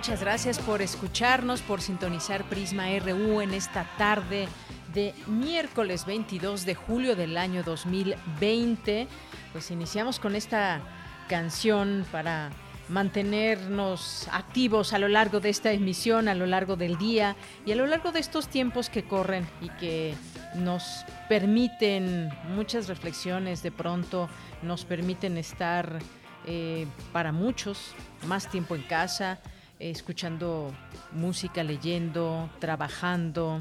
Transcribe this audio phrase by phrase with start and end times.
[0.00, 4.48] Muchas gracias por escucharnos, por sintonizar Prisma RU en esta tarde
[4.94, 9.06] de miércoles 22 de julio del año 2020.
[9.52, 10.80] Pues iniciamos con esta
[11.28, 12.48] canción para
[12.88, 17.76] mantenernos activos a lo largo de esta emisión, a lo largo del día y a
[17.76, 20.14] lo largo de estos tiempos que corren y que
[20.54, 24.30] nos permiten muchas reflexiones de pronto,
[24.62, 25.98] nos permiten estar
[26.46, 27.92] eh, para muchos
[28.26, 29.40] más tiempo en casa,
[29.80, 30.72] escuchando
[31.12, 33.60] música, leyendo, trabajando,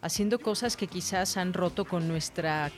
[0.00, 2.70] haciendo cosas que quizás han roto con nuestra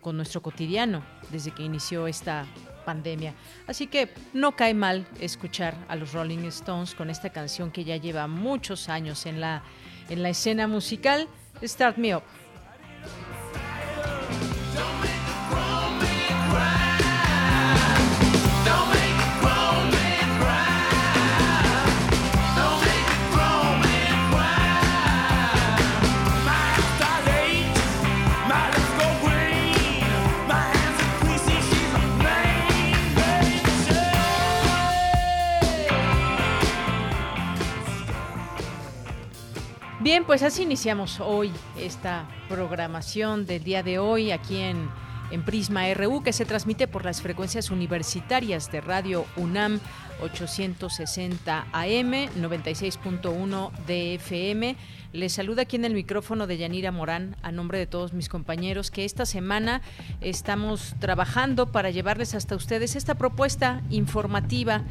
[0.00, 2.44] con nuestro cotidiano desde que inició esta
[2.84, 3.32] pandemia.
[3.66, 7.96] Así que no cae mal escuchar a los Rolling Stones con esta canción que ya
[7.96, 9.62] lleva muchos años en la
[10.10, 11.28] en la escena musical,
[11.62, 12.22] Start Me Up.
[40.04, 41.50] Bien, pues así iniciamos hoy
[41.80, 44.90] esta programación del día de hoy aquí en,
[45.30, 49.80] en Prisma RU que se transmite por las frecuencias universitarias de Radio UNAM
[50.20, 54.76] 860 AM, 96.1 DFM.
[55.14, 58.90] Les saluda aquí en el micrófono de Yanira Morán a nombre de todos mis compañeros
[58.90, 59.80] que esta semana
[60.20, 64.84] estamos trabajando para llevarles hasta ustedes esta propuesta informativa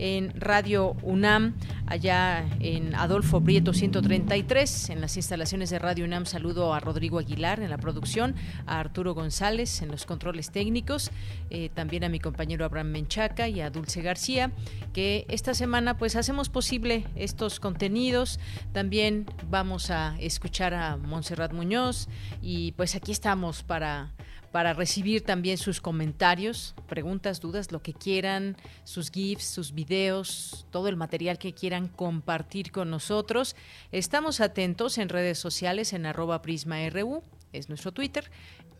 [0.00, 1.54] en Radio UNAM,
[1.86, 6.24] allá en Adolfo Prieto 133, en las instalaciones de Radio UNAM.
[6.24, 8.34] Saludo a Rodrigo Aguilar en la producción,
[8.66, 11.10] a Arturo González en los controles técnicos,
[11.50, 14.52] eh, también a mi compañero Abraham Menchaca y a Dulce García,
[14.94, 18.40] que esta semana pues hacemos posible estos contenidos.
[18.72, 22.08] También vamos a escuchar a Montserrat Muñoz
[22.40, 24.12] y pues aquí estamos para
[24.52, 30.88] para recibir también sus comentarios, preguntas, dudas, lo que quieran, sus GIFs, sus videos, todo
[30.88, 33.56] el material que quieran compartir con nosotros.
[33.92, 37.22] Estamos atentos en redes sociales en arroba PrismaRU,
[37.52, 38.30] es nuestro Twitter,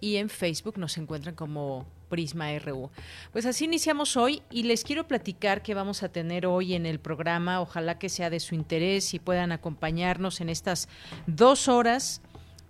[0.01, 2.91] y en Facebook nos encuentran como Prisma RU.
[3.33, 6.99] Pues así iniciamos hoy y les quiero platicar que vamos a tener hoy en el
[6.99, 7.61] programa.
[7.61, 10.89] Ojalá que sea de su interés y puedan acompañarnos en estas
[11.27, 12.21] dos horas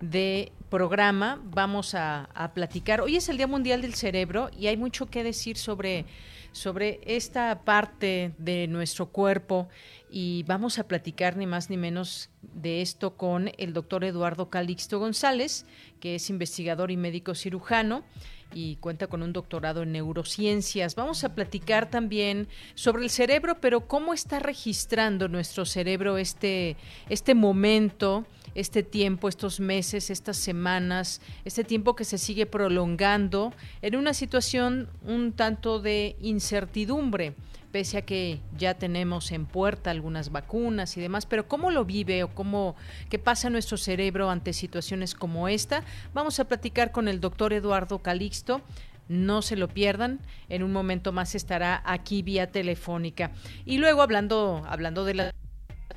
[0.00, 3.00] de programa vamos a, platicar.
[3.00, 6.06] Hoy es el Día Mundial del Cerebro y hay mucho que decir sobre,
[6.52, 9.68] sobre esta parte de nuestro cuerpo
[10.10, 14.98] y vamos a platicar ni más ni menos de esto con el doctor Eduardo Calixto
[14.98, 15.66] González,
[16.00, 18.04] que es investigador y médico cirujano
[18.52, 20.94] y cuenta con un doctorado en neurociencias.
[20.94, 26.76] Vamos a platicar también sobre el cerebro, pero cómo está registrando nuestro cerebro este,
[27.08, 33.52] este momento este tiempo, estos meses, estas semanas, este tiempo que se sigue prolongando
[33.82, 37.34] en una situación un tanto de incertidumbre
[37.70, 42.24] pese a que ya tenemos en puerta algunas vacunas y demás, pero cómo lo vive
[42.24, 42.76] o cómo
[43.08, 47.52] qué pasa en nuestro cerebro ante situaciones como esta, vamos a platicar con el doctor
[47.52, 48.60] Eduardo Calixto.
[49.08, 53.32] No se lo pierdan, en un momento más estará aquí vía telefónica.
[53.64, 55.34] Y luego hablando hablando de la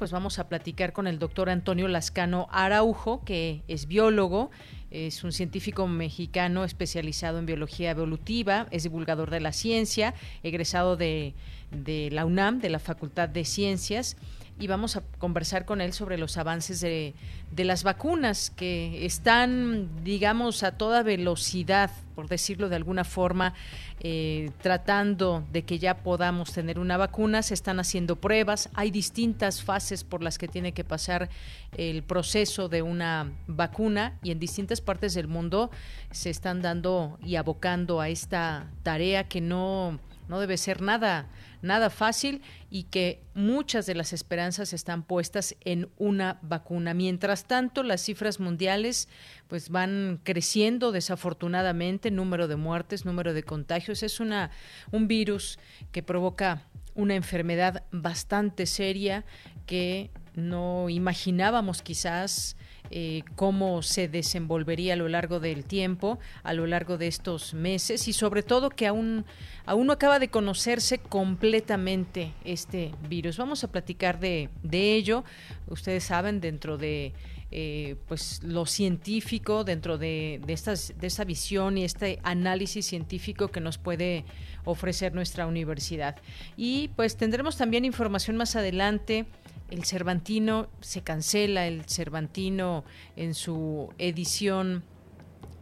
[0.03, 4.51] pues vamos a platicar con el doctor Antonio Lascano Araujo, que es biólogo,
[4.91, 10.13] Es un científico mexicano especializado en biología evolutiva, es divulgador de la ciencia,
[10.43, 11.35] egresado de,
[11.71, 14.17] de la UNAM, de la Facultad de Ciencias
[14.63, 17.13] y vamos a conversar con él sobre los avances de,
[17.57, 23.55] las vacunas que están, digamos, a toda velocidad, por decirlo de alguna forma,
[23.99, 27.41] eh, tratando de que ya podamos tener una vacuna.
[27.41, 31.29] Se están haciendo pruebas, hay distintas fases por las que tiene que pasar
[31.75, 35.71] el proceso de una vacuna y en distintas partes del mundo
[36.11, 41.29] se están dando y abocando a esta tarea que no no debe ser nada
[41.63, 46.93] nada fácil y que muchas de las esperanzas están puestas en una vacuna.
[46.93, 49.07] Mientras tanto, las cifras mundiales
[49.47, 54.51] pues van creciendo desafortunadamente, número de muertes, número de contagios, es una
[54.91, 55.57] un virus
[55.91, 59.25] que provoca una enfermedad bastante seria
[59.65, 62.57] que no imaginábamos quizás
[62.95, 68.07] eh, cómo se desenvolvería a lo largo del tiempo, a lo largo de estos meses
[68.07, 69.25] y sobre todo que aún,
[69.65, 73.37] aún no acaba de conocerse completamente este virus.
[73.37, 75.23] Vamos a platicar de, de ello.
[75.65, 77.13] Ustedes saben, dentro de
[77.49, 83.47] eh, pues lo científico dentro de, de, estas, de esta visión y este análisis científico
[83.47, 84.23] que nos puede
[84.65, 86.15] ofrecer nuestra universidad.
[86.57, 89.25] Y pues tendremos también información más adelante
[89.73, 92.83] el Cervantino se cancela, el Cervantino
[93.15, 94.83] en su edición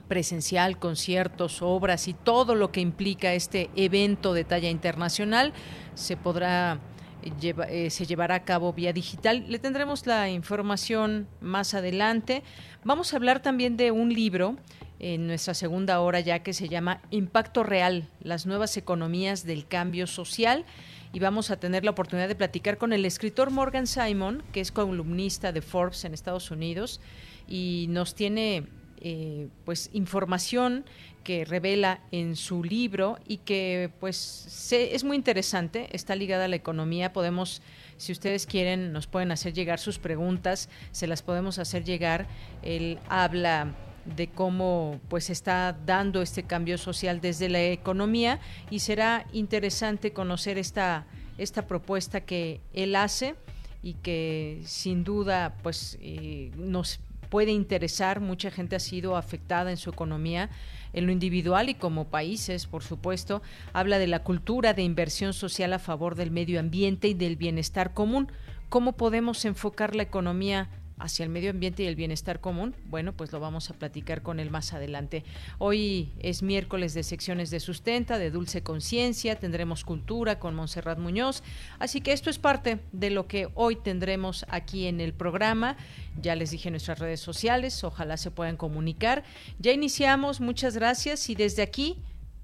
[0.09, 5.53] presencial, conciertos, obras y todo lo que implica este evento de talla internacional
[5.95, 6.81] se podrá
[7.23, 9.45] eh, se llevará a cabo vía digital.
[9.47, 12.43] Le tendremos la información más adelante.
[12.83, 14.57] Vamos a hablar también de un libro
[14.99, 20.05] en nuestra segunda hora ya que se llama Impacto Real, las nuevas economías del cambio
[20.05, 20.65] social
[21.13, 24.71] y vamos a tener la oportunidad de platicar con el escritor Morgan Simon, que es
[24.71, 27.01] columnista de Forbes en Estados Unidos
[27.47, 28.63] y nos tiene
[29.01, 30.85] eh, pues información
[31.23, 36.55] que revela en su libro y que pues es muy interesante, está ligada a la
[36.55, 37.61] economía, podemos
[37.97, 42.27] si ustedes quieren nos pueden hacer llegar sus preguntas, se las podemos hacer llegar.
[42.63, 43.75] Él habla
[44.06, 48.39] de cómo pues está dando este cambio social desde la economía
[48.69, 51.06] y será interesante conocer esta
[51.38, 53.36] esta propuesta que él hace
[53.81, 57.00] y que sin duda pues eh, nos
[57.30, 60.50] puede interesar mucha gente ha sido afectada en su economía
[60.94, 63.42] en lo individual y como países, por supuesto,
[63.74, 67.94] habla de la cultura de inversión social a favor del medio ambiente y del bienestar
[67.94, 68.31] común.
[68.69, 70.69] ¿Cómo podemos enfocar la economía
[71.01, 72.75] hacia el medio ambiente y el bienestar común?
[72.86, 75.24] Bueno, pues lo vamos a platicar con él más adelante.
[75.57, 81.44] Hoy es miércoles de secciones de sustenta, de dulce conciencia, tendremos cultura con Montserrat Muñoz,
[81.80, 85.77] así que esto es parte de lo que hoy tendremos aquí en el programa.
[86.21, 89.24] Ya les dije en nuestras redes sociales, ojalá se puedan comunicar.
[89.59, 91.98] Ya iniciamos, muchas gracias y desde aquí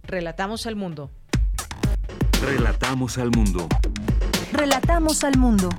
[0.04, 1.12] relatamos al mundo.
[2.42, 3.68] Relatamos al mundo.
[4.54, 5.70] Relatamos al mundo.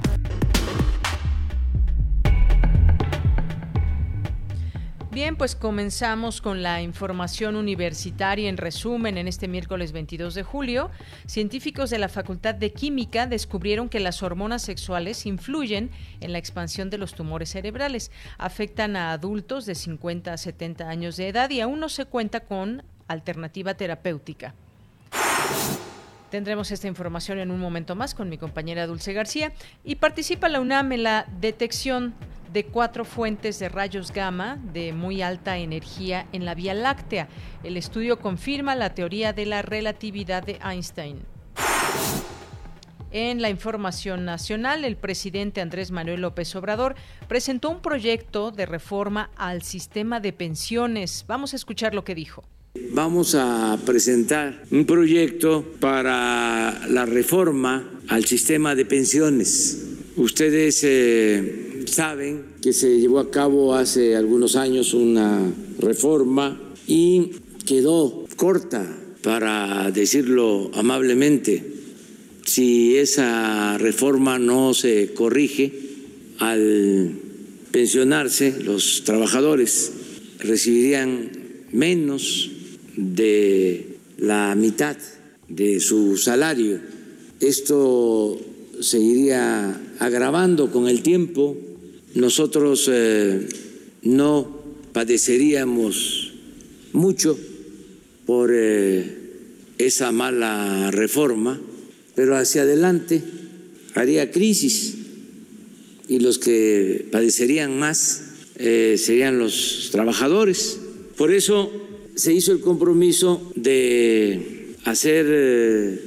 [5.18, 10.92] Bien, pues comenzamos con la información universitaria en resumen en este miércoles 22 de julio.
[11.26, 16.88] Científicos de la Facultad de Química descubrieron que las hormonas sexuales influyen en la expansión
[16.88, 21.62] de los tumores cerebrales, afectan a adultos de 50 a 70 años de edad y
[21.62, 24.54] aún no se cuenta con alternativa terapéutica.
[26.30, 30.60] Tendremos esta información en un momento más con mi compañera Dulce García y participa la
[30.60, 32.14] UNAM en la detección
[32.52, 37.28] de cuatro fuentes de rayos gamma de muy alta energía en la Vía Láctea.
[37.62, 41.24] El estudio confirma la teoría de la relatividad de Einstein.
[43.10, 46.94] En la información nacional, el presidente Andrés Manuel López Obrador
[47.26, 51.24] presentó un proyecto de reforma al sistema de pensiones.
[51.26, 52.44] Vamos a escuchar lo que dijo.
[52.92, 59.84] Vamos a presentar un proyecto para la reforma al sistema de pensiones.
[60.16, 65.40] Ustedes eh, Saben que se llevó a cabo hace algunos años una
[65.78, 67.30] reforma y
[67.66, 68.86] quedó corta,
[69.22, 71.64] para decirlo amablemente.
[72.44, 75.72] Si esa reforma no se corrige,
[76.38, 77.12] al
[77.72, 79.92] pensionarse los trabajadores
[80.38, 81.30] recibirían
[81.72, 82.50] menos
[82.98, 84.96] de la mitad
[85.48, 86.80] de su salario.
[87.40, 88.38] Esto
[88.80, 91.56] seguiría agravando con el tiempo
[92.14, 93.46] nosotros eh,
[94.02, 94.62] no
[94.92, 96.32] padeceríamos
[96.92, 97.38] mucho
[98.26, 99.16] por eh,
[99.78, 101.60] esa mala reforma,
[102.16, 103.22] pero hacia adelante
[103.94, 104.96] haría crisis
[106.08, 108.24] y los que padecerían más
[108.56, 110.80] eh, serían los trabajadores
[111.16, 111.70] Por eso
[112.18, 116.00] se hizo el compromiso de hacer eh,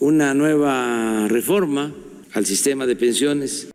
[0.00, 1.94] una nueva reforma
[2.32, 3.70] al sistema de pensiones.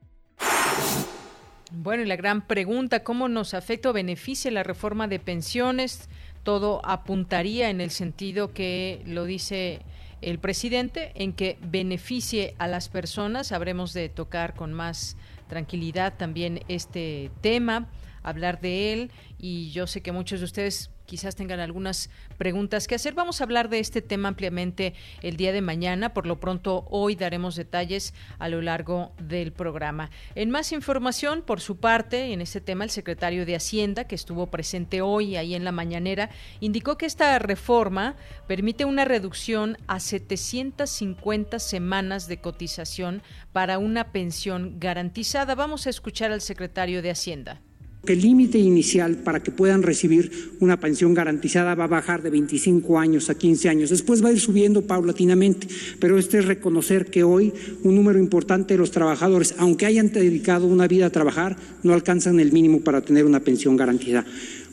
[1.72, 6.10] Bueno, y la gran pregunta, ¿cómo nos afecta o beneficia la reforma de pensiones?
[6.44, 9.80] Todo apuntaría en el sentido que lo dice
[10.22, 13.54] el presidente, en que beneficie a las personas.
[13.54, 15.16] Habremos de tocar con más
[15.48, 17.88] tranquilidad también este tema,
[18.24, 22.94] hablar de él y yo sé que muchos de ustedes quizás tengan algunas preguntas que
[22.94, 23.16] hacer.
[23.16, 26.14] Vamos a hablar de este tema ampliamente el día de mañana.
[26.14, 30.12] Por lo pronto, hoy daremos detalles a lo largo del programa.
[30.36, 34.52] En más información, por su parte, en este tema, el secretario de Hacienda, que estuvo
[34.52, 38.16] presente hoy ahí en la mañanera, indicó que esta reforma
[38.48, 45.56] permite una reducción a 750 semanas de cotización para una pensión garantizada.
[45.56, 47.62] Vamos a escuchar al secretario de Hacienda.
[48.08, 52.98] El límite inicial para que puedan recibir una pensión garantizada va a bajar de 25
[52.98, 53.90] años a 15 años.
[53.90, 55.68] Después va a ir subiendo paulatinamente,
[56.00, 57.54] pero este es reconocer que hoy
[57.84, 62.40] un número importante de los trabajadores, aunque hayan dedicado una vida a trabajar, no alcanzan
[62.40, 64.26] el mínimo para tener una pensión garantizada.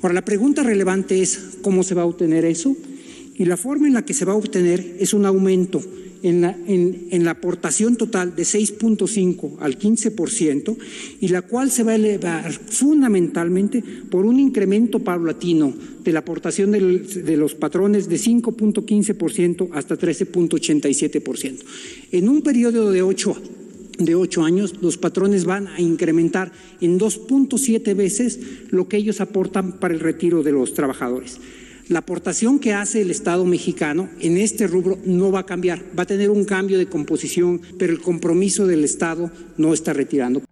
[0.03, 2.77] Ahora, la pregunta relevante es cómo se va a obtener eso
[3.35, 5.83] y la forma en la que se va a obtener es un aumento
[6.29, 10.77] en la, en, la aportación total de 6.5 al 15%
[11.21, 16.73] y la cual se va a elevar fundamentalmente por un incremento paulatino de la aportación
[16.73, 21.59] de los patrones de 5.15% hasta 13.87%.
[22.11, 23.37] En un periodo de 8
[23.99, 28.41] de ocho años, los patrones van a incrementar en 2.7 veces
[28.71, 31.39] lo que ellos aportan para el retiro de los trabajadores.
[31.89, 36.03] La aportación que hace el Estado mexicano en este rubro no va a cambiar, va
[36.03, 40.43] a tener un cambio de composición, pero el compromiso del Estado no está retirando.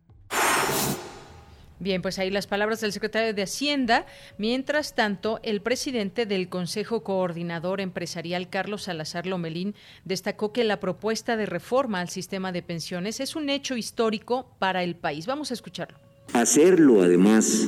[1.81, 4.07] Bien, pues ahí las palabras del secretario de Hacienda.
[4.38, 9.75] Mientras tanto, el presidente del Consejo Coordinador Empresarial, Carlos Salazar Lomelín,
[10.05, 14.85] destacó que la propuesta de reforma al sistema de pensiones es un hecho histórico para
[14.85, 15.26] el país.
[15.26, 15.99] Vamos a escucharlo.
[16.33, 17.67] Hacerlo, además,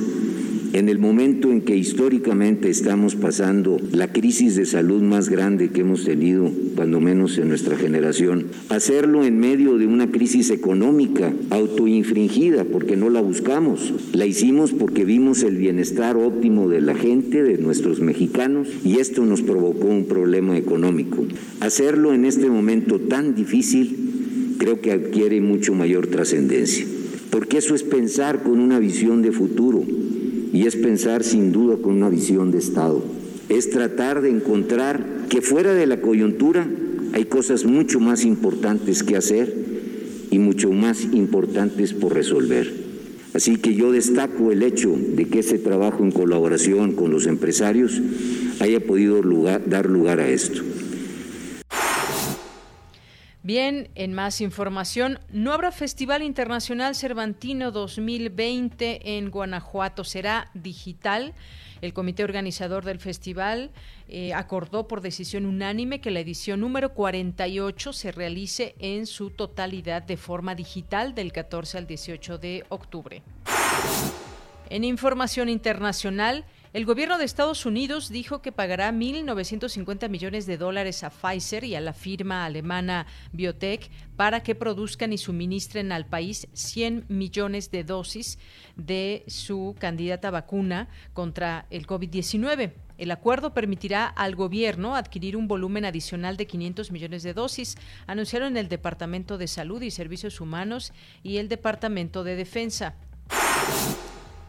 [0.73, 5.81] en el momento en que históricamente estamos pasando la crisis de salud más grande que
[5.81, 12.65] hemos tenido, cuando menos en nuestra generación, hacerlo en medio de una crisis económica autoinfringida,
[12.65, 17.57] porque no la buscamos, la hicimos porque vimos el bienestar óptimo de la gente, de
[17.57, 21.25] nuestros mexicanos, y esto nos provocó un problema económico.
[21.61, 23.95] Hacerlo en este momento tan difícil
[24.57, 26.85] creo que adquiere mucho mayor trascendencia,
[27.29, 29.83] porque eso es pensar con una visión de futuro
[30.57, 33.03] y es pensar sin duda con una visión de Estado.
[33.47, 36.67] Es tratar de encontrar que fuera de la coyuntura
[37.13, 39.53] hay cosas mucho más importantes que hacer
[40.31, 42.73] y mucho más importantes por resolver.
[43.35, 48.01] Así que yo destaco el hecho de que ese trabajo en colaboración con los empresarios
[48.59, 49.21] haya podido
[49.67, 50.63] dar lugar a esto.
[53.47, 61.33] Bien, en más información, no habrá Festival Internacional Cervantino 2020 en Guanajuato, será digital.
[61.79, 63.71] El comité organizador del festival
[64.09, 70.01] eh, acordó por decisión unánime que la edición número 48 se realice en su totalidad
[70.01, 73.23] de forma digital del 14 al 18 de octubre.
[74.69, 76.43] En información internacional,
[76.77, 81.73] el gobierno de Estados Unidos dijo que pagará 1.950 millones de dólares a Pfizer y
[81.73, 87.83] a la firma alemana Biotech para que produzcan y suministren al país 100 millones de
[87.83, 88.37] dosis
[88.75, 92.73] de su candidata vacuna contra el COVID-19.
[92.99, 98.55] El acuerdo permitirá al gobierno adquirir un volumen adicional de 500 millones de dosis, anunciaron
[98.55, 100.93] el Departamento de Salud y Servicios Humanos
[101.23, 102.93] y el Departamento de Defensa.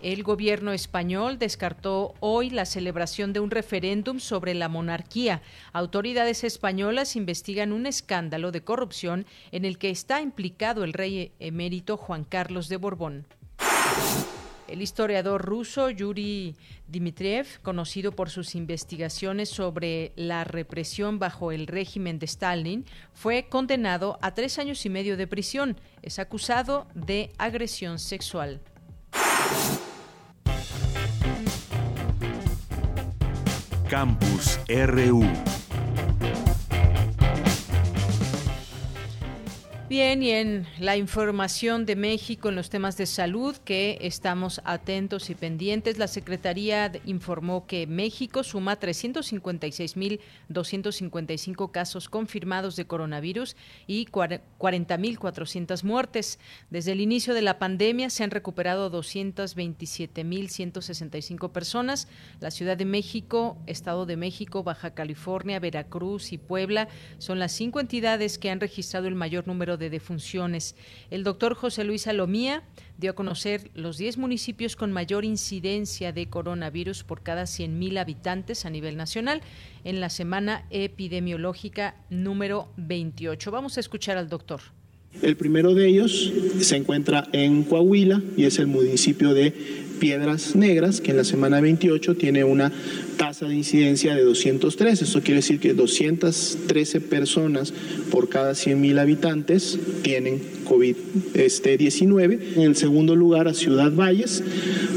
[0.01, 5.43] El gobierno español descartó hoy la celebración de un referéndum sobre la monarquía.
[5.73, 11.97] Autoridades españolas investigan un escándalo de corrupción en el que está implicado el rey emérito
[11.97, 13.27] Juan Carlos de Borbón.
[14.69, 16.55] El historiador ruso Yuri
[16.87, 24.19] Dmitriev, conocido por sus investigaciones sobre la represión bajo el régimen de Stalin, fue condenado
[24.21, 25.77] a tres años y medio de prisión.
[26.03, 28.61] Es acusado de agresión sexual.
[33.89, 35.68] Campus RU.
[39.89, 45.31] Bien, y en la información de México en los temas de salud que estamos atentos
[45.31, 55.83] y pendientes, la Secretaría informó que México suma 356.255 casos confirmados de coronavirus y 40.400
[55.85, 56.39] muertes.
[56.69, 62.09] Desde el inicio de la pandemia se han recuperado 227.165 personas.
[62.41, 67.81] La Ciudad de México, Estado de México, Baja California, Veracruz y Puebla son las cinco
[67.81, 70.75] entidades que han registrado el mayor número de defunciones.
[71.11, 72.65] El doctor José Luis Salomía
[72.99, 78.67] dio a conocer los 10 municipios con mayor incidencia de coronavirus por cada 100.000 habitantes
[78.67, 79.41] a nivel nacional
[79.85, 83.51] en la semana epidemiológica número 28.
[83.51, 84.61] Vamos a escuchar al doctor.
[85.23, 89.53] El primero de ellos se encuentra en Coahuila y es el municipio de
[89.99, 92.73] Piedras Negras, que en la semana 28 tiene una
[93.19, 95.03] tasa de incidencia de 203.
[95.03, 97.75] Esto quiere decir que 213 personas
[98.11, 102.39] por cada 100.000 habitantes tienen COVID-19.
[102.57, 104.43] En el segundo lugar, a Ciudad Valles,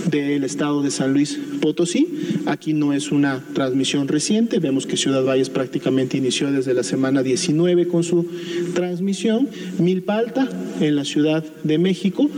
[0.10, 2.08] del estado de San Luis Potosí.
[2.46, 4.60] Aquí no es una transmisión reciente.
[4.60, 8.28] Vemos que Ciudad Valles prácticamente inició desde la semana 19 con su
[8.74, 9.50] transmisión.
[9.80, 10.48] Milpalta,
[10.80, 12.30] en la Ciudad de México,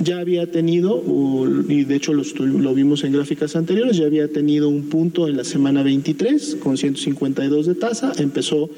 [0.00, 1.02] ya había tenido,
[1.68, 5.44] y de hecho lo, vimos en gráficas anteriores, ya había tenido un punto en la
[5.44, 8.68] semana 23 con 152 de tasa, empezó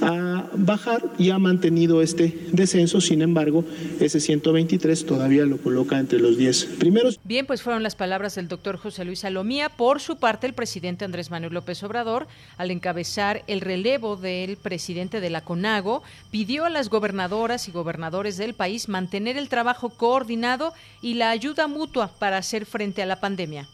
[0.00, 3.00] a bajar y ha mantenido este descenso.
[3.00, 3.64] Sin embargo,
[4.00, 7.18] ese 123 todavía lo coloca entre los 10 primeros.
[7.24, 9.70] Bien, pues fueron las palabras del doctor José Luis Salomía.
[9.70, 12.26] Por su parte, el presidente Andrés Manuel López Obrador,
[12.58, 18.36] al encabezar el relevo del presidente de la CONAGO, pidió a las gobernadoras y gobernadores
[18.36, 23.20] del país mantener el trabajo coordinado y la ayuda mutua para hacer frente a la
[23.20, 23.66] pandemia.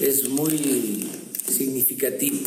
[0.00, 1.08] Es muy
[1.50, 2.40] significativo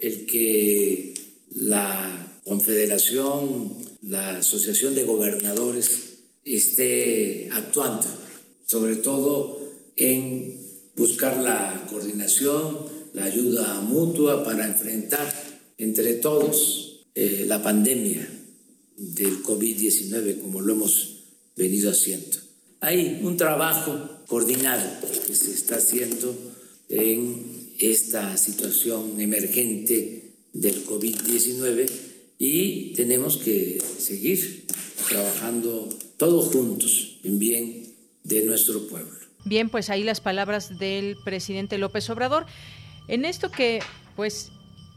[0.00, 1.14] el que
[1.54, 8.06] la Confederación, la Asociación de Gobernadores esté actuando,
[8.66, 9.60] sobre todo
[9.96, 10.60] en
[10.94, 12.78] buscar la coordinación,
[13.14, 15.32] la ayuda mutua para enfrentar
[15.78, 18.28] entre todos eh, la pandemia
[18.96, 21.24] del COVID-19 como lo hemos
[21.56, 22.36] venido haciendo.
[22.80, 24.84] Hay un trabajo coordinado
[25.26, 26.36] que se está haciendo
[26.88, 31.90] en esta situación emergente del COVID-19
[32.38, 34.66] y tenemos que seguir
[35.08, 39.18] trabajando todos juntos en bien de nuestro pueblo.
[39.44, 42.46] Bien, pues ahí las palabras del presidente López Obrador.
[43.08, 43.80] En esto que,
[44.16, 44.50] pues,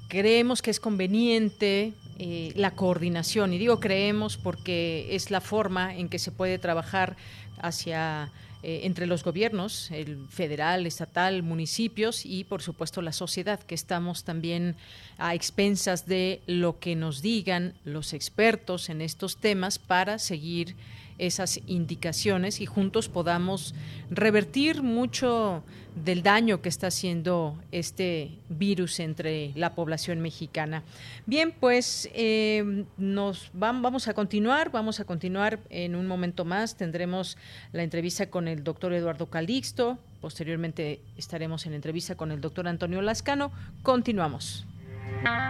[0.08, 6.08] creemos que es conveniente eh, la coordinación, y digo creemos porque es la forma en
[6.10, 7.18] que se puede trabajar
[7.60, 8.32] hacia
[8.68, 14.26] eh, entre los gobiernos, el federal, estatal, municipios y por supuesto la sociedad, que estamos
[14.26, 14.76] también
[15.18, 20.76] a expensas de lo que nos digan los expertos en estos temas para seguir
[21.18, 23.74] esas indicaciones y juntos podamos
[24.10, 25.64] revertir mucho
[26.04, 30.84] del daño que está haciendo este virus entre la población mexicana.
[31.26, 36.76] Bien, pues eh, nos vamos a continuar, vamos a continuar en un momento más.
[36.76, 37.38] Tendremos
[37.74, 43.02] la entrevista con el doctor Eduardo Calixto, posteriormente estaremos en entrevista con el doctor Antonio
[43.02, 43.52] Lascano.
[43.84, 44.66] Continuamos.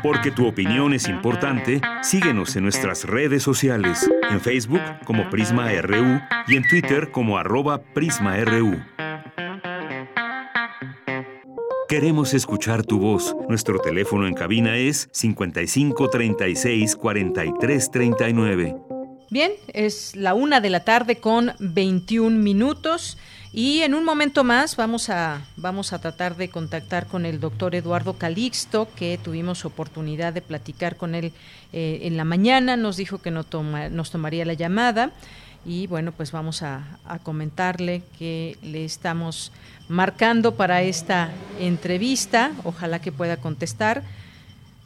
[0.03, 6.21] Porque tu opinión es importante, síguenos en nuestras redes sociales, en Facebook como Prisma RU
[6.47, 8.77] y en Twitter como arroba PrismaRU.
[11.87, 13.33] Queremos escuchar tu voz.
[13.47, 18.75] Nuestro teléfono en cabina es 55 36 43 39.
[19.29, 23.17] Bien, es la una de la tarde con 21 minutos.
[23.53, 27.73] Y en un momento más vamos a, vamos a tratar de contactar con el doctor
[27.73, 31.31] Eduardo Calixto, que tuvimos oportunidad de platicar con él
[31.71, 32.75] eh, en la mañana.
[32.75, 35.13] Nos dijo que no toma, nos tomaría la llamada.
[35.65, 39.51] Y bueno, pues vamos a, comentarle que le estamos
[39.89, 42.51] marcando para esta entrevista.
[42.63, 44.03] Ojalá que pueda contestar.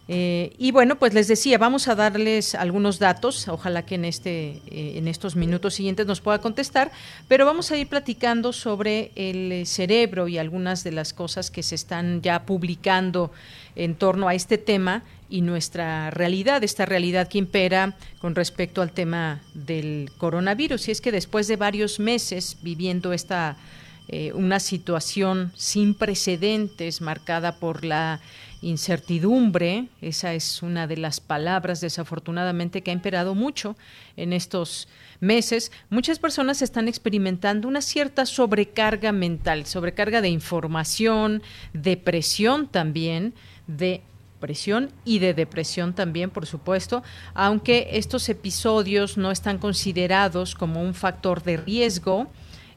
[0.07, 4.61] Eh, y bueno, pues les decía, vamos a darles algunos datos, ojalá que en, este,
[4.67, 6.91] eh, en estos minutos siguientes nos pueda contestar,
[7.29, 11.75] pero vamos a ir platicando sobre el cerebro y algunas de las cosas que se
[11.75, 13.31] están ya publicando
[13.75, 18.91] en torno a este tema y nuestra realidad, esta realidad que impera con respecto al
[18.91, 20.89] tema del coronavirus.
[20.89, 23.57] Y es que después de varios meses viviendo esta
[24.33, 28.19] una situación sin precedentes marcada por la
[28.61, 33.75] incertidumbre, esa es una de las palabras desafortunadamente que ha imperado mucho
[34.17, 34.87] en estos
[35.19, 41.41] meses, muchas personas están experimentando una cierta sobrecarga mental, sobrecarga de información,
[41.73, 43.33] depresión también,
[43.67, 44.01] de
[45.05, 51.43] y de depresión también, por supuesto, aunque estos episodios no están considerados como un factor
[51.43, 52.27] de riesgo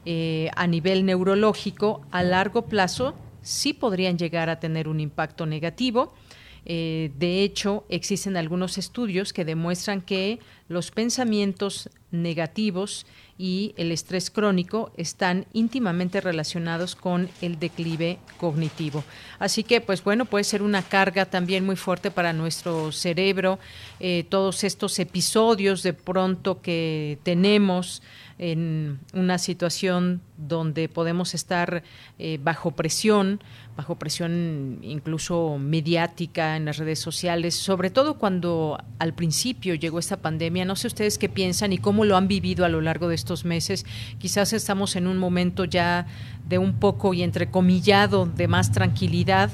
[0.05, 6.13] eh, a nivel neurológico, a largo plazo sí podrían llegar a tener un impacto negativo.
[6.67, 13.05] Eh, de hecho, existen algunos estudios que demuestran que los pensamientos negativos
[13.37, 19.03] y el estrés crónico están íntimamente relacionados con el declive cognitivo.
[19.39, 23.59] Así que, pues bueno, puede ser una carga también muy fuerte para nuestro cerebro,
[23.99, 28.01] eh, todos estos episodios de pronto que tenemos
[28.37, 31.83] en una situación donde podemos estar
[32.19, 33.41] eh, bajo presión,
[33.77, 40.17] bajo presión incluso mediática en las redes sociales, sobre todo cuando al principio llegó esta
[40.17, 40.63] pandemia.
[40.63, 43.43] No sé ustedes qué piensan y cómo lo han vivido a lo largo de estos
[43.43, 43.85] meses.
[44.17, 46.07] Quizás estamos en un momento ya
[46.47, 49.51] de un poco y entrecomillado de más tranquilidad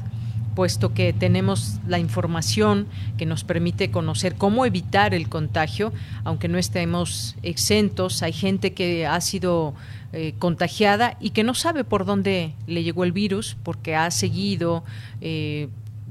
[0.55, 6.57] puesto que tenemos la información que nos permite conocer cómo evitar el contagio, aunque no
[6.57, 8.21] estemos exentos.
[8.21, 9.73] Hay gente que ha sido
[10.13, 14.83] eh, contagiada y que no sabe por dónde le llegó el virus, porque ha seguido
[15.21, 15.69] eh,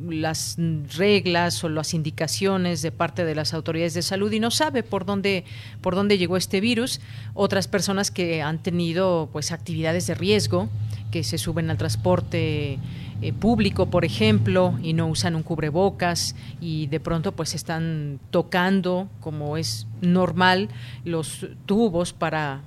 [0.08, 0.56] las
[0.96, 5.04] reglas o las indicaciones de parte de las autoridades de salud y no sabe por
[5.04, 5.44] dónde
[5.82, 7.00] por dónde llegó este virus.
[7.34, 10.68] Otras personas que han tenido pues actividades de riesgo
[11.10, 12.78] que se suben al transporte
[13.22, 19.08] eh, público, por ejemplo, y no usan un cubrebocas y de pronto pues están tocando,
[19.20, 20.70] como es normal,
[21.04, 22.62] los tubos para,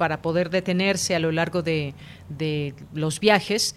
[0.00, 1.92] para poder detenerse a lo largo de,
[2.94, 3.76] los viajes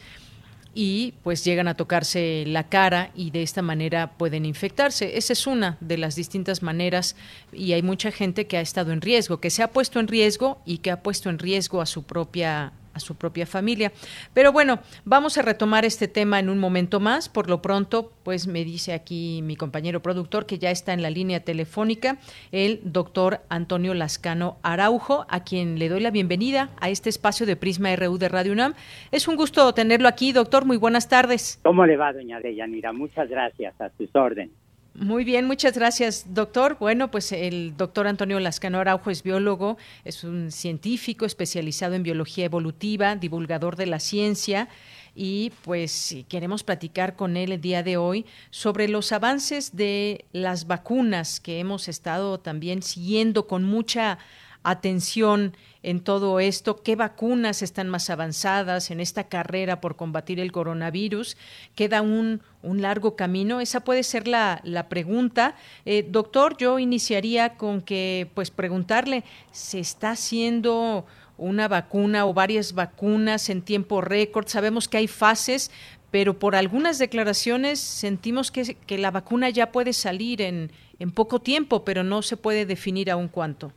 [0.74, 5.18] y pues llegan a tocarse la cara y de esta manera pueden infectarse.
[5.18, 7.18] Esa es una de las distintas maneras
[7.52, 10.62] y hay mucha gente que ha estado en riesgo, que se ha puesto en riesgo
[10.66, 13.92] y que ha puesto en riesgo a su propia a su propia familia.
[14.34, 17.30] Pero bueno, vamos a retomar este tema en un momento más.
[17.30, 21.10] Por lo pronto, pues me dice aquí mi compañero productor que ya está en la
[21.10, 22.18] línea telefónica
[22.52, 27.56] el doctor Antonio Lascano Araujo, a quien le doy la bienvenida a este espacio de
[27.56, 28.74] Prisma RU de Radio UNAM.
[29.12, 30.66] Es un gusto tenerlo aquí, doctor.
[30.66, 31.60] Muy buenas tardes.
[31.64, 32.94] ¿Cómo le va, doña Deyanira?
[32.94, 33.80] Muchas gracias.
[33.80, 34.63] A sus órdenes.
[34.96, 36.78] Muy bien, muchas gracias, doctor.
[36.80, 42.46] Bueno, pues el doctor Antonio Lascano Araujo es biólogo, es un científico especializado en biología
[42.46, 44.70] evolutiva, divulgador de la ciencia
[45.16, 50.68] y pues queremos platicar con él el día de hoy sobre los avances de las
[50.68, 54.20] vacunas que hemos estado también siguiendo con mucha
[54.64, 60.54] atención en todo esto, qué vacunas están más avanzadas en esta carrera por combatir el
[60.54, 61.36] coronavirus.
[61.76, 63.60] Queda un, largo camino.
[63.60, 65.56] Esa puede ser la, pregunta.
[65.86, 71.06] Eh, doctor, yo iniciaría con que, pues, preguntarle, ¿se está haciendo
[71.38, 74.48] una vacuna o varias vacunas en tiempo récord?
[74.48, 75.70] Sabemos que hay fases,
[76.12, 81.42] pero por algunas declaraciones sentimos que, que la vacuna ya puede salir en, en poco
[81.42, 83.74] tiempo, pero no se puede definir aún cuánto.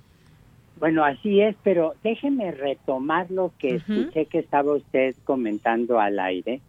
[0.78, 6.60] Bueno, así es, pero déjeme retomar lo que escuché que estaba usted comentando al aire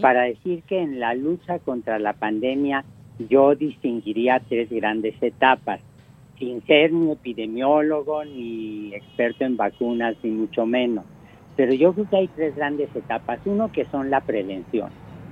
[0.00, 2.84] para decir que en la lucha contra la pandemia
[3.28, 5.80] yo distinguiría tres grandes etapas,
[6.38, 11.04] sin ser ni epidemiólogo ni experto en vacunas, ni mucho menos.
[11.56, 13.40] Pero yo creo que hay tres grandes etapas.
[13.46, 14.90] Uno que son la prevención,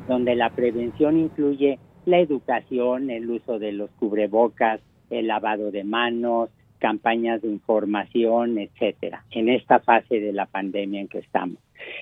[0.08, 6.48] donde la prevención incluye la educación, el uso de los cubrebocas, el lavado de manos,
[6.84, 11.56] campañas de información, etcétera, en esta fase de la pandemia en que estamos.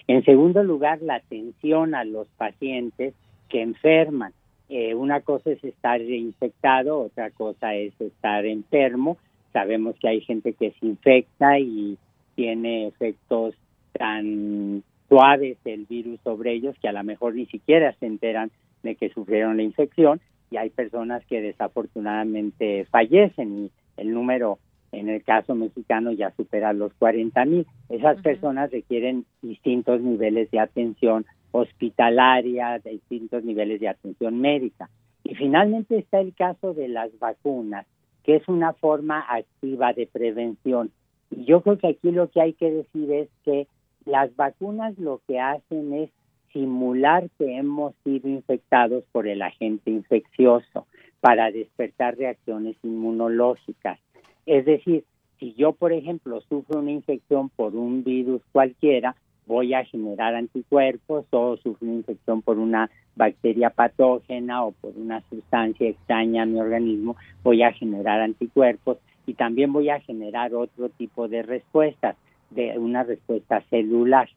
[0.09, 3.15] En segundo lugar, la atención a los pacientes
[3.49, 4.33] que enferman.
[4.69, 9.19] Eh, una cosa es estar infectado, otra cosa es estar enfermo.
[9.53, 11.97] Sabemos que hay gente que se infecta y
[12.35, 13.55] tiene efectos
[13.93, 18.51] tan suaves del virus sobre ellos que a lo mejor ni siquiera se enteran
[18.83, 24.59] de que sufrieron la infección y hay personas que desafortunadamente fallecen y el número
[24.93, 27.67] en el caso mexicano ya supera los 40 mil.
[27.89, 34.91] Esas personas requieren distintos niveles de atención hospitalaria, distintos niveles de atención médica.
[35.25, 37.87] Y finalmente está el caso de las vacunas,
[38.23, 40.91] que es una forma activa de prevención.
[41.31, 43.67] Y yo creo que aquí lo que hay que decir es que
[44.05, 46.11] las vacunas lo que hacen es
[46.53, 50.87] simular que hemos sido infectados por el agente infeccioso
[51.21, 53.99] para despertar reacciones inmunológicas.
[54.47, 55.05] Es decir,
[55.39, 61.27] si yo, por ejemplo, sufro una infección por un virus cualquiera, voy a generar anticuerpos
[61.31, 66.61] o sufro una infección por una bacteria patógena o por una sustancia extraña a mi
[66.61, 72.17] organismo, voy a generar anticuerpos y también voy a generar otro tipo de respuestas,
[72.51, 74.29] de una respuesta celular.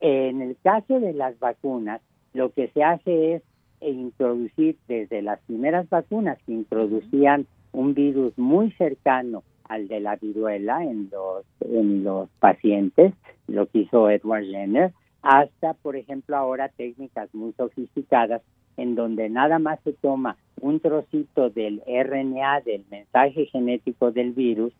[0.00, 2.00] En el caso de las vacunas,
[2.34, 3.42] lo que se hace es
[3.80, 7.46] introducir desde las primeras vacunas que introducían
[7.78, 13.14] un virus muy cercano al de la viruela en los, en los pacientes,
[13.46, 18.42] lo que hizo Edward Jenner, hasta, por ejemplo, ahora técnicas muy sofisticadas
[18.76, 24.72] en donde nada más se toma un trocito del RNA, del mensaje genético del virus,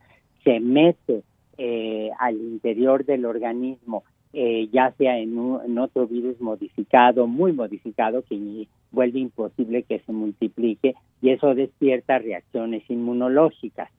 [0.43, 1.23] se mete
[1.57, 4.03] eh, al interior del organismo,
[4.33, 10.13] eh, ya sea en, en, otro virus modificado, muy modificado, que vuelve imposible que se
[10.13, 13.91] multiplique y eso despierta reacciones inmunológicas.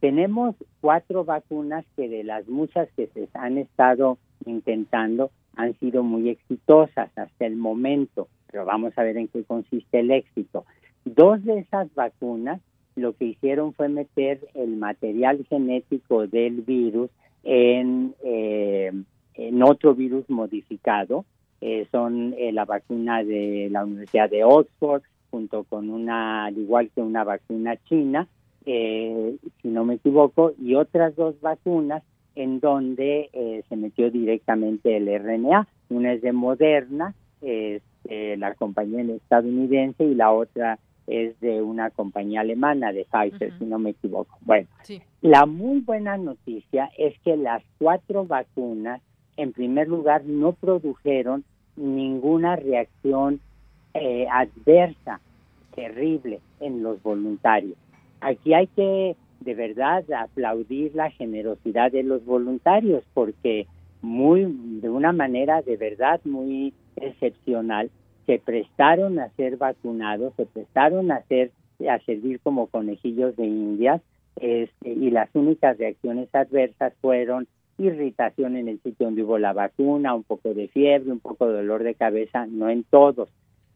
[0.00, 6.28] Tenemos cuatro vacunas que de las muchas que se han estado intentando han sido muy
[6.28, 10.64] exitosas hasta el momento, pero vamos a ver en qué consiste el éxito.
[11.04, 12.60] Dos de esas vacunas
[12.96, 17.10] lo que hicieron fue meter el material genético del virus
[17.42, 18.92] en, eh,
[19.34, 21.24] en otro virus modificado.
[21.60, 26.90] Eh, son eh, la vacuna de la Universidad de Oxford, junto con una, al igual
[26.94, 28.28] que una vacuna china,
[28.64, 32.02] si no me equivoco, y otras dos vacunas
[32.34, 35.68] en donde se metió directamente el RNA.
[35.90, 42.40] Una es de Moderna, es la compañía estadounidense, y la otra es de una compañía
[42.40, 44.38] alemana, de Pfizer, si no me equivoco.
[44.42, 44.68] Bueno,
[45.20, 49.00] la muy buena noticia es que las cuatro vacunas,
[49.36, 51.44] en primer lugar, no produjeron
[51.76, 53.40] ninguna reacción
[53.94, 55.20] eh, adversa
[55.74, 57.76] terrible en los voluntarios.
[58.20, 63.66] Aquí hay que de verdad aplaudir la generosidad de los voluntarios porque
[64.00, 64.46] muy
[64.80, 67.90] de una manera de verdad muy excepcional
[68.26, 71.50] se prestaron a ser vacunados, se prestaron a ser
[71.88, 74.00] a servir como conejillos de indias
[74.40, 77.46] este, y las únicas reacciones adversas fueron
[77.78, 81.54] irritación en el sitio donde hubo la vacuna, un poco de fiebre, un poco de
[81.54, 83.28] dolor de cabeza, no en todos.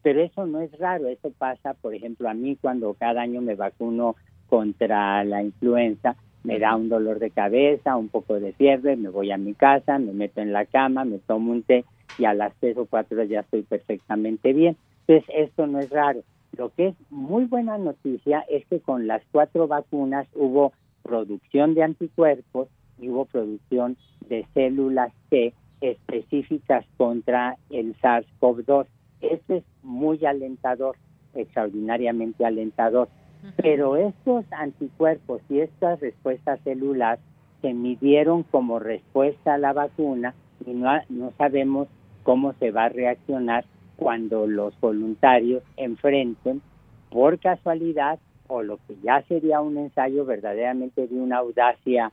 [0.03, 3.57] Pero eso no es raro, eso pasa, por ejemplo, a mí cuando cada año me
[3.57, 4.17] vacuno
[4.49, 9.33] contra la influenza, me da un dolor de cabeza, un poco de fiebre, me voy
[9.33, 11.85] a mi casa, me meto en la cama, me tomo un té
[12.17, 14.77] y a las tres o cuatro horas ya estoy perfectamente bien.
[15.07, 16.23] Entonces, esto no es raro.
[16.57, 21.83] Lo que es muy buena noticia es que con las cuatro vacunas hubo producción de
[21.83, 22.69] anticuerpos
[23.01, 23.97] y hubo producción
[24.29, 28.87] de células T específicas contra el SARS-CoV-2.
[29.21, 30.97] Esto es muy alentador,
[31.35, 33.09] extraordinariamente alentador.
[33.57, 37.25] Pero estos anticuerpos y estas respuestas celulares
[37.63, 40.35] se midieron como respuesta a la vacuna
[40.67, 41.89] y no, no sabemos
[42.25, 43.65] cómo se va a reaccionar
[43.97, 46.63] cuando los voluntarios enfrenten
[47.11, 52.13] por casualidad o lo que ya sería un ensayo verdaderamente de una audacia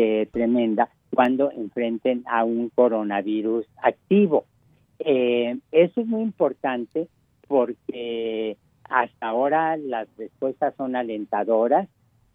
[0.00, 4.44] este, tremenda cuando enfrenten a un coronavirus activo.
[4.98, 7.08] Eh, eso es muy importante
[7.48, 8.56] porque
[8.88, 11.88] hasta ahora las respuestas son alentadoras,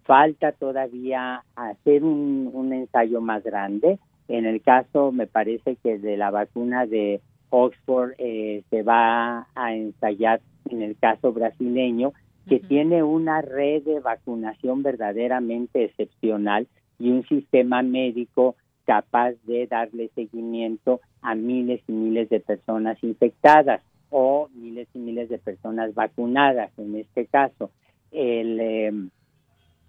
[0.03, 3.97] falta todavía hacer un, un ensayo más grande,
[4.27, 9.75] en el caso, me parece que de la vacuna de Oxford eh, se va a
[9.75, 12.13] ensayar en el caso brasileño,
[12.47, 16.67] que tiene una red de vacunación verdaderamente excepcional
[16.99, 18.55] y un sistema médico
[18.85, 25.29] capaz de darle seguimiento a miles y miles de personas infectadas o miles y miles
[25.29, 27.71] de personas vacunadas en este caso.
[28.11, 28.91] El, eh,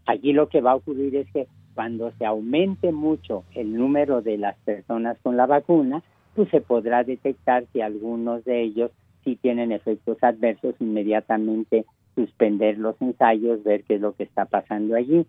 [0.06, 4.38] allí lo que va a ocurrir es que cuando se aumente mucho el número de
[4.38, 6.02] las personas con la vacuna,
[6.34, 8.90] pues se podrá detectar si algunos de ellos
[9.24, 14.94] sí tienen efectos adversos, inmediatamente suspender los ensayos, ver qué es lo que está pasando
[14.94, 15.26] allí.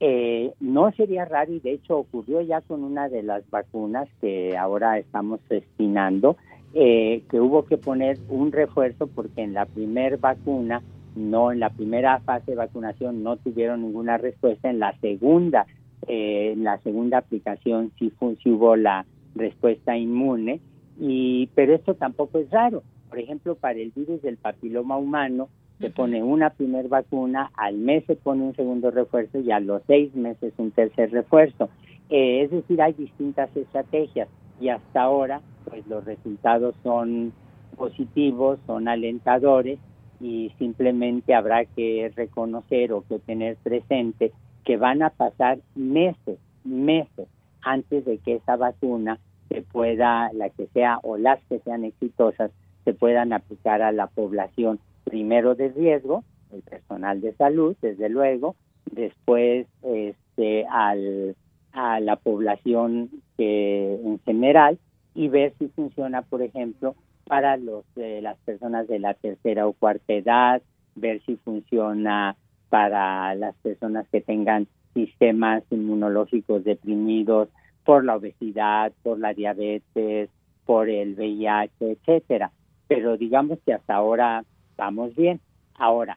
[0.00, 4.56] Eh, no sería raro y de hecho ocurrió ya con una de las vacunas que
[4.56, 6.36] ahora estamos destinando,
[6.74, 10.82] eh, que hubo que poner un refuerzo porque en la primera vacuna,
[11.16, 15.66] no en la primera fase de vacunación no tuvieron ninguna respuesta, en la segunda
[16.06, 18.12] eh, en la segunda aplicación sí,
[18.46, 20.60] hubo la respuesta inmune,
[20.98, 22.82] y, pero esto tampoco es raro.
[23.08, 25.48] Por ejemplo, para el virus del papiloma humano,
[25.80, 29.82] se pone una primer vacuna, al mes se pone un segundo refuerzo y a los
[29.86, 31.68] seis meses un tercer refuerzo.
[32.10, 34.28] Eh, es decir, hay distintas estrategias
[34.60, 37.32] y hasta ahora, pues los resultados son
[37.76, 39.78] positivos, son alentadores
[40.20, 44.32] y simplemente habrá que reconocer o que tener presente
[44.64, 47.28] que van a pasar meses, meses
[47.62, 52.50] antes de que esa vacuna se pueda, la que sea o las que sean exitosas,
[52.84, 58.56] se puedan aplicar a la población primero de riesgo, el personal de salud, desde luego,
[58.90, 61.36] después este, al,
[61.72, 64.78] a la población que, en general
[65.14, 66.94] y ver si funciona, por ejemplo,
[67.24, 70.62] para los, las personas de la tercera o cuarta edad,
[70.94, 72.36] ver si funciona
[72.68, 77.48] para las personas que tengan sistemas inmunológicos deprimidos
[77.84, 80.30] por la obesidad, por la diabetes,
[80.64, 82.50] por el VIH, etcétera.
[82.86, 84.44] Pero digamos que hasta ahora
[84.78, 85.40] vamos bien.
[85.74, 86.16] Ahora,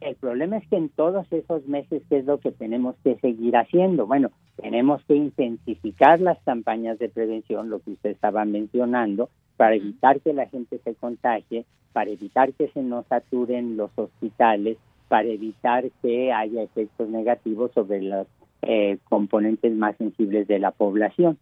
[0.00, 3.56] el problema es que en todos esos meses, ¿qué es lo que tenemos que seguir
[3.56, 4.06] haciendo?
[4.06, 10.20] Bueno, tenemos que intensificar las campañas de prevención, lo que usted estaba mencionando, para evitar
[10.20, 15.84] que la gente se contagie, para evitar que se nos saturen los hospitales, para evitar
[16.00, 18.26] que haya efectos negativos sobre los
[18.62, 21.38] eh, componentes más sensibles de la población.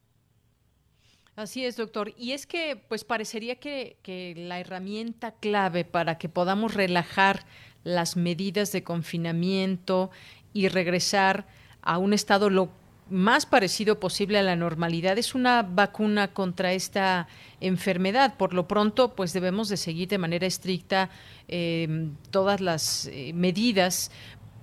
[1.41, 2.13] Así es, doctor.
[2.19, 3.97] Y es que, pues parecería que,
[4.37, 7.47] la herramienta clave para que podamos relajar
[7.83, 10.11] las medidas de confinamiento
[10.53, 11.47] y regresar
[11.81, 12.69] a un estado lo
[13.09, 17.27] más parecido posible a la normalidad es una vacuna contra esta
[17.61, 18.37] enfermedad.
[18.37, 21.09] Por lo pronto, pues debemos de seguir de manera estricta
[21.49, 24.11] em, todas las eh, medidas,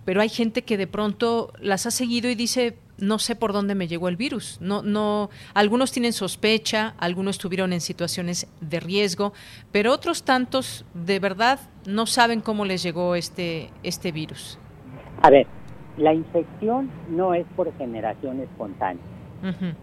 [0.08, 3.76] pero hay gente que de pronto las ha seguido y dice no sé por dónde
[3.76, 4.58] me llegó el virus.
[4.62, 9.34] No, no, algunos tienen sospecha, algunos estuvieron en situaciones de riesgo,
[9.74, 14.58] pero otros tantos de verdad no saben cómo les llegó este, este virus.
[15.24, 15.46] A ver,
[15.98, 19.04] la infección no es por generación espontánea.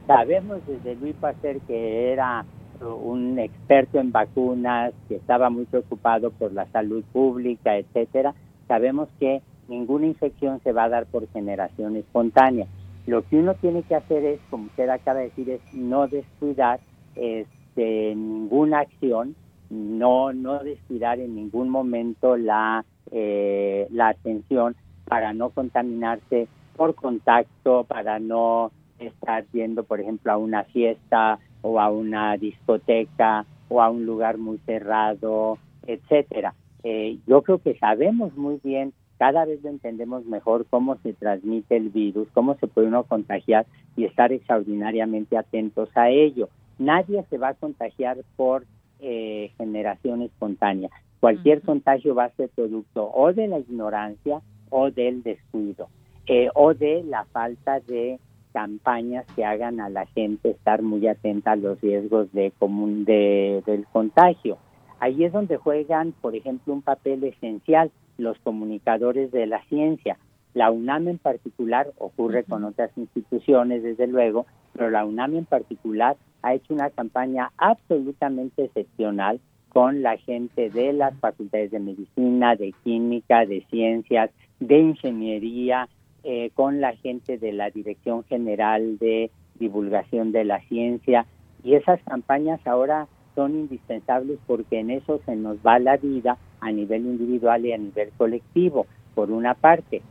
[0.07, 2.47] Sabemos desde Luis Pasteur que era
[2.81, 8.35] un experto en vacunas, que estaba muy preocupado por la salud pública, etcétera.
[8.67, 12.67] Sabemos que ninguna infección se va a dar por generación espontánea.
[13.07, 16.81] Lo que uno tiene que hacer es, como usted acaba de decir, es no descuidar
[17.17, 19.35] este, ninguna acción,
[19.71, 27.85] no, no descuidar en ningún momento la, eh, la atención para no contaminarse por contacto,
[27.85, 33.91] para no estar yendo, por ejemplo, a una fiesta o a una discoteca o a
[33.91, 36.55] un lugar muy cerrado, etcétera.
[36.83, 38.93] Eh, yo creo que sabemos muy bien
[39.25, 43.65] cada vez lo entendemos mejor cómo se transmite el virus, cómo se puede uno contagiar
[43.97, 46.51] y estar extraordinariamente atentos a ello.
[46.79, 48.67] Nadie se va a contagiar por
[49.01, 50.91] eh, generación espontánea.
[51.21, 55.89] Cualquier contagio va a ser producto o de la ignorancia o del descuido
[56.27, 58.21] eh, o de la falta de
[58.53, 63.63] campañas que hagan a la gente estar muy atenta a los riesgos de común de,
[63.65, 64.59] del contagio.
[65.01, 70.19] Ahí es donde juegan, por ejemplo, un papel esencial los comunicadores de la ciencia.
[70.55, 76.17] La UNAM en particular, ocurre con otras instituciones desde luego, pero la UNAM en particular
[76.43, 82.73] ha hecho una campaña absolutamente excepcional con la gente de las facultades de medicina, de
[82.85, 85.89] química, de ciencias, de ingeniería,
[86.23, 91.27] eh, con la gente de la Dirección General de Divulgación de la Ciencia.
[91.65, 96.73] Y esas campañas ahora son indispensables porque en eso se nos va la vida a
[96.73, 100.03] nivel individual y a nivel colectivo, por una parte.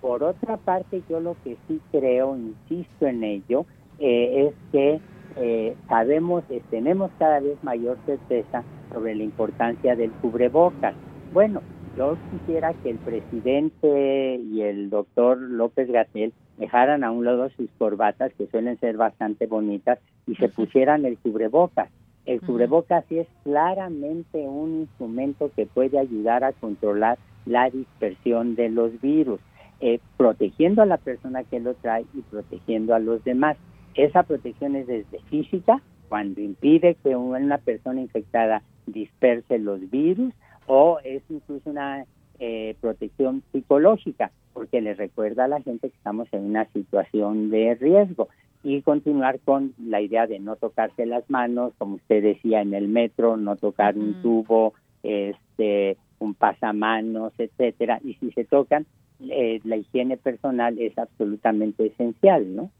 [0.00, 3.66] Por otra parte, yo lo que sí creo, insisto en ello,
[3.98, 5.00] eh, es que
[5.36, 10.94] eh, sabemos, eh, tenemos cada vez mayor certeza sobre la importancia del cubrebocas.
[11.30, 11.62] Bueno,
[11.94, 17.68] yo quisiera que el presidente y el doctor López Gatel dejaran a un lado sus
[17.76, 21.90] corbatas, que suelen ser bastante bonitas, y se pusieran el cubrebocas.
[22.28, 28.68] El cubrebocas sí es claramente un instrumento que puede ayudar a controlar la dispersión de
[28.68, 29.40] los virus,
[29.80, 33.56] eh, protegiendo a la persona que lo trae y protegiendo a los demás.
[33.94, 40.34] Esa protección es desde física, cuando impide que una persona infectada disperse los virus,
[40.66, 42.04] o es incluso una
[42.40, 47.74] eh, protección psicológica, porque le recuerda a la gente que estamos en una situación de
[47.76, 48.28] riesgo
[48.62, 52.88] y continuar con la idea de no tocarse las manos, como usted decía en el
[52.88, 58.86] metro, no tocar un tubo, este, un pasamanos, etcétera, y si se tocan,
[59.20, 62.70] eh, la higiene personal es absolutamente esencial, ¿no?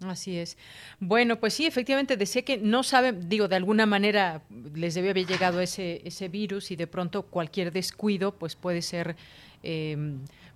[0.00, 0.58] Así es.
[1.00, 4.42] Bueno, pues sí, efectivamente decía que no saben, digo, de alguna manera
[4.74, 9.16] les debe haber llegado ese, ese virus y de pronto cualquier descuido pues puede ser
[9.68, 9.96] eh,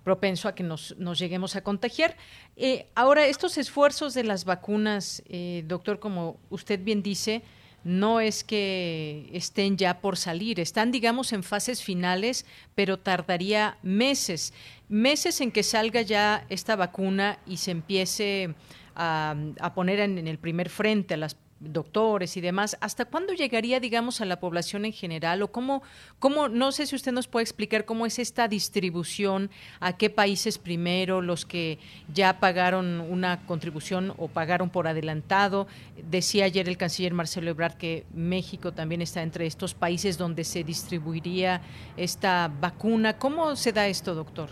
[0.03, 2.15] propenso a que nos, nos lleguemos a contagiar.
[2.55, 7.43] Eh, ahora, estos esfuerzos de las vacunas, eh, doctor, como usted bien dice,
[7.83, 14.53] no es que estén ya por salir, están, digamos, en fases finales, pero tardaría meses,
[14.87, 18.55] meses en que salga ya esta vacuna y se empiece
[18.95, 19.35] a,
[19.73, 24.25] poner en, el primer frente a las doctores y demás, ¿hasta cuándo llegaría, digamos, a
[24.25, 25.41] la población en general?
[25.43, 25.83] O cómo,
[26.19, 29.49] cómo, no sé si usted nos puede explicar cómo es esta distribución,
[29.79, 31.79] a qué países primero, los que
[32.13, 35.67] ya pagaron una contribución o pagaron por adelantado.
[36.09, 40.63] Decía ayer el canciller Marcelo Ebrard que México también está entre estos países donde se
[40.63, 41.61] distribuiría
[41.95, 43.17] esta vacuna.
[43.17, 44.49] ¿Cómo se da esto, doctor?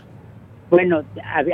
[0.70, 1.02] Bueno,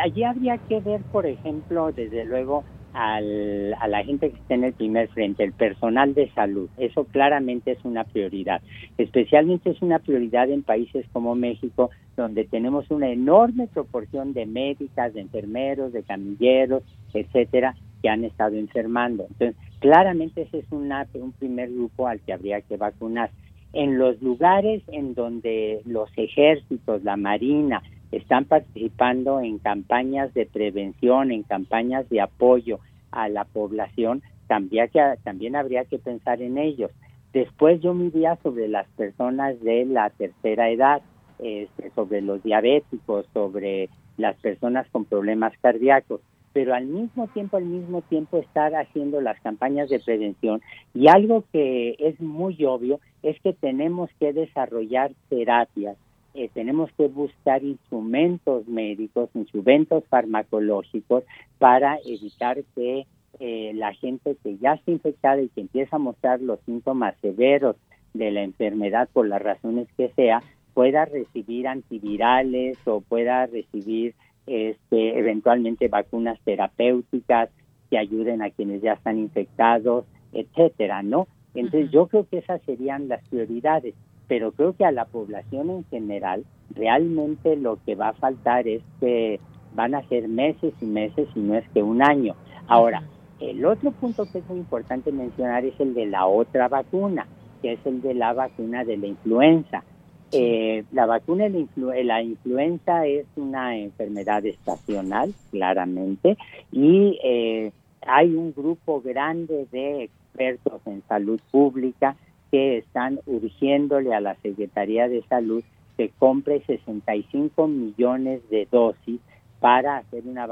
[0.03, 2.65] allí habría que ver, por ejemplo, desde luego,
[2.97, 6.71] al, a la gente que está en el primer frente, el personal de salud.
[6.79, 8.63] Eso claramente es una prioridad.
[8.97, 15.13] Especialmente es una prioridad en países como México, donde tenemos una enorme proporción de médicas,
[15.13, 16.83] de enfermeros, de camilleros,
[17.13, 19.27] etcétera, que han estado enfermando.
[19.29, 23.31] Entonces, claramente ese es una, un primer grupo al que habría que vacunar.
[23.75, 27.83] En los lugares en donde los ejércitos, la marina,
[28.17, 34.91] están participando en campañas de prevención, en campañas de apoyo a la población, también,
[35.25, 36.91] también habría que pensar en ellos.
[37.33, 41.03] Después yo miraría sobre las personas de la tercera edad,
[41.39, 46.21] este, sobre los diabéticos, sobre las personas con problemas cardíacos,
[46.53, 50.63] pero al mismo tiempo, al mismo tiempo estar haciendo las campañas de prevención.
[50.95, 55.99] Y algo que es muy obvio es que tenemos que desarrollar terapias
[56.37, 61.25] eh, tenemos que buscar instrumentos médicos, instrumentos farmacológicos
[61.59, 63.07] para evitar que
[63.41, 67.77] eh, la gente que ya está infectada y que empieza a mostrar los síntomas severos
[68.13, 70.43] de la enfermedad por las razones que sea,
[70.75, 74.15] pueda recibir antivirales o pueda recibir
[74.47, 77.49] este, eventualmente vacunas terapéuticas
[77.89, 81.29] que ayuden a quienes ya están infectados, etcétera, ¿no?
[81.55, 83.95] Entonces yo creo que esas serían las prioridades
[84.29, 88.83] pero creo que a la población en general realmente lo que va a faltar es
[89.01, 89.41] que
[89.75, 92.35] van a ser meses y meses y no es que un año.
[92.67, 93.03] Ahora,
[93.41, 97.27] el otro punto que es muy importante mencionar es el de la otra vacuna,
[97.63, 99.85] que es el de la vacuna de la influenza.
[100.33, 106.37] Eh, la vacuna de la, influenza es una enfermedad estacional, claramente,
[106.73, 107.71] y eh,
[108.07, 112.17] hay un grupo grande de expertos en salud pública
[112.51, 115.63] que están urgiéndole a la Secretaría de Salud
[115.97, 119.21] que compre 65 millones de dosis
[119.61, 120.47] para hacer una,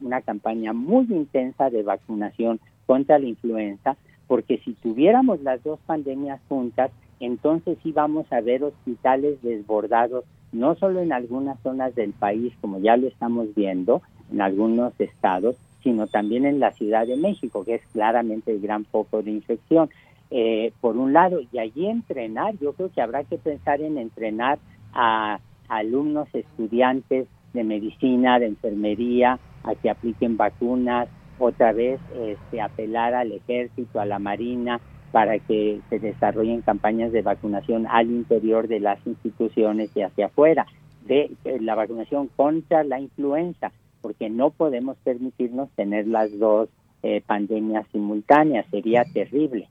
[0.00, 3.96] una campaña muy intensa de vacunación contra la influenza,
[4.28, 11.00] porque si tuviéramos las dos pandemias juntas, entonces íbamos a ver hospitales desbordados, no solo
[11.00, 16.46] en algunas zonas del país, como ya lo estamos viendo, en algunos estados, sino también
[16.46, 19.88] en la Ciudad de México, que es claramente el gran foco de infección.
[20.30, 24.58] Eh, por un lado, y allí entrenar, yo creo que habrá que pensar en entrenar
[24.92, 31.08] a, alumnos, estudiantes de medicina, de enfermería, a que apliquen vacunas,
[31.38, 34.80] otra vez este, apelar al ejército, a la marina,
[35.12, 40.66] para que se desarrollen campañas de vacunación al interior de las instituciones y hacia afuera,
[41.06, 43.72] de, la vacunación contra la influenza,
[44.02, 46.68] porque no podemos permitirnos tener las dos
[47.02, 49.68] eh, pandemias simultáneas, sería terrible.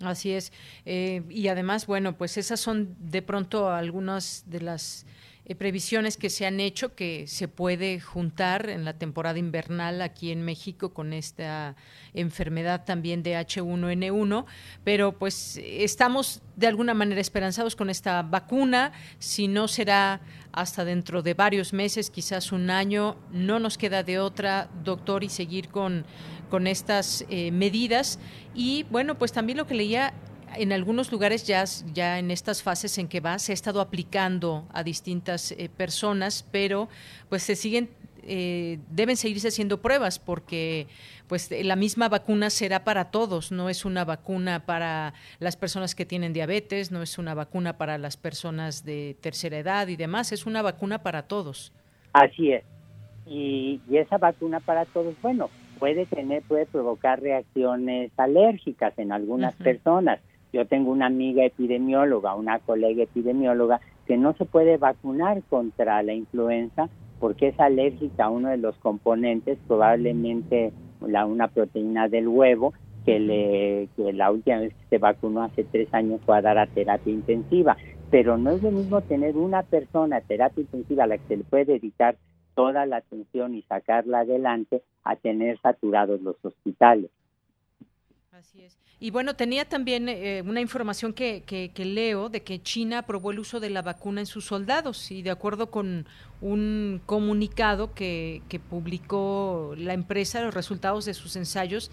[0.00, 0.52] Así es.
[0.86, 5.04] Eh, y además, bueno, pues esas son de pronto algunas de las
[5.44, 10.30] eh, previsiones que se han hecho que se puede juntar en la temporada invernal aquí
[10.30, 11.76] en México con esta
[12.14, 14.44] enfermedad también de H1N1,
[14.84, 20.20] pero pues estamos de alguna manera esperanzados con esta vacuna, si no será
[20.52, 25.28] hasta dentro de varios meses, quizás un año, no nos queda de otra, doctor, y
[25.28, 26.04] seguir con
[26.50, 28.18] con estas eh, medidas.
[28.54, 30.12] Y bueno, pues también lo que leía
[30.56, 34.66] en algunos lugares ya, ya en estas fases en que va se ha estado aplicando
[34.72, 36.88] a distintas eh, personas, pero
[37.28, 37.90] pues se siguen
[38.22, 40.86] eh, deben seguirse haciendo pruebas porque
[41.26, 46.04] pues la misma vacuna será para todos, no es una vacuna para las personas que
[46.04, 50.44] tienen diabetes, no es una vacuna para las personas de tercera edad y demás, es
[50.44, 51.72] una vacuna para todos.
[52.12, 52.64] Así es.
[53.26, 55.48] Y, y esa vacuna para todos, bueno,
[55.78, 60.20] puede tener, puede provocar reacciones alérgicas en algunas personas.
[60.52, 66.12] Yo tengo una amiga epidemióloga, una colega epidemióloga, que no se puede vacunar contra la
[66.12, 66.88] influenza
[67.20, 70.72] porque es alérgica a uno de los componentes, probablemente
[71.06, 72.72] la, una proteína del huevo,
[73.04, 76.58] que, le, que la última vez que se vacunó hace tres años fue a dar
[76.58, 77.76] a terapia intensiva.
[78.10, 81.36] Pero no es lo mismo tener una persona a terapia intensiva a la que se
[81.36, 82.16] le puede dedicar
[82.54, 87.10] toda la atención y sacarla adelante a tener saturados los hospitales.
[88.40, 88.78] Así es.
[89.00, 93.38] Y bueno, tenía también eh, una información que, que, leo de que China aprobó el
[93.38, 96.06] uso de la vacuna en sus soldados y de acuerdo con
[96.40, 101.90] un comunicado que, que publicó la empresa, los resultados de sus ensayos,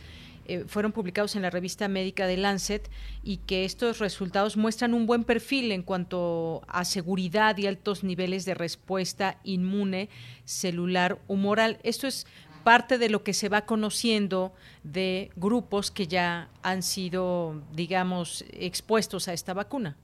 [0.49, 2.89] eh, fueron publicados en la revista médica de Lancet
[3.21, 8.45] y que estos resultados muestran un buen perfil en cuanto a seguridad y altos niveles
[8.45, 10.07] de respuesta inmune
[10.45, 11.79] celular humoral.
[11.83, 12.27] Esto es
[12.67, 14.51] parte de lo que se va conociendo
[14.83, 19.95] de grupos que ya han sido, digamos, expuestos a esta vacuna.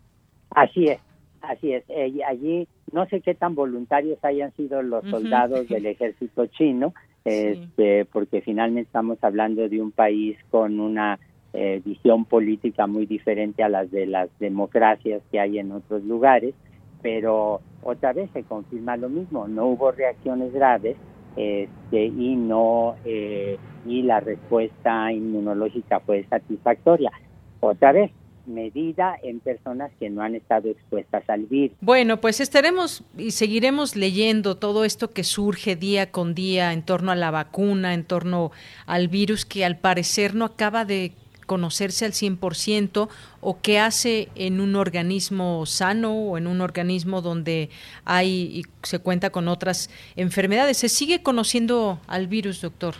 [0.49, 1.01] Así es,
[1.41, 1.84] así es.
[1.89, 6.93] Eh, allí no sé qué tan voluntarios hayan sido los soldados del ejército chino,
[7.26, 11.20] este, porque finalmente estamos hablando de un país con una
[11.51, 16.55] eh, visión política muy diferente a las de las democracias que hay en otros lugares,
[17.01, 20.95] pero otra vez se confirma lo mismo, no hubo reacciones graves,
[21.36, 27.12] este, y no eh, y la respuesta inmunológica fue satisfactoria.
[27.60, 28.12] Otra vez,
[28.46, 31.78] medida en personas que no han estado expuestas al virus.
[31.82, 37.12] Bueno, pues estaremos y seguiremos leyendo todo esto que surge día con día en torno
[37.12, 38.52] a la vacuna, en torno
[38.86, 41.14] al virus que al parecer no acaba de
[41.46, 43.10] conocerse al 100%
[43.41, 47.70] o qué hace en un organismo sano o en un organismo donde
[48.06, 50.78] hay y se cuenta con otras enfermedades.
[50.78, 52.96] ¿Se sigue conociendo al virus, doctor?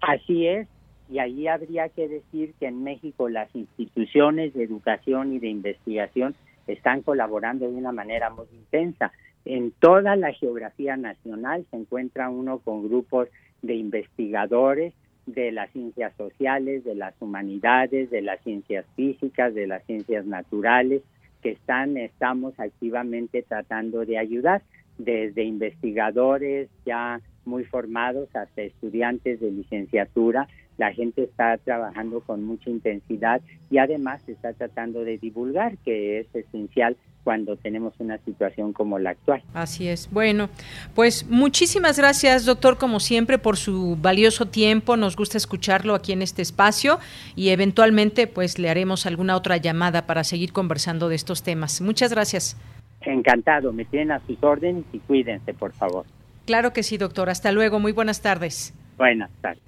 [0.00, 0.68] Así es,
[1.10, 6.34] y ahí habría que decir que en México las instituciones de educación y de investigación
[6.66, 9.12] están colaborando de una manera muy intensa.
[9.44, 13.28] En toda la geografía nacional se encuentra uno con grupos
[13.62, 14.92] de investigadores
[15.26, 21.02] de las ciencias sociales, de las humanidades, de las ciencias físicas, de las ciencias naturales,
[21.42, 24.62] que están, estamos activamente tratando de ayudar,
[24.98, 30.48] desde investigadores ya muy formados hasta estudiantes de licenciatura.
[30.78, 36.20] La gente está trabajando con mucha intensidad y además se está tratando de divulgar, que
[36.20, 36.96] es esencial
[37.26, 39.42] cuando tenemos una situación como la actual.
[39.52, 40.08] Así es.
[40.12, 40.48] Bueno,
[40.94, 44.96] pues muchísimas gracias, doctor, como siempre, por su valioso tiempo.
[44.96, 47.00] Nos gusta escucharlo aquí en este espacio
[47.34, 51.80] y eventualmente, pues, le haremos alguna otra llamada para seguir conversando de estos temas.
[51.80, 52.56] Muchas gracias.
[53.00, 53.72] Encantado.
[53.72, 56.06] Me tienen a sus órdenes y cuídense, por favor.
[56.44, 57.28] Claro que sí, doctor.
[57.28, 57.80] Hasta luego.
[57.80, 58.72] Muy buenas tardes.
[58.96, 59.62] Buenas tardes.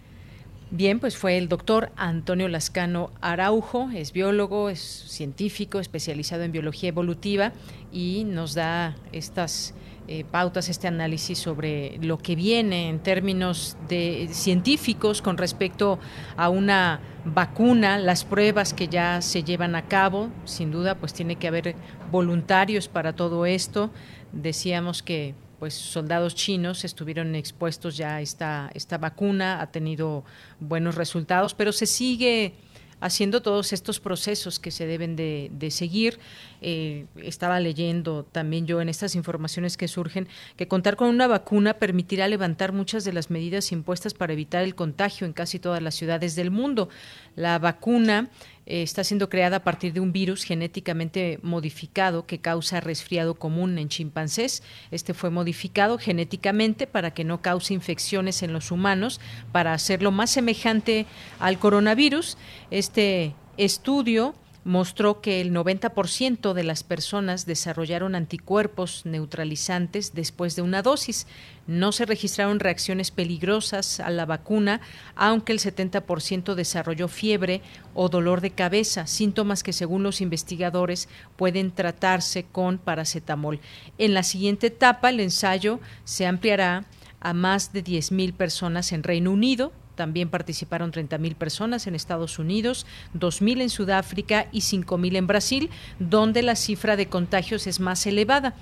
[0.71, 6.91] Bien, pues fue el doctor Antonio Lascano Araujo, es biólogo, es científico, especializado en biología
[6.91, 7.53] evolutiva
[7.91, 9.73] y nos da estas
[10.09, 15.99] eh, pautas, este análisis sobre lo que viene en términos de científicos con respecto
[16.37, 21.37] a una vacuna, las pruebas que ya se llevan a cabo, sin duda, pues tiene
[21.37, 21.77] que haber
[22.13, 23.91] voluntarios para todo esto.
[24.33, 30.25] Decíamos que pues soldados chinos estuvieron expuestos ya a esta, esta vacuna, ha tenido
[30.61, 32.55] buenos resultados, pero se sigue
[33.01, 36.19] haciendo todos estos procesos que se deben de, seguir.
[36.61, 41.75] Eh, estaba leyendo también yo en estas informaciones que surgen que contar con una vacuna
[41.75, 45.95] permitirá levantar muchas de las medidas impuestas para evitar el contagio en casi todas las
[45.95, 46.89] ciudades del mundo.
[47.37, 48.31] La vacuna
[48.67, 53.79] eh, está siendo creada a partir de un virus genéticamente modificado que causa resfriado común
[53.79, 54.63] en chimpancés.
[54.91, 59.21] Este fue modificado genéticamente para que no cause infecciones en los humanos,
[59.53, 61.07] para hacerlo más semejante
[61.39, 62.37] al coronavirus.
[62.71, 64.35] Este estudio
[64.69, 71.27] mostró que el 90% de las personas desarrollaron anticuerpos neutralizantes después de una dosis.
[71.67, 74.83] No se registraron reacciones peligrosas a la vacuna,
[75.17, 77.63] aunque el 70% desarrolló fiebre
[77.95, 83.61] o dolor de cabeza, síntomas que según los investigadores pueden tratarse con paracetamol.
[83.97, 86.85] En la siguiente etapa, el ensayo se ampliará
[87.21, 92.87] a más de 10.000 personas en Reino Unido, también participaron 30.000 personas en Estados Unidos,
[93.15, 98.55] 2.000 en Sudáfrica y 5.000 en Brasil, donde la cifra de contagios es más elevada.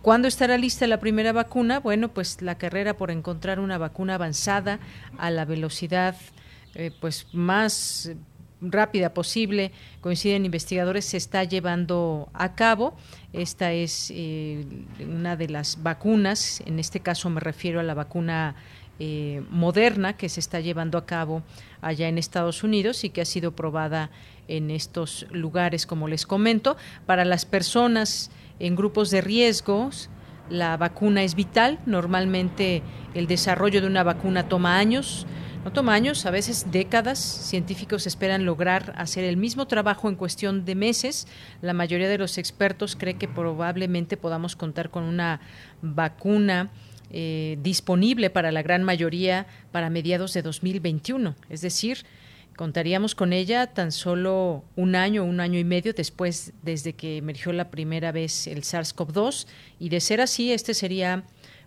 [0.00, 1.80] ¿Cuándo estará lista la primera vacuna?
[1.80, 4.78] Bueno, pues la carrera por encontrar una vacuna avanzada
[5.18, 6.14] a la velocidad
[6.76, 8.12] eh, pues más
[8.60, 12.94] rápida posible, coinciden investigadores, se está llevando a cabo.
[13.32, 14.64] Esta es eh,
[15.00, 18.54] una de las vacunas, en este caso me refiero a la vacuna
[18.98, 21.42] eh, moderna que se está llevando a cabo
[21.80, 24.10] allá en Estados Unidos y que ha sido probada
[24.48, 26.76] en estos lugares, como les comento.
[27.04, 30.08] Para las personas en grupos de riesgos,
[30.48, 31.78] la vacuna es vital.
[31.86, 32.82] Normalmente
[33.14, 35.26] el desarrollo de una vacuna toma años.
[35.64, 37.18] No toma años, a veces décadas.
[37.18, 41.26] Científicos esperan lograr hacer el mismo trabajo en cuestión de meses.
[41.60, 45.40] La mayoría de los expertos cree que probablemente podamos contar con una
[45.82, 46.70] vacuna
[47.10, 51.34] eh, disponible para la gran mayoría para mediados de 2021.
[51.48, 52.04] Es decir,
[52.56, 57.52] contaríamos con ella tan solo un año, un año y medio después desde que emergió
[57.52, 59.46] la primera vez el SARS-CoV-2
[59.78, 61.24] y de ser así, este sería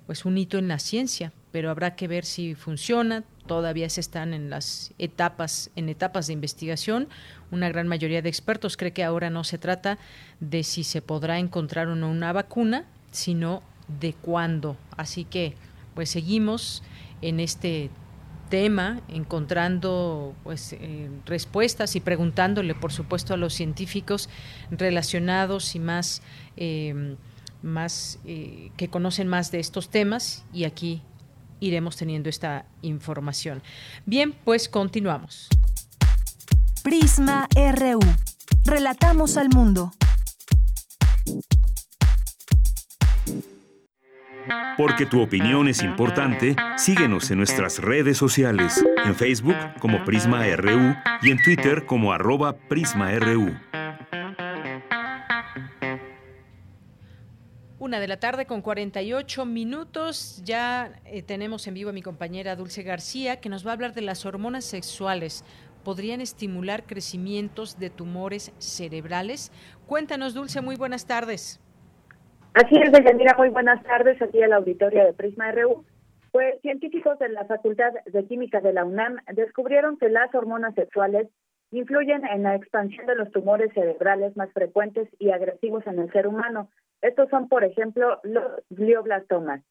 [0.10, 3.24] pues un hito en la ciencia, pero habrá que ver si funciona.
[3.46, 7.08] todavía se están en las etapas, en etapas de investigación.
[7.52, 10.00] Una gran mayoría de expertos cree que ahora no se trata
[10.40, 13.62] de si se podrá encontrar o no una vacuna, sino
[14.00, 14.78] de cuándo.
[14.98, 15.56] Así que,
[15.96, 16.84] pues seguimos
[17.22, 17.90] en este
[18.50, 24.30] tema, encontrando pues eh, respuestas y preguntándole, por supuesto, a los científicos
[24.72, 26.22] relacionados y más,
[26.58, 27.16] eh,
[27.62, 30.46] más eh, que conocen más de estos temas.
[30.52, 31.02] Y aquí
[31.60, 33.62] iremos teniendo esta información.
[34.06, 35.48] Bien, pues continuamos.
[36.84, 38.00] Prisma RU.
[38.66, 39.92] Relatamos al mundo.
[44.78, 50.96] Porque tu opinión es importante, síguenos en nuestras redes sociales, en Facebook como Prisma RU
[51.22, 53.54] y en Twitter como arroba PrismaRU.
[57.80, 60.42] Una de la tarde con 48 minutos.
[60.44, 63.94] Ya eh, tenemos en vivo a mi compañera Dulce García que nos va a hablar
[63.94, 65.46] de las hormonas sexuales.
[65.86, 69.54] ¿Podrían estimular crecimientos de tumores cerebrales?
[69.88, 71.62] Cuéntanos, Dulce, muy buenas tardes.
[72.54, 75.86] Así es, Deyanira, muy buenas tardes aquí en la auditoria de Prisma RU.
[76.32, 81.28] Pues científicos de la Facultad de Química de la UNAM descubrieron que las hormonas sexuales
[81.72, 86.28] influyen en la expansión de los tumores cerebrales más frecuentes y agresivos en el ser
[86.28, 86.70] humano.
[87.02, 89.62] Estos son, por ejemplo, los glioblastomas.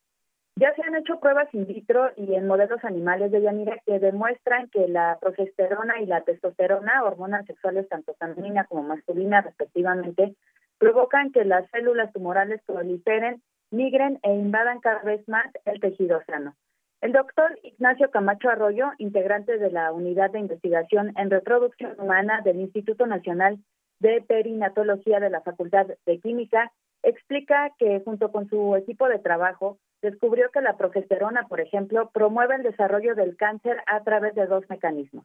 [0.54, 4.68] Ya se han hecho pruebas in vitro y en modelos animales de Yanira que demuestran
[4.70, 10.34] que la progesterona y la testosterona, hormonas sexuales tanto femenina como masculina respectivamente,
[10.78, 16.54] provocan que las células tumorales proliferen, migren e invadan cada vez más el tejido sano.
[17.00, 22.58] El doctor Ignacio Camacho Arroyo, integrante de la Unidad de Investigación en Reproducción Humana del
[22.60, 23.58] Instituto Nacional
[24.00, 26.72] de Perinatología de la Facultad de Química,
[27.04, 32.56] explica que junto con su equipo de trabajo descubrió que la progesterona, por ejemplo, promueve
[32.56, 35.24] el desarrollo del cáncer a través de dos mecanismos.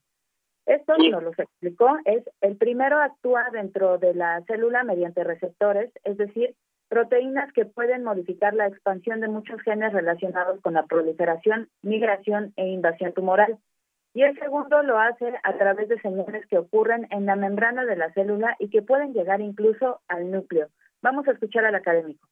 [0.65, 6.17] Esto nos lo explicó, es el primero actúa dentro de la célula mediante receptores, es
[6.17, 6.55] decir,
[6.87, 12.67] proteínas que pueden modificar la expansión de muchos genes relacionados con la proliferación, migración e
[12.67, 13.57] invasión tumoral.
[14.13, 17.95] Y el segundo lo hace a través de señales que ocurren en la membrana de
[17.95, 20.69] la célula y que pueden llegar incluso al núcleo.
[21.01, 22.27] Vamos a escuchar al académico.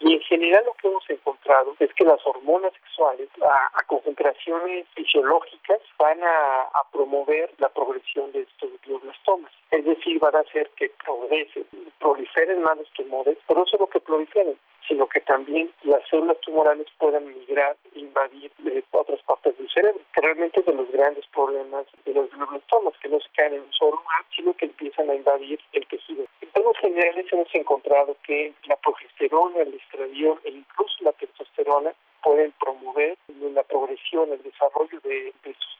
[0.00, 5.80] Y en general lo que hemos encontrado es que las hormonas sexuales a, concentraciones fisiológicas
[5.98, 9.52] van a, promover la progresión de estos glioblastomas.
[9.70, 11.64] Es decir, van a hacer que progresen,
[11.98, 14.58] proliferen más los tumores, pero no solo que proliferen,
[14.90, 20.00] sino que también las células tumorales puedan migrar e invadir eh, otras partes del cerebro,
[20.12, 23.60] que realmente es de los grandes problemas de los glioblastomas, que no se caen en
[23.60, 26.24] un solo lugar, sino que empiezan a invadir el tejido.
[26.40, 32.52] En términos generales hemos encontrado que la progesterona, el estradiol e incluso la testosterona pueden
[32.58, 33.16] promover
[33.54, 35.78] la progresión, el desarrollo de, estos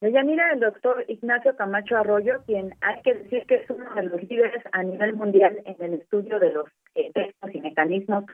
[0.00, 4.22] mira el doctor Ignacio Camacho Arroyo, quien hay que decir que es uno de los
[4.22, 8.24] líderes a nivel mundial en el estudio de los efectos y mecanismos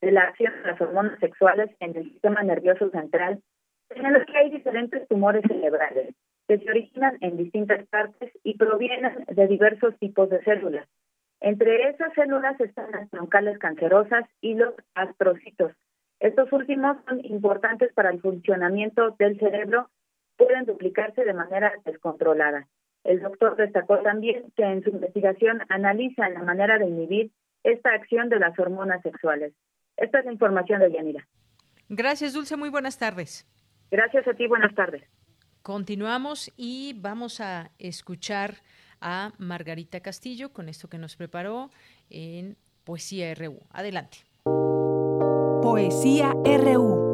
[0.00, 3.42] de la acción de las hormonas sexuales en el sistema nervioso central,
[3.90, 6.14] en los que hay diferentes tumores cerebrales
[6.46, 10.88] que se originan en distintas partes y provienen de diversos tipos de células.
[11.40, 15.72] Entre esas células están las troncales cancerosas y los astrocitos.
[16.20, 19.88] Estos últimos son importantes para el funcionamiento del cerebro,
[20.38, 22.66] pueden duplicarse de manera descontrolada.
[23.04, 27.30] El doctor destacó también que en su investigación analiza la manera de inhibir
[27.64, 29.52] esta acción de las hormonas sexuales.
[29.96, 31.26] Esta es la información de Yanira.
[31.88, 32.56] Gracias, Dulce.
[32.56, 33.46] Muy buenas tardes.
[33.90, 34.46] Gracias a ti.
[34.46, 35.02] Buenas tardes.
[35.62, 38.54] Continuamos y vamos a escuchar
[39.00, 41.70] a Margarita Castillo con esto que nos preparó
[42.10, 43.60] en Poesía RU.
[43.70, 44.18] Adelante.
[45.62, 47.07] Poesía RU.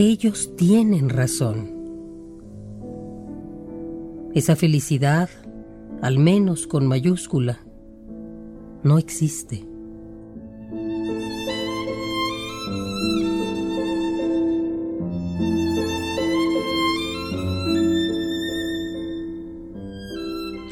[0.00, 1.74] Ellos tienen razón.
[4.32, 5.28] Esa felicidad
[6.02, 7.58] al menos con mayúscula,
[8.84, 9.66] no existe.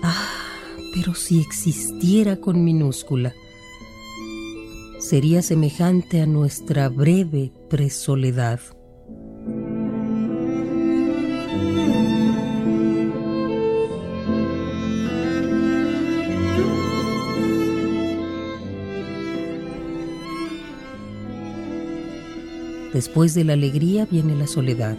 [0.05, 0.29] Ah,
[0.95, 3.35] pero si existiera con minúscula,
[5.01, 8.61] sería semejante a nuestra breve presoledad.
[23.07, 24.99] Después de la alegría viene la soledad.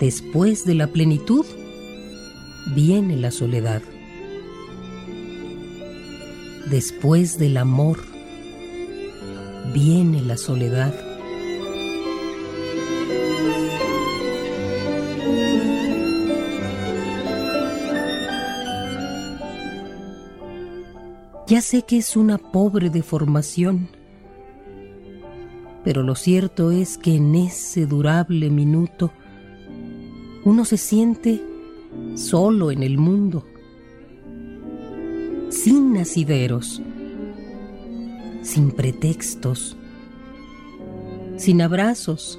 [0.00, 1.46] Después de la plenitud
[2.74, 3.82] viene la soledad.
[6.68, 8.00] Después del amor
[9.72, 10.92] viene la soledad.
[21.46, 23.99] Ya sé que es una pobre deformación,
[25.84, 29.10] pero lo cierto es que en ese durable minuto
[30.44, 31.42] uno se siente
[32.14, 33.44] solo en el mundo,
[35.48, 36.82] sin nacideros,
[38.42, 39.76] sin pretextos,
[41.36, 42.38] sin abrazos,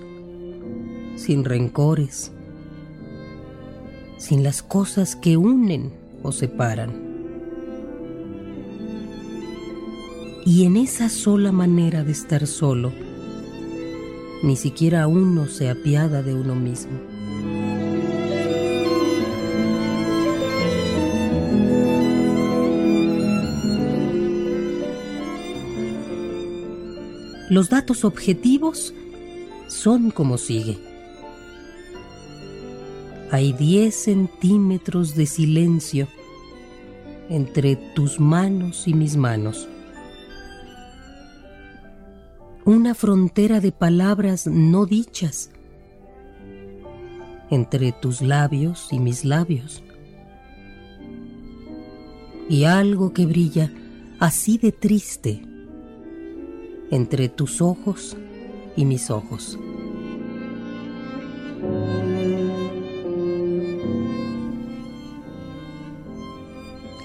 [1.15, 2.31] sin rencores,
[4.17, 7.11] sin las cosas que unen o separan.
[10.45, 12.91] Y en esa sola manera de estar solo,
[14.43, 16.99] ni siquiera uno se apiada de uno mismo.
[27.49, 28.93] Los datos objetivos
[29.67, 30.77] son como sigue.
[33.29, 36.07] Hay 10 centímetros de silencio
[37.29, 39.67] entre tus manos y mis manos
[42.65, 45.49] una frontera de palabras no dichas
[47.49, 49.83] entre tus labios y mis labios.
[52.49, 53.71] Y algo que brilla
[54.19, 55.41] así de triste
[56.91, 58.15] entre tus ojos
[58.75, 59.57] y mis ojos.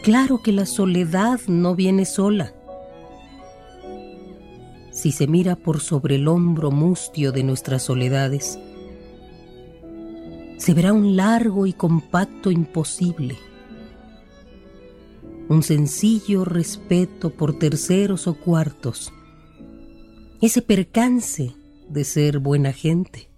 [0.02, 2.55] Claro que la soledad no viene sola
[5.06, 8.58] si se mira por sobre el hombro mustio de nuestras soledades,
[10.56, 13.38] se verá un largo y compacto imposible,
[15.48, 19.12] un sencillo respeto por terceros o cuartos,
[20.42, 21.54] ese percance
[21.88, 23.30] de ser buena gente.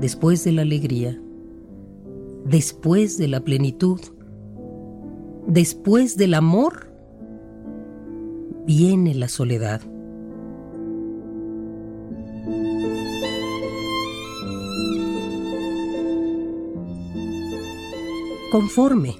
[0.00, 1.16] Después de la alegría,
[2.44, 4.00] después de la plenitud,
[5.46, 6.92] después del amor,
[8.66, 9.82] viene la soledad.
[18.50, 19.16] Conforme.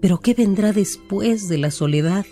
[0.00, 2.26] Pero ¿qué vendrá después de la soledad?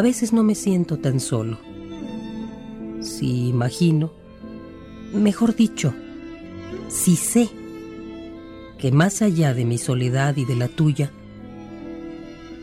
[0.00, 1.58] A veces no me siento tan solo.
[3.02, 4.10] Si imagino,
[5.12, 5.92] mejor dicho,
[6.88, 7.50] si sé
[8.78, 11.12] que más allá de mi soledad y de la tuya,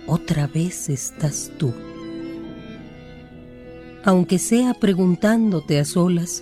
[0.07, 1.75] otra vez estás tú.
[4.03, 6.41] Aunque sea preguntándote a solas,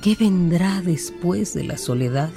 [0.00, 2.30] ¿qué vendrá después de la soledad?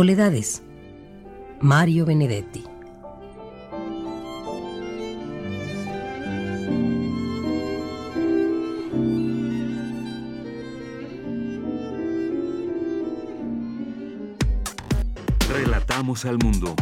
[0.00, 0.62] Soledades.
[1.60, 2.64] Mario Benedetti.
[15.50, 16.74] Relatamos al mundo.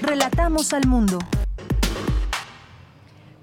[0.00, 1.20] Relatamos al mundo.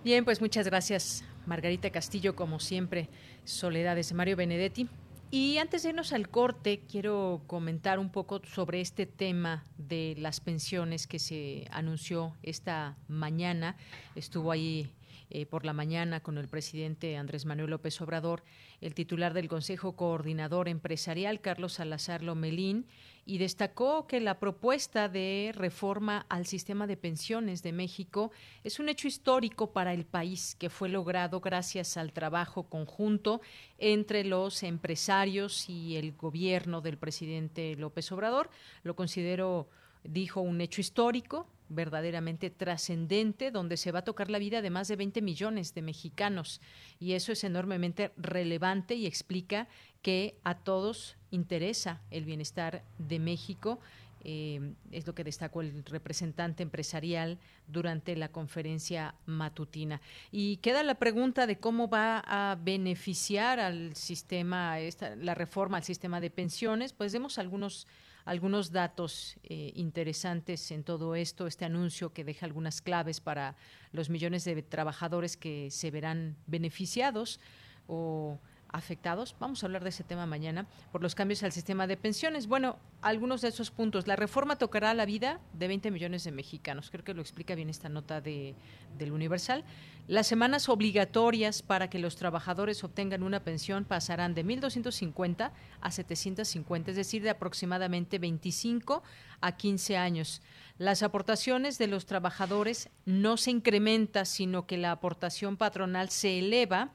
[0.04, 3.08] Bien, pues muchas gracias, Margarita Castillo, como siempre.
[3.46, 4.90] Soledades, Mario Benedetti.
[5.32, 10.40] Y antes de irnos al corte, quiero comentar un poco sobre este tema de las
[10.40, 13.78] pensiones que se anunció esta mañana.
[14.16, 14.92] Estuvo ahí
[15.30, 18.44] eh, por la mañana con el presidente Andrés Manuel López Obrador,
[18.82, 22.88] el titular del Consejo Coordinador Empresarial, Carlos Salazar Lomelín,
[23.26, 28.32] y destacó que la propuesta de reforma al sistema de pensiones de México
[28.64, 33.42] es un hecho histórico para el país que fue logrado gracias al trabajo conjunto
[33.78, 38.50] entre los empresarios y el gobierno del presidente López Obrador.
[38.82, 39.70] Lo considero,
[40.04, 44.88] dijo, un hecho histórico verdaderamente trascendente, donde se va a tocar la vida de más
[44.88, 46.62] de 20 millones de mexicanos.
[47.00, 49.68] Y eso es enormemente relevante y explica
[50.02, 53.80] que a todos interesa el bienestar de México
[54.24, 60.02] Eh, es lo que destacó el representante empresarial durante la conferencia matutina.
[60.32, 65.84] Y queda la pregunta de cómo va a beneficiar al sistema, esta, la reforma al
[65.84, 66.92] sistema de pensiones.
[66.92, 67.88] Pues demos algunos
[68.30, 73.56] algunos datos eh, interesantes en todo esto, este anuncio que deja algunas claves para
[73.92, 77.40] los millones de trabajadores que se verán beneficiados
[77.88, 78.40] o
[78.72, 82.48] afectados, vamos a hablar de ese tema mañana, por los cambios al sistema de pensiones.
[82.48, 84.08] Bueno, algunos de esos puntos.
[84.08, 86.90] La reforma tocará la vida de 20 millones de mexicanos.
[86.90, 88.56] Creo que lo explica bien esta nota de,
[88.98, 89.64] del Universal.
[90.08, 95.52] Las semanas obligatorias para que los trabajadores obtengan una pensión pasarán de 1.250
[95.82, 99.04] a 750, es decir, de aproximadamente 25
[99.42, 100.42] a 15 años.
[100.80, 106.92] Las aportaciones de los trabajadores no se incrementa, sino que la aportación patronal se eleva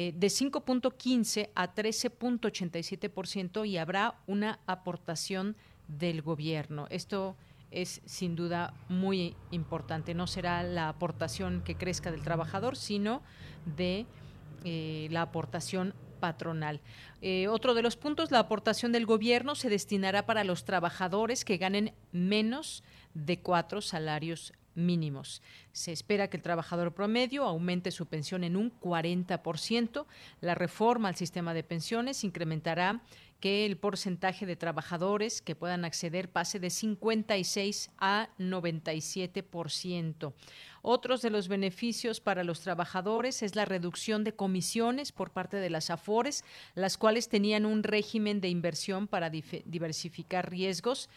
[0.00, 5.56] eh, de 5.15 a 13.87% y habrá una aportación
[5.88, 6.86] del gobierno.
[6.88, 7.34] Esto
[7.72, 10.14] es sin duda muy importante.
[10.14, 13.22] No será la aportación que crezca del trabajador, sino
[13.76, 14.06] de
[14.62, 16.80] eh, la aportación patronal.
[17.20, 21.56] Eh, otro de los puntos, la aportación del gobierno se destinará para los trabajadores que
[21.56, 22.84] ganen menos
[23.14, 25.42] de cuatro salarios mínimos.
[25.72, 30.06] Se espera que el trabajador promedio aumente su pensión en un 40%.
[30.40, 33.02] La reforma al sistema de pensiones incrementará
[33.40, 40.32] que el porcentaje de trabajadores que puedan acceder pase de 56 a 97%.
[40.82, 45.70] Otros de los beneficios para los trabajadores es la reducción de comisiones por parte de
[45.70, 51.08] las AFORES, las cuales tenían un régimen de inversión para diversificar riesgos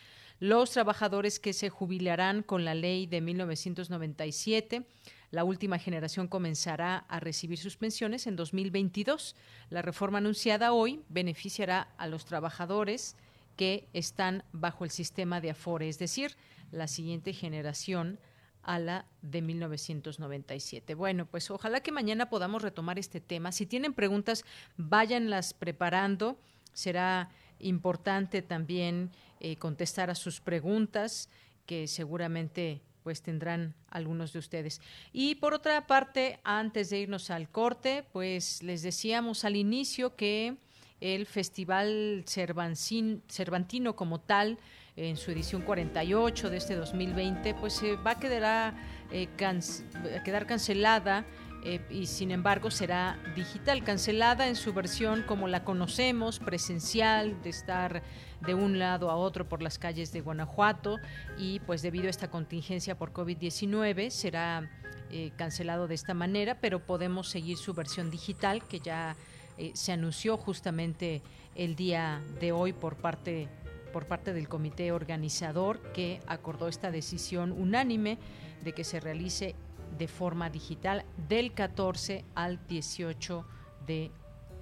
[0.42, 4.88] los trabajadores que se jubilarán con la ley de 1997.
[5.30, 9.36] La última generación comenzará a recibir sus pensiones en 2022.
[9.70, 13.16] La reforma anunciada hoy beneficiará a los trabajadores
[13.56, 16.36] que están bajo el sistema de Afore, es decir,
[16.72, 18.20] la siguiente generación
[18.64, 20.96] a la de 1997.
[20.96, 23.52] Bueno, pues ojalá que mañana podamos retomar este tema.
[23.52, 24.44] Si tienen preguntas,
[24.76, 26.40] váyanlas preparando.
[26.74, 27.30] Será
[27.60, 29.12] importante también
[29.44, 31.28] eh, contestar a sus preguntas
[31.66, 34.82] que seguramente pues tendrán algunos de ustedes.
[35.12, 40.58] Y por otra parte, antes de irnos al corte, pues les decíamos al inicio que
[41.00, 44.60] el Festival Cervantino como tal,
[44.96, 48.76] en su edición 48 de este 2020, pues se va a quedar,
[49.12, 51.26] eh, a quedar cancelada
[51.64, 57.50] eh, y sin embargo será digital, cancelada en su versión como la conocemos, presencial, de
[57.50, 58.02] estar
[58.42, 60.98] de un lado a otro por las calles de Guanajuato.
[61.38, 64.70] Y pues debido a esta contingencia por COVID-19 será
[65.12, 69.16] eh, cancelado de esta manera, pero podemos seguir su versión digital que ya
[69.58, 71.22] eh, se anunció justamente
[71.56, 73.48] el día de hoy por parte
[73.92, 78.18] por parte del comité organizador que acordó esta decisión unánime
[78.64, 79.54] de que se realice
[79.98, 83.46] de forma digital del 14 al 18
[83.86, 84.12] de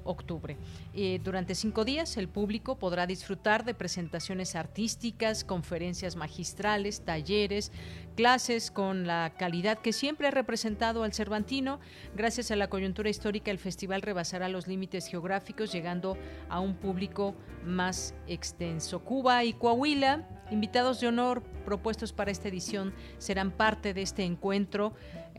[0.10, 0.58] octubre.
[0.94, 7.72] Eh, durante cinco días el público podrá disfrutar de presentaciones artísticas, conferencias magistrales, talleres,
[8.16, 11.80] clases con la calidad que siempre ha representado al Cervantino.
[12.16, 16.18] Gracias a la coyuntura histórica, el festival rebasará los límites geográficos, llegando
[16.50, 19.00] a un público más extenso.
[19.00, 24.94] Cuba y Coahuila, invitados de honor propuestos para esta edición, serán parte de este encuentro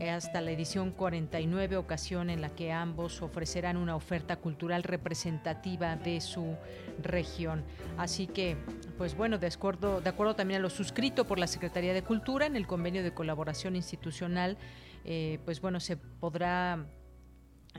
[0.09, 6.21] hasta la edición 49, ocasión en la que ambos ofrecerán una oferta cultural representativa de
[6.21, 6.55] su
[7.01, 7.63] región.
[7.97, 8.57] Así que,
[8.97, 12.45] pues bueno, de acuerdo, de acuerdo también a lo suscrito por la Secretaría de Cultura
[12.45, 14.57] en el convenio de colaboración institucional,
[15.05, 16.85] eh, pues bueno, se podrá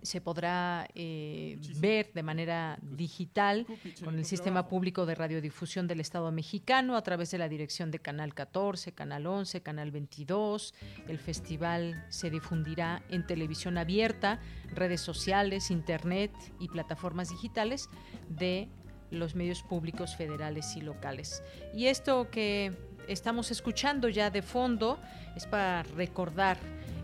[0.00, 3.66] se podrá eh, ver de manera digital
[4.04, 7.98] con el Sistema Público de Radiodifusión del Estado mexicano a través de la dirección de
[7.98, 10.74] Canal 14, Canal 11, Canal 22.
[11.08, 14.40] El festival se difundirá en televisión abierta,
[14.74, 17.88] redes sociales, Internet y plataformas digitales
[18.28, 18.68] de
[19.10, 21.42] los medios públicos federales y locales.
[21.74, 22.72] Y esto que
[23.08, 24.98] estamos escuchando ya de fondo
[25.36, 26.58] es para recordar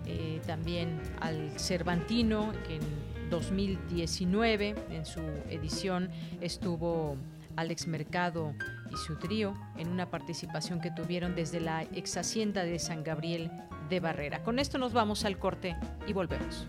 [0.09, 7.17] eh, también al Cervantino, que en 2019, en su edición, estuvo
[7.57, 8.55] Alex Mercado
[8.91, 13.51] y su trío en una participación que tuvieron desde la ex hacienda de San Gabriel
[13.91, 14.43] de Barrera.
[14.43, 16.67] Con esto nos vamos al corte y volvemos.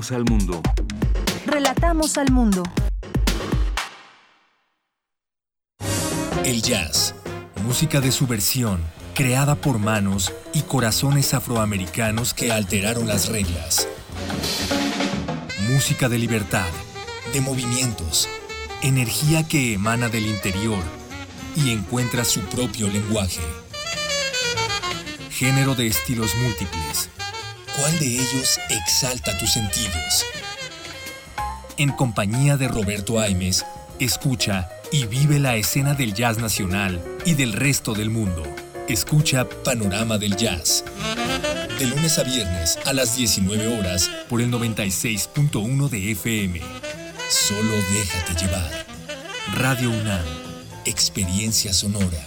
[0.00, 0.62] Relatamos al mundo.
[1.44, 2.62] Relatamos al mundo.
[6.42, 7.14] El jazz,
[7.66, 8.80] música de subversión,
[9.14, 13.88] creada por manos y corazones afroamericanos que alteraron las reglas.
[15.68, 16.68] Música de libertad,
[17.34, 18.26] de movimientos,
[18.80, 20.82] energía que emana del interior
[21.56, 23.42] y encuentra su propio lenguaje.
[25.28, 27.09] Género de estilos múltiples.
[27.80, 30.26] ¿Cuál de ellos exalta tus sentidos?
[31.78, 33.64] En compañía de Roberto Aimes,
[33.98, 38.42] escucha y vive la escena del jazz nacional y del resto del mundo.
[38.86, 40.84] Escucha Panorama del Jazz.
[41.78, 46.60] De lunes a viernes a las 19 horas por el 96.1 de FM.
[47.30, 48.86] Solo déjate llevar.
[49.54, 50.26] Radio UNAM.
[50.84, 52.26] Experiencia sonora.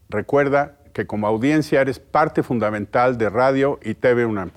[0.11, 4.51] Recuerda que como audiencia eres parte fundamental de Radio y TV UNAM.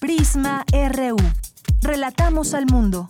[0.00, 1.16] Prisma RU.
[1.82, 3.08] Relatamos al mundo.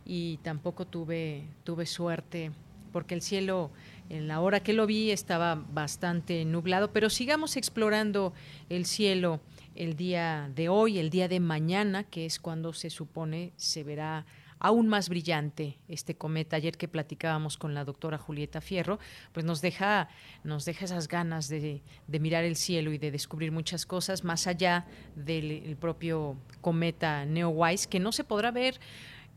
[0.04, 2.52] y tampoco tuve, tuve suerte
[2.92, 3.70] porque el cielo
[4.08, 8.32] en la hora que lo vi estaba bastante nublado, pero sigamos explorando
[8.68, 9.40] el cielo
[9.74, 14.26] el día de hoy, el día de mañana, que es cuando se supone se verá
[14.64, 16.56] aún más brillante este cometa.
[16.56, 18.98] Ayer que platicábamos con la doctora Julieta Fierro,
[19.32, 20.08] pues nos deja,
[20.42, 24.86] nos deja esas ganas de, mirar el cielo y de descubrir muchas cosas más allá
[25.16, 28.80] del propio cometa Neowise, que no se podrá ver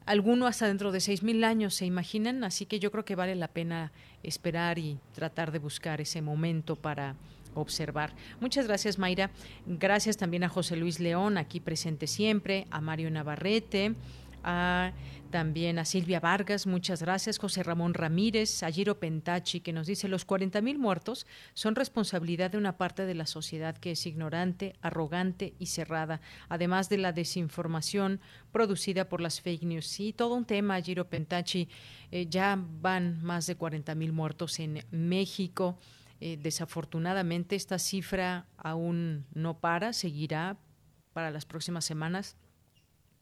[0.05, 2.45] alguno hasta dentro de 6.000 años, ¿se imaginan?
[2.45, 3.91] Así que yo creo que vale la pena
[4.23, 7.17] esperar y tratar de buscar ese momento para
[7.53, 8.13] observar.
[8.39, 9.29] Muchas gracias, Mayra.
[9.65, 13.93] Gracias también a José Luis León, aquí presente siempre, a Mario Navarrete,
[14.47, 14.93] a
[15.29, 20.07] también a Silvia Vargas, muchas gracias, José Ramón Ramírez, a Giro Pentachi, que nos dice
[20.07, 25.53] los 40.000 muertos son responsabilidad de una parte de la sociedad que es ignorante, arrogante
[25.59, 28.21] y cerrada, además de la desinformación
[28.51, 29.87] producida por las fake news.
[29.87, 31.67] Sí, todo un tema, Giro Pentachi,
[32.11, 35.77] eh, ya van más de 40.000 muertos en México.
[36.19, 40.57] Eh, desafortunadamente esta cifra aún no para, seguirá
[41.13, 42.37] para las próximas semanas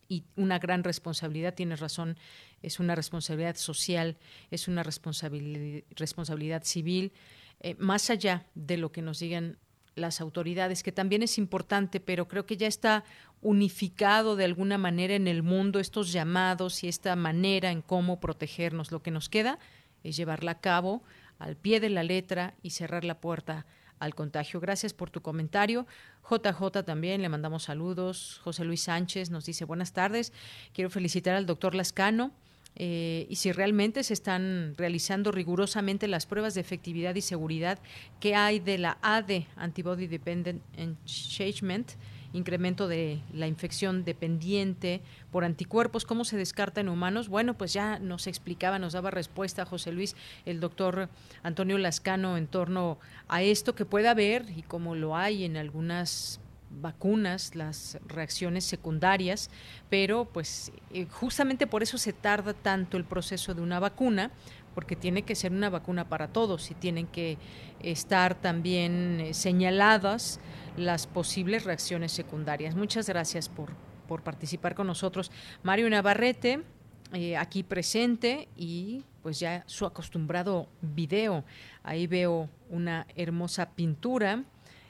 [0.08, 2.18] y una gran responsabilidad, tienes razón,
[2.62, 4.18] es una responsabilidad social,
[4.52, 7.12] es una responsabilidad, responsabilidad civil,
[7.60, 9.58] eh, más allá de lo que nos digan
[9.96, 13.04] las autoridades, que también es importante, pero creo que ya está
[13.42, 18.92] unificado de alguna manera en el mundo estos llamados y esta manera en cómo protegernos.
[18.92, 19.58] Lo que nos queda
[20.04, 21.04] es llevarla a cabo
[21.40, 23.66] al pie de la letra y cerrar la puerta
[24.00, 24.60] al contagio.
[24.60, 25.86] Gracias por tu comentario.
[26.30, 28.40] JJ también, le mandamos saludos.
[28.44, 30.34] José Luis Sánchez nos dice buenas tardes.
[30.74, 32.32] Quiero felicitar al doctor Lascano.
[32.78, 37.80] Eh, y si realmente se están realizando rigurosamente las pruebas de efectividad y seguridad
[38.20, 41.94] que hay de la AD, Antibody Dependent Enchantment,
[42.34, 45.02] incremento de la infección dependiente
[45.32, 47.30] por anticuerpos, ¿cómo se descarta en humanos?
[47.30, 50.16] Bueno, pues ya nos explicaba, nos daba respuesta José Luis,
[50.46, 51.10] el doctor
[51.44, 56.40] Antonio Lascano en torno a esto que puede haber y como lo hay en algunas
[56.82, 59.50] vacunas, las reacciones secundarias,
[59.90, 64.32] pero pues eh, justamente por eso se tarda tanto el proceso de una vacuna,
[64.74, 67.38] porque tiene que ser una vacuna para todos y tienen que
[67.80, 70.40] estar también eh, señaladas
[70.78, 72.76] las posibles reacciones secundarias.
[72.76, 73.70] Muchas gracias por,
[74.08, 75.32] por participar con nosotros.
[75.64, 76.62] Mario Navarrete,
[77.14, 81.44] eh, aquí presente y pues ya su acostumbrado video.
[81.84, 84.44] Ahí veo una hermosa pintura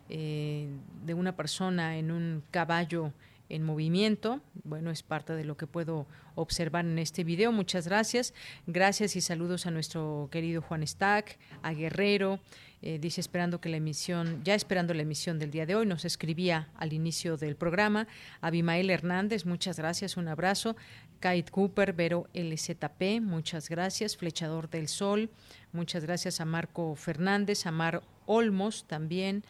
[0.10, 0.68] eh,
[1.04, 3.12] de una persona en un caballo
[3.50, 4.42] en movimiento.
[4.64, 7.52] Bueno, es parte de lo que puedo observar en este video.
[7.52, 8.34] Muchas gracias.
[8.68, 12.40] Gracias y saludos a nuestro querido Juan Stack, a Guerrero,
[12.82, 16.06] eh, dice esperando que la emisión, ya esperando la emisión del día de hoy, nos
[16.06, 18.08] escribía al inicio del programa.
[18.42, 20.76] Abimael Hernández, muchas gracias, un abrazo.
[21.20, 24.18] Kate Cooper, Vero LZP, muchas gracias.
[24.18, 25.32] Flechador del Sol,
[25.72, 29.44] muchas gracias a Marco Fernández, a Mar Olmos también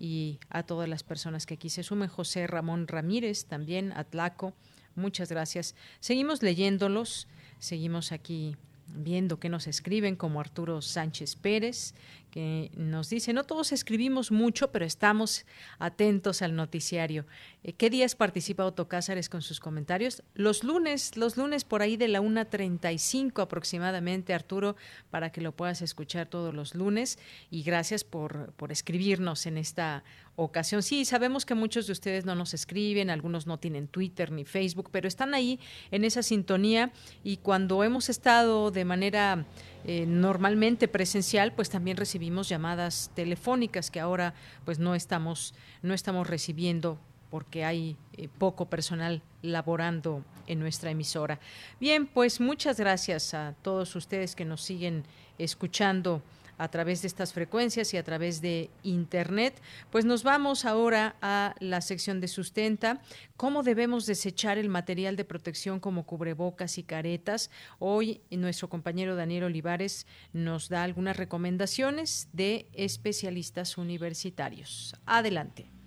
[0.00, 2.08] y a todas las personas que aquí se sumen.
[2.08, 4.54] José Ramón Ramírez también, Atlaco,
[4.96, 5.76] muchas gracias.
[6.00, 7.28] Seguimos leyéndolos,
[7.58, 8.56] seguimos aquí
[8.94, 11.94] viendo qué nos escriben, como Arturo Sánchez Pérez,
[12.30, 15.44] que nos dice, no todos escribimos mucho, pero estamos
[15.78, 17.26] atentos al noticiario.
[17.64, 20.22] Eh, ¿Qué días participa Otto Cázares con sus comentarios?
[20.34, 24.76] Los lunes, los lunes por ahí de la 1.35 aproximadamente, Arturo,
[25.10, 27.18] para que lo puedas escuchar todos los lunes.
[27.50, 30.04] Y gracias por, por escribirnos en esta
[30.44, 30.82] ocasión.
[30.82, 34.88] Sí, sabemos que muchos de ustedes no nos escriben, algunos no tienen Twitter ni Facebook,
[34.90, 35.60] pero están ahí
[35.90, 39.44] en esa sintonía y cuando hemos estado de manera
[39.84, 46.26] eh, normalmente presencial, pues también recibimos llamadas telefónicas que ahora pues no estamos no estamos
[46.26, 46.98] recibiendo
[47.30, 51.38] porque hay eh, poco personal laborando en nuestra emisora.
[51.78, 55.04] Bien, pues muchas gracias a todos ustedes que nos siguen
[55.38, 56.22] escuchando
[56.60, 59.60] a través de estas frecuencias y a través de Internet.
[59.90, 63.00] Pues nos vamos ahora a la sección de sustenta.
[63.38, 67.50] ¿Cómo debemos desechar el material de protección como cubrebocas y caretas?
[67.78, 74.94] Hoy nuestro compañero Daniel Olivares nos da algunas recomendaciones de especialistas universitarios.
[75.06, 75.79] Adelante.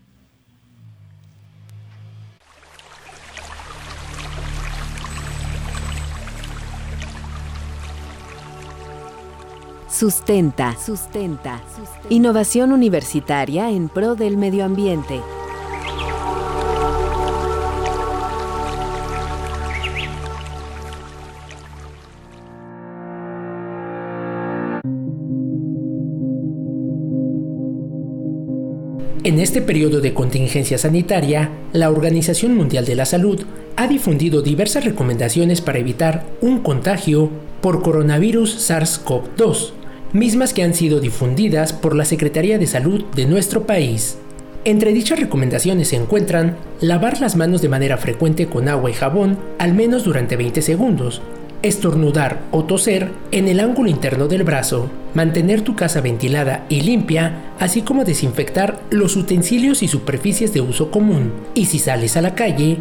[9.94, 10.76] Sustenta.
[10.84, 11.62] Sustenta.
[12.10, 15.22] Innovación universitaria en pro del medio ambiente.
[29.24, 33.46] En este periodo de contingencia sanitaria, la Organización Mundial de la Salud
[33.76, 37.30] ha difundido diversas recomendaciones para evitar un contagio
[37.62, 39.83] por coronavirus SARS-CoV-2
[40.14, 44.18] mismas que han sido difundidas por la Secretaría de Salud de nuestro país.
[44.66, 49.38] Entre dichas recomendaciones se encuentran lavar las manos de manera frecuente con agua y jabón
[49.60, 51.22] al menos durante 20 segundos,
[51.64, 57.54] estornudar o toser en el ángulo interno del brazo, mantener tu casa ventilada y limpia,
[57.60, 61.34] así como desinfectar los utensilios y superficies de uso común.
[61.56, 62.78] Y si sales a la calle,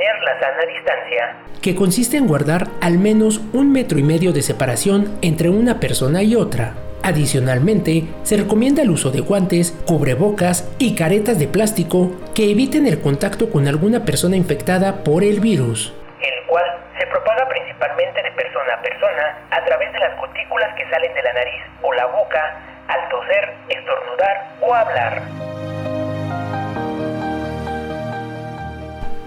[0.00, 4.42] mantener la sana distancia, que consiste en guardar al menos un metro y medio de
[4.42, 6.74] separación entre una persona y otra.
[7.02, 13.00] Adicionalmente, se recomienda el uso de guantes, cubrebocas y caretas de plástico que eviten el
[13.00, 16.64] contacto con alguna persona infectada por el virus, el cual
[16.98, 21.22] se propaga principalmente de persona a persona a través de las gotículas que salen de
[21.22, 25.22] la nariz o la boca al toser, estornudar o hablar.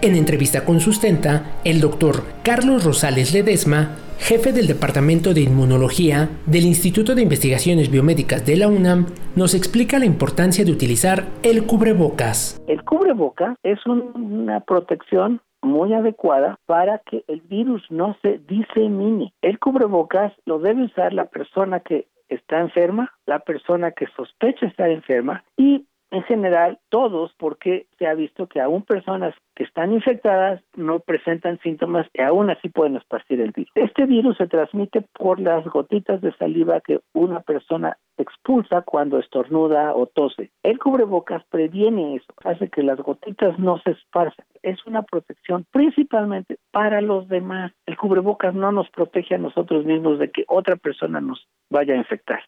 [0.03, 6.65] En entrevista con Sustenta, el doctor Carlos Rosales Ledesma, jefe del Departamento de Inmunología del
[6.65, 9.05] Instituto de Investigaciones Biomédicas de la UNAM,
[9.37, 12.61] nos explica la importancia de utilizar el cubrebocas.
[12.67, 19.31] El cubrebocas es una protección muy adecuada para que el virus no se disemine.
[19.41, 24.89] El cubrebocas lo debe usar la persona que está enferma, la persona que sospecha estar
[24.89, 30.61] enferma y en general todos porque se ha visto que aún personas que están infectadas
[30.75, 33.71] no presentan síntomas y aún así pueden esparcir el virus.
[33.73, 39.95] Este virus se transmite por las gotitas de saliva que una persona expulsa cuando estornuda
[39.95, 40.51] o tose.
[40.61, 44.45] El cubrebocas previene eso, hace que las gotitas no se esparzan.
[44.61, 47.71] Es una protección principalmente para los demás.
[47.87, 51.97] El cubrebocas no nos protege a nosotros mismos de que otra persona nos vaya a
[51.97, 52.43] infectar.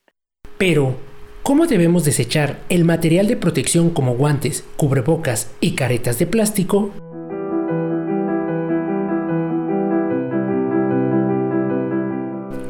[0.60, 0.94] Pero
[1.46, 6.90] ¿Cómo debemos desechar el material de protección como guantes, cubrebocas y caretas de plástico?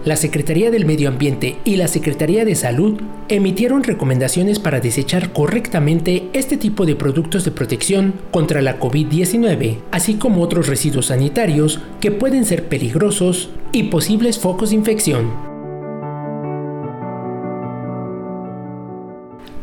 [0.03, 2.99] La Secretaría del Medio Ambiente y la Secretaría de Salud
[3.29, 10.15] emitieron recomendaciones para desechar correctamente este tipo de productos de protección contra la COVID-19, así
[10.15, 15.54] como otros residuos sanitarios que pueden ser peligrosos y posibles focos de infección.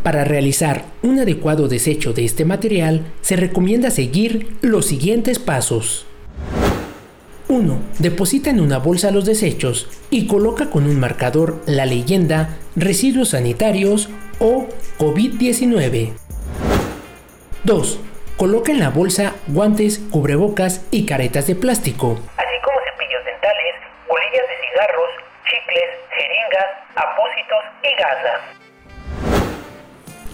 [0.02, 6.06] Para realizar un adecuado desecho de este material, se recomienda seguir los siguientes pasos.
[7.46, 7.78] 1.
[8.00, 14.08] Deposita en una bolsa los desechos y coloca con un marcador la leyenda residuos sanitarios
[14.40, 14.66] o
[14.98, 16.14] COVID-19.
[17.62, 18.00] 2.
[18.36, 23.74] Coloca en la bolsa guantes, cubrebocas y caretas de plástico, así como cepillos dentales,
[24.08, 25.10] colillas de cigarros,
[25.44, 26.66] chicles, jeringas,
[26.96, 28.61] apósitos y gasas.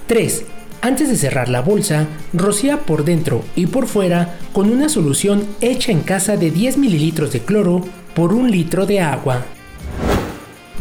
[0.09, 0.45] 3.
[0.81, 5.93] Antes de cerrar la bolsa, rocía por dentro y por fuera con una solución hecha
[5.93, 9.45] en casa de 10 mililitros de cloro por un litro de agua.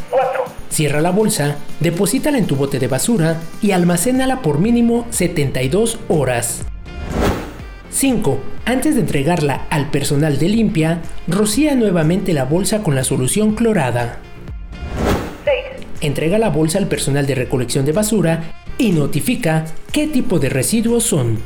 [0.09, 0.45] 4.
[0.69, 6.61] Cierra la bolsa, deposítala en tu bote de basura y almacénala por mínimo 72 horas.
[7.89, 8.39] 5.
[8.65, 14.19] Antes de entregarla al personal de limpia, rocía nuevamente la bolsa con la solución clorada.
[15.43, 15.85] 6.
[15.99, 21.03] Entrega la bolsa al personal de recolección de basura y notifica qué tipo de residuos
[21.03, 21.39] son.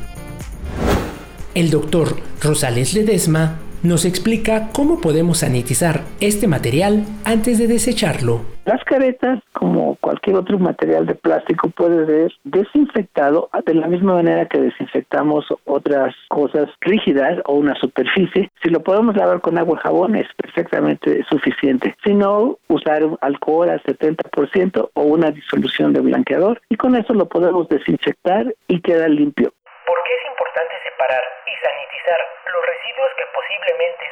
[1.54, 8.42] El doctor Rosales Ledesma nos explica cómo podemos sanitizar este material antes de desecharlo.
[8.64, 14.46] Las caretas, como cualquier otro material de plástico, puede ser desinfectado de la misma manera
[14.46, 18.50] que desinfectamos otras cosas rígidas o una superficie.
[18.62, 21.96] Si lo podemos lavar con agua y jabón es perfectamente suficiente.
[22.04, 27.26] Si no, usar alcohol al 70% o una disolución de blanqueador y con eso lo
[27.28, 29.52] podemos desinfectar y queda limpio.
[29.86, 33.26] ¿Por qué es importante separar y sanitizar los residuos que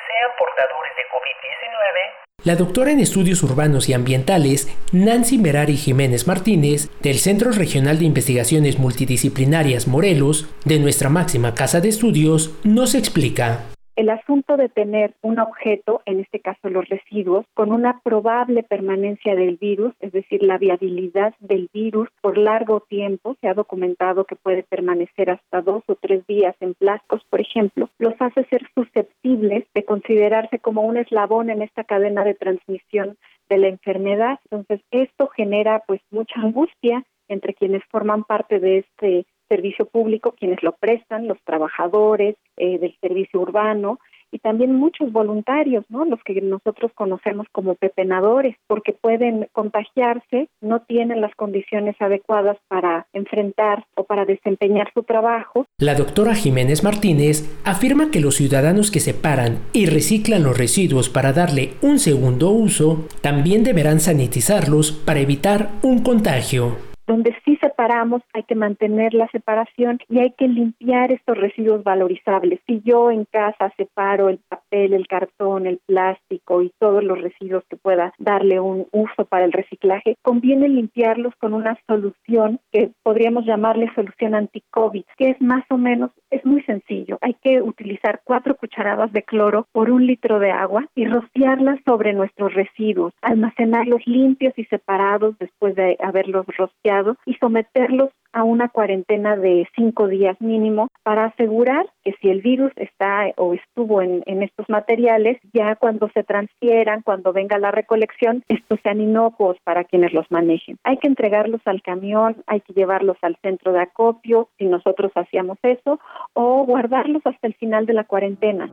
[0.06, 2.44] sean portadores de COVID-19?
[2.44, 8.06] La doctora en estudios urbanos y ambientales, Nancy Merari Jiménez Martínez, del Centro Regional de
[8.06, 13.66] Investigaciones Multidisciplinarias Morelos, de nuestra máxima casa de estudios, nos explica
[14.00, 19.34] el asunto de tener un objeto, en este caso los residuos, con una probable permanencia
[19.34, 24.36] del virus, es decir, la viabilidad del virus por largo tiempo, se ha documentado que
[24.36, 29.66] puede permanecer hasta dos o tres días en plásticos, por ejemplo, los hace ser susceptibles
[29.74, 33.18] de considerarse como un eslabón en esta cadena de transmisión
[33.50, 34.38] de la enfermedad.
[34.50, 40.62] Entonces, esto genera pues mucha angustia entre quienes forman parte de este servicio público, quienes
[40.62, 43.98] lo prestan, los trabajadores eh, del servicio urbano
[44.32, 46.04] y también muchos voluntarios, ¿no?
[46.04, 53.06] Los que nosotros conocemos como pepenadores, porque pueden contagiarse, no tienen las condiciones adecuadas para
[53.12, 55.66] enfrentar o para desempeñar su trabajo.
[55.78, 61.32] La doctora Jiménez Martínez afirma que los ciudadanos que separan y reciclan los residuos para
[61.32, 68.44] darle un segundo uso, también deberán sanitizarlos para evitar un contagio donde sí separamos, hay
[68.44, 72.60] que mantener la separación y hay que limpiar estos residuos valorizables.
[72.68, 77.64] Si yo en casa separo el papel, el cartón, el plástico y todos los residuos
[77.68, 83.44] que pueda darle un uso para el reciclaje, conviene limpiarlos con una solución que podríamos
[83.44, 87.18] llamarle solución anti-COVID, que es más o menos, es muy sencillo.
[87.22, 92.12] Hay que utilizar cuatro cucharadas de cloro por un litro de agua y rociarlas sobre
[92.12, 99.36] nuestros residuos, almacenarlos limpios y separados después de haberlos rociado y someterlos a una cuarentena
[99.36, 104.68] de cinco días mínimo para asegurar que si el virus está o estuvo en, estos
[104.68, 110.30] materiales, ya cuando se transfieran, cuando venga la recolección, estos sean inocuos para quienes los
[110.30, 110.78] manejen.
[110.84, 115.58] Hay que entregarlos al camión, hay que llevarlos al centro de acopio, si nosotros hacíamos
[115.62, 116.00] eso,
[116.32, 118.70] o guardarlos hasta el final de la cuarentena.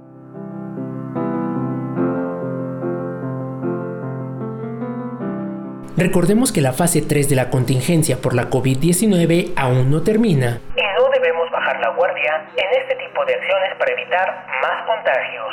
[5.97, 10.61] Recordemos que la fase 3 de la contingencia por la COVID-19 aún no termina.
[10.75, 15.47] Y no debemos bajar la guardia en este tipo de acciones para evitar más contagios.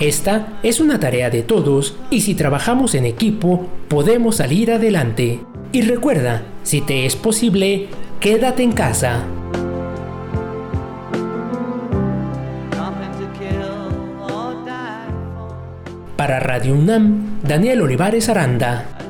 [0.00, 5.40] Esta es una tarea de todos y si trabajamos en equipo podemos salir adelante.
[5.72, 9.26] Y recuerda, si te es posible, quédate en casa.
[16.16, 19.09] Para Radio UNAM, Daniel Olivares Aranda.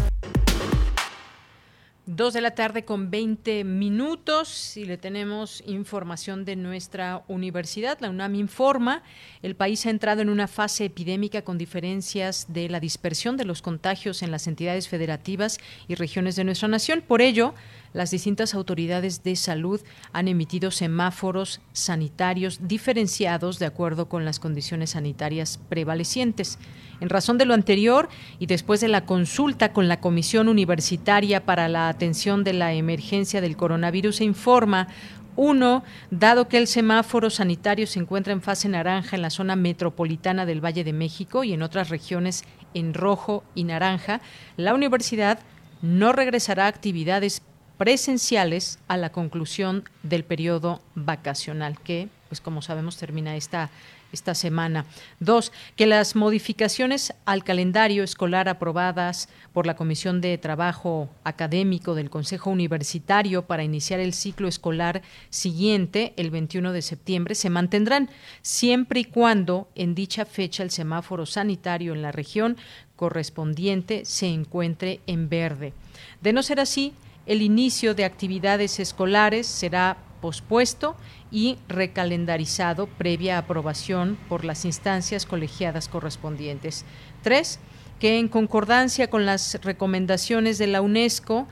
[2.13, 7.99] Dos de la tarde con 20 minutos y le tenemos información de nuestra universidad.
[8.01, 9.01] La UNAM informa,
[9.41, 13.61] el país ha entrado en una fase epidémica con diferencias de la dispersión de los
[13.61, 15.57] contagios en las entidades federativas
[15.87, 17.01] y regiones de nuestra nación.
[17.01, 17.53] Por ello,
[17.93, 19.81] las distintas autoridades de salud
[20.13, 26.57] han emitido semáforos sanitarios diferenciados de acuerdo con las condiciones sanitarias prevalecientes.
[26.99, 28.09] En razón de lo anterior
[28.39, 33.41] y después de la consulta con la Comisión Universitaria para la Atención de la Emergencia
[33.41, 34.87] del Coronavirus, se informa
[35.35, 40.45] uno, dado que el semáforo sanitario se encuentra en fase naranja en la zona metropolitana
[40.45, 42.43] del Valle de México y en otras regiones
[42.73, 44.21] en rojo y naranja,
[44.57, 45.39] la universidad
[45.81, 47.41] no regresará a actividades
[47.81, 53.71] presenciales a la conclusión del periodo vacacional, que, pues como sabemos, termina esta,
[54.11, 54.85] esta semana.
[55.19, 62.11] Dos, que las modificaciones al calendario escolar aprobadas por la Comisión de Trabajo Académico del
[62.11, 65.01] Consejo Universitario para iniciar el ciclo escolar
[65.31, 68.11] siguiente, el 21 de septiembre, se mantendrán
[68.43, 72.57] siempre y cuando en dicha fecha el semáforo sanitario en la región
[72.95, 75.73] correspondiente se encuentre en verde.
[76.21, 76.93] De no ser así,
[77.25, 80.95] el inicio de actividades escolares será pospuesto
[81.31, 86.85] y recalendarizado previa aprobación por las instancias colegiadas correspondientes.
[87.21, 87.59] Tres,
[87.99, 91.47] que en concordancia con las recomendaciones de la UNESCO,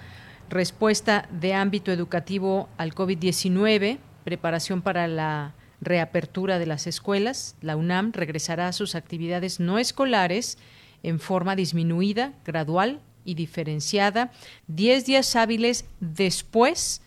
[0.50, 8.12] respuesta de ámbito educativo al COVID-19, preparación para la reapertura de las escuelas, la UNAM
[8.12, 10.58] regresará a sus actividades no escolares
[11.04, 14.32] en forma disminuida, gradual y diferenciada
[14.68, 17.02] 10 días hábiles después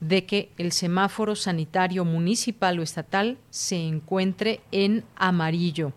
[0.00, 5.92] de que el semáforo sanitario municipal o estatal se encuentre en amarillo.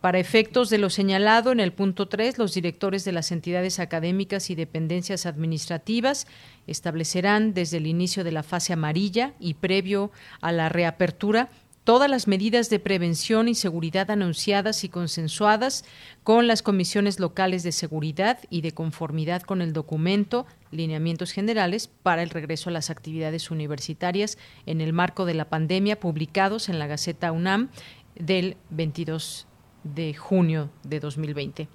[0.00, 4.48] Para efectos de lo señalado en el punto 3, los directores de las entidades académicas
[4.48, 6.26] y dependencias administrativas
[6.66, 10.10] establecerán desde el inicio de la fase amarilla y previo
[10.40, 11.50] a la reapertura
[11.84, 15.84] todas las medidas de prevención y seguridad anunciadas y consensuadas
[16.22, 22.22] con las comisiones locales de seguridad y de conformidad con el documento Lineamientos Generales para
[22.22, 26.86] el regreso a las actividades universitarias en el marco de la pandemia publicados en la
[26.86, 27.70] Gaceta UNAM
[28.14, 29.46] del 22
[29.82, 31.68] de junio de 2020.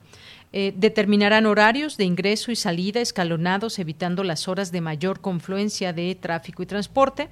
[0.58, 6.16] Eh, determinarán horarios de ingreso y salida escalonados, evitando las horas de mayor confluencia de
[6.16, 7.30] tráfico y transporte.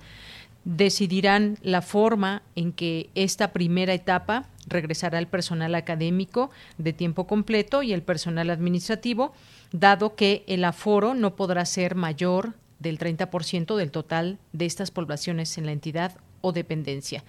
[0.66, 7.84] Decidirán la forma en que esta primera etapa regresará el personal académico de tiempo completo
[7.84, 9.34] y el personal administrativo,
[9.74, 15.58] dado que el aforo no podrá ser mayor del 30% del total de estas poblaciones
[15.58, 17.24] en la entidad o dependencia.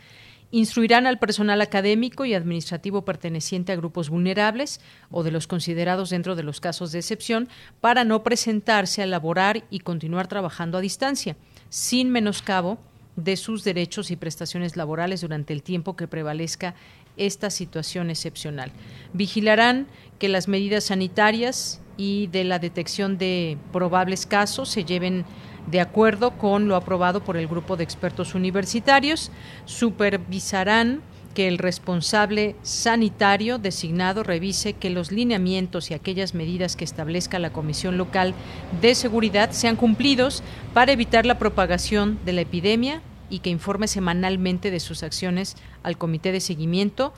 [0.53, 4.81] Instruirán al personal académico y administrativo perteneciente a grupos vulnerables
[5.11, 7.49] o de los considerados dentro de los casos de excepción
[7.81, 11.37] para no presentarse a laborar y continuar trabajando a distancia,
[11.71, 12.79] sin menoscabo
[13.17, 16.75] de sus derechos y prestaciones laborales durante el tiempo que prevalezca
[17.17, 18.73] esta situación excepcional.
[19.13, 19.87] Vigilarán
[20.19, 25.25] que las medidas sanitarias y de la detección de probables casos se lleven
[25.71, 29.31] de acuerdo con lo aprobado por el grupo de expertos universitarios,
[29.65, 31.03] supervisarán
[31.35, 37.53] que el responsable sanitario designado revise que los lineamientos y aquellas medidas que establezca la
[37.53, 38.35] Comisión Local
[38.81, 40.43] de Seguridad sean cumplidos
[40.73, 45.99] para evitar la propagación de la epidemia y que informe semanalmente de sus acciones al
[45.99, 47.13] Comité de Seguimiento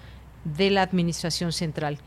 [0.44, 1.98] de la Administración Central.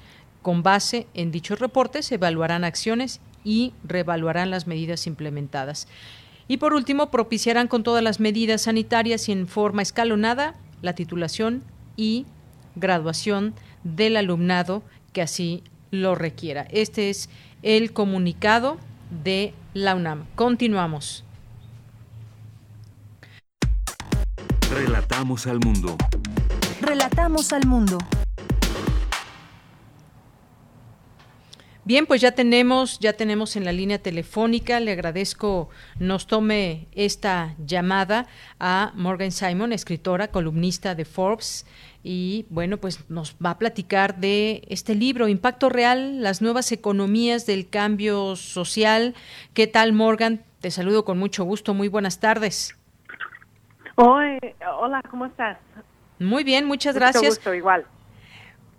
[0.41, 5.87] Con base en dichos reportes evaluarán acciones y reevaluarán las medidas implementadas.
[6.47, 11.63] Y por último, propiciarán con todas las medidas sanitarias y en forma escalonada la titulación
[11.99, 12.25] y
[12.75, 13.53] graduación
[13.83, 16.65] del alumnado que así lo requiera.
[16.71, 17.29] Este es
[17.61, 18.77] el comunicado
[19.23, 20.25] de la UNAM.
[20.35, 21.25] Continuamos.
[24.71, 25.97] Relatamos al mundo.
[26.79, 27.97] Relatamos al mundo.
[31.89, 34.79] Bien, pues ya tenemos, ya tenemos en la línea telefónica.
[34.79, 38.27] Le agradezco nos tome esta llamada
[38.59, 41.65] a Morgan Simon, escritora, columnista de Forbes.
[42.03, 47.45] Y bueno, pues nos va a platicar de este libro, Impacto Real, las nuevas economías
[47.45, 49.15] del cambio social.
[49.53, 50.43] ¿Qué tal, Morgan?
[50.61, 51.73] Te saludo con mucho gusto.
[51.73, 52.77] Muy buenas tardes.
[53.95, 55.57] hola, ¿cómo estás?
[56.19, 57.23] Muy bien, muchas gracias.
[57.23, 57.85] Mucho gusto, igual.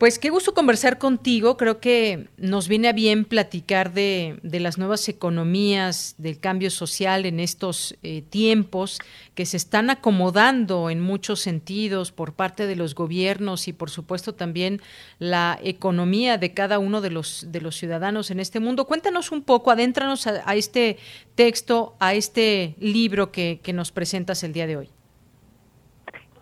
[0.00, 1.58] Pues qué gusto conversar contigo.
[1.58, 7.38] Creo que nos viene a bien platicar de, las nuevas economías, del cambio social en
[7.38, 8.98] estos eh, tiempos
[9.34, 14.34] que se están acomodando en muchos sentidos por parte de los gobiernos y por supuesto
[14.34, 14.80] también
[15.18, 18.86] la economía de cada uno de los, de los ciudadanos en este mundo.
[18.86, 20.96] Cuéntanos un poco, adéntranos a, este
[21.34, 24.90] texto, a este libro que nos presentas el día de hoy.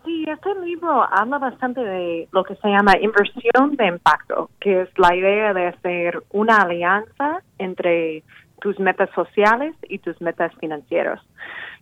[0.09, 4.89] Sí, este libro habla bastante de lo que se llama inversión de impacto, que es
[4.97, 8.23] la idea de hacer una alianza entre
[8.59, 11.21] tus metas sociales y tus metas financieras.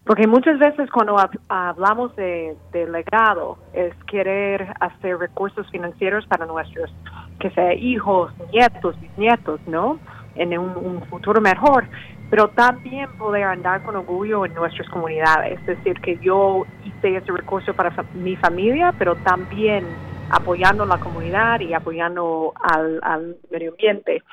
[0.04, 1.16] Porque muchas veces cuando
[1.48, 6.94] hablamos de, legado es querer hacer recursos financieros para nuestros,
[7.40, 10.00] que sea hijos, nietos, bisnietos, ¿no?
[10.36, 11.88] En un futuro mejor
[12.30, 15.60] pero también poder andar con orgullo en nuestras comunidades.
[15.62, 19.86] Es decir, que yo hice ese recurso para mi familia, pero también
[20.30, 24.24] apoyando a la comunidad y apoyando al, medio ambiente.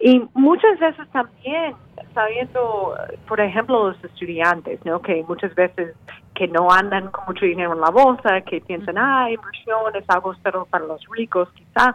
[0.00, 1.74] Y muchas veces también
[2.12, 2.94] sabiendo,
[3.28, 5.00] por ejemplo, los estudiantes, ¿no?
[5.00, 5.94] Que muchas veces
[6.34, 10.34] que no andan con mucho dinero en la bolsa, que piensan, ah, inversión es algo
[10.42, 11.94] solo para los ricos, quizá,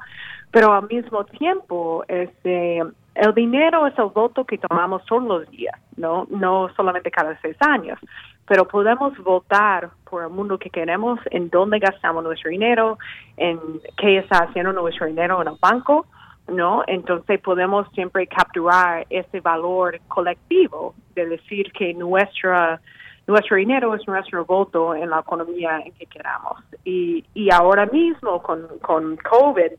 [0.51, 2.81] pero al mismo tiempo, este,
[3.19, 7.57] el dinero es el voto que tomamos todos los días, no, no solamente cada seis
[7.59, 7.99] años,
[8.47, 12.97] pero podemos votar por el mundo que queremos, en dónde gastamos nuestro dinero,
[13.37, 13.59] en
[13.97, 16.05] qué está haciendo nuestro dinero en el banco,
[16.47, 16.83] ¿no?
[16.87, 22.79] Entonces podemos siempre capturar ese valor colectivo de decir que nuestra
[23.27, 26.63] nuestro dinero es nuestro voto en la economía en que queramos.
[26.83, 29.71] Y, y ahora mismo con, con COVID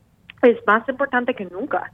[0.43, 1.91] es más importante que nunca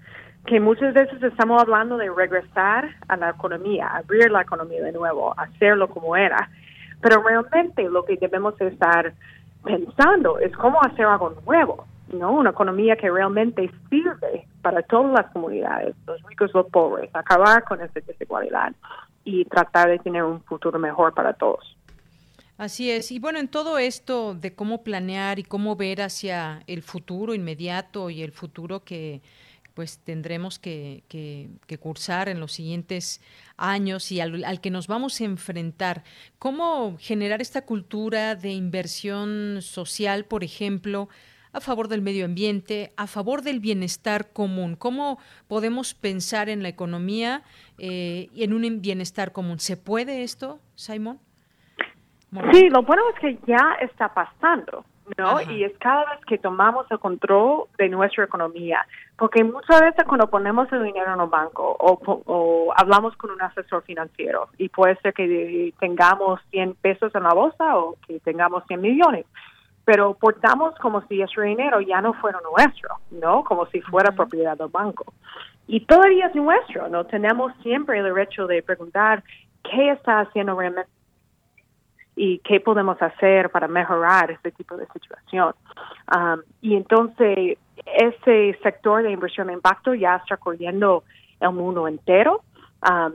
[0.48, 5.38] que muchas veces estamos hablando de regresar a la economía, abrir la economía de nuevo,
[5.38, 6.50] hacerlo como era,
[7.02, 9.14] pero realmente lo que debemos estar
[9.64, 12.32] pensando es cómo hacer algo nuevo, ¿no?
[12.32, 17.82] Una economía que realmente sirve para todas las comunidades, los ricos, los pobres, acabar con
[17.82, 18.72] esa desigualdad
[19.26, 21.76] y tratar de tener un futuro mejor para todos.
[22.58, 23.12] Así es.
[23.12, 28.10] Y bueno, en todo esto de cómo planear y cómo ver hacia el futuro inmediato
[28.10, 29.22] y el futuro que,
[29.78, 31.04] pues tendremos que,
[31.80, 33.22] cursar en los siguientes
[33.58, 36.04] años y al, que nos vamos a enfrentar.
[36.40, 41.10] ¿Cómo generar esta cultura de inversión social, por ejemplo,
[41.54, 44.76] a favor del medio ambiente, a favor del bienestar común?
[44.76, 47.44] ¿Cómo podemos pensar en la economía
[47.78, 49.60] eh, y en un bienestar común?
[49.60, 51.20] ¿Se puede esto, Simón?
[52.52, 54.84] Sí, lo bueno es que ya está pasando.
[55.18, 55.42] ¿No?
[55.42, 58.86] Y es cada vez que tomamos el control de nuestra economía,
[59.18, 63.42] porque muchas veces cuando ponemos el dinero en un banco o, o hablamos con un
[63.42, 68.64] asesor financiero y puede ser que tengamos 100 pesos en la bolsa o que tengamos
[68.68, 69.26] 100 millones,
[69.86, 73.44] pero portamos como si ese dinero ya no fuera nuestro, ¿no?
[73.44, 75.14] Como si fuera propiedad del banco.
[75.68, 77.06] Y todavía es nuestro, ¿no?
[77.06, 79.24] Tenemos siempre el derecho de preguntar
[79.64, 80.90] qué está haciendo realmente
[82.18, 85.54] y qué podemos hacer para mejorar este tipo de situación.
[86.14, 91.04] Um, y entonces, ese sector de inversión de impacto ya está corriendo
[91.40, 92.42] el mundo entero.
[92.90, 93.14] Um,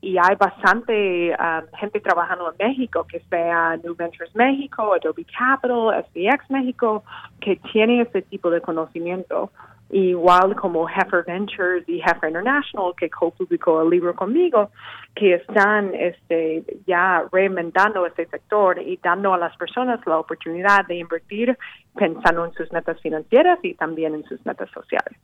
[0.00, 6.04] y hay bastante um, gente trabajando en México, que sea New Ventures México, Adobe Capital,
[6.12, 7.02] SBX México,
[7.40, 9.50] que tiene ese tipo de conocimiento
[9.92, 14.70] igual como Heifer Ventures y Heifer International, que co-publicó el libro conmigo,
[15.14, 20.96] que están este, ya reinventando este sector y dando a las personas la oportunidad de
[20.96, 21.58] invertir
[21.94, 25.18] pensando en sus metas financieras y también en sus metas sociales.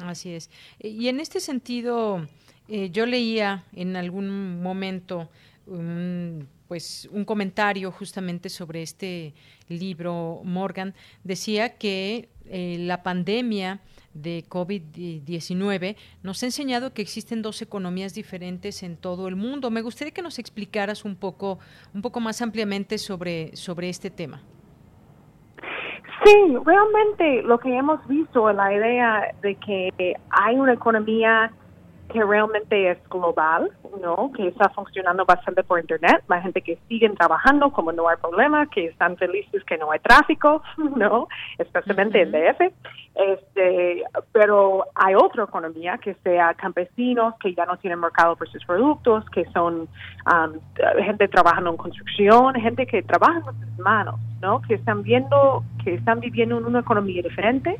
[0.00, 0.50] Así es.
[0.78, 2.26] Y en este sentido,
[2.68, 5.28] eh, yo leía en algún momento
[5.66, 9.34] un, pues un comentario justamente sobre este
[9.68, 13.80] libro Morgan decía que eh, la pandemia
[14.12, 19.70] de COVID-19 nos ha enseñado que existen dos economías diferentes en todo el mundo.
[19.70, 21.58] Me gustaría que nos explicaras un poco,
[21.94, 24.42] un poco más ampliamente sobre, sobre este tema.
[26.24, 31.52] Sí, realmente lo que hemos visto es la idea de que hay una economía
[32.12, 33.70] que realmente es global,
[34.00, 34.30] ¿no?
[34.36, 38.66] Que está funcionando bastante por internet, la gente que siguen trabajando como no hay problema,
[38.66, 40.62] que están felices que no hay tráfico,
[40.96, 41.28] ¿no?
[41.58, 42.72] Especialmente en DF.
[43.14, 44.02] Este,
[44.32, 49.24] pero hay otra economía que sea campesinos que ya no tienen mercado por sus productos,
[49.30, 49.88] que son
[50.26, 54.60] um, gente trabajando en construcción, gente que trabaja con sus manos, ¿no?
[54.62, 57.78] Que están viendo, que están viviendo en una economía diferente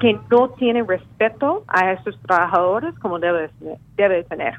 [0.00, 3.50] que no tiene respeto a esos trabajadores como debe,
[3.96, 4.54] tener.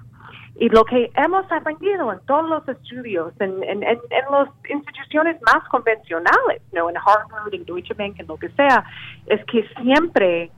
[0.57, 3.99] Y lo que hemos aprendido en todos los estudios, en, en, en,
[4.31, 6.89] las instituciones más convencionales, ¿no?
[6.89, 8.85] en Harvard, en Deutsche Bank, en lo que sea,
[9.27, 10.49] es que siempre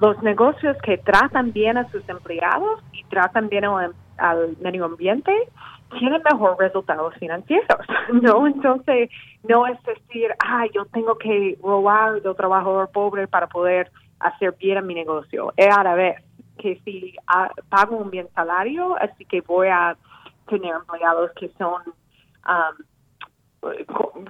[0.00, 5.32] los negocios que tratan bien a sus empleados y tratan bien al, al medio ambiente
[5.98, 7.78] tienen mejor resultados financieros,
[8.12, 8.46] ¿no?
[8.46, 9.10] Entonces,
[9.48, 13.90] no es decir, ah, yo tengo que robar del trabajador pobre para poder
[14.24, 15.52] hacer bien a mi negocio.
[15.56, 16.16] Es a la vez
[16.58, 19.96] que si ah, pago un bien salario, así que voy a
[20.48, 21.82] tener empleados que son
[22.48, 22.84] um,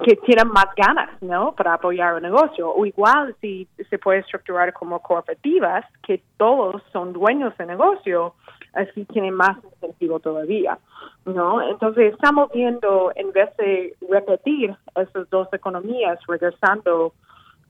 [0.05, 1.55] que tienen más ganas, ¿no?
[1.55, 2.71] Para apoyar el negocio.
[2.71, 8.35] O igual si se puede estructurar como cooperativas, que todos son dueños de negocio,
[8.75, 10.79] así tienen más incentivo todavía,
[11.25, 11.61] ¿no?
[11.63, 17.13] Entonces estamos viendo, en vez de repetir esas dos economías, regresando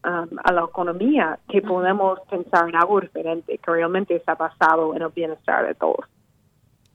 [0.04, 5.00] Um, a la economía que podemos pensar en algo diferente, que realmente está basado en
[5.00, 6.04] el bienestar de todos.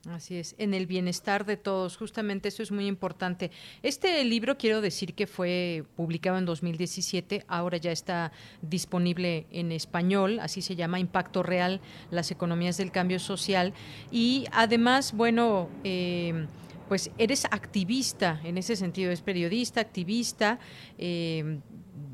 [0.08, 3.50] Así es, en el bienestar de todos, justamente eso es muy importante.
[3.82, 8.30] Este libro quiero decir que fue publicado en 2017, ahora ya está
[8.62, 11.80] disponible en español, así se llama Impacto Real,
[12.12, 13.72] las economías del cambio social.
[14.12, 16.46] Y además, bueno, eh,
[16.86, 20.60] pues eres activista, en ese sentido, es periodista, activista.
[20.96, 21.58] Eh,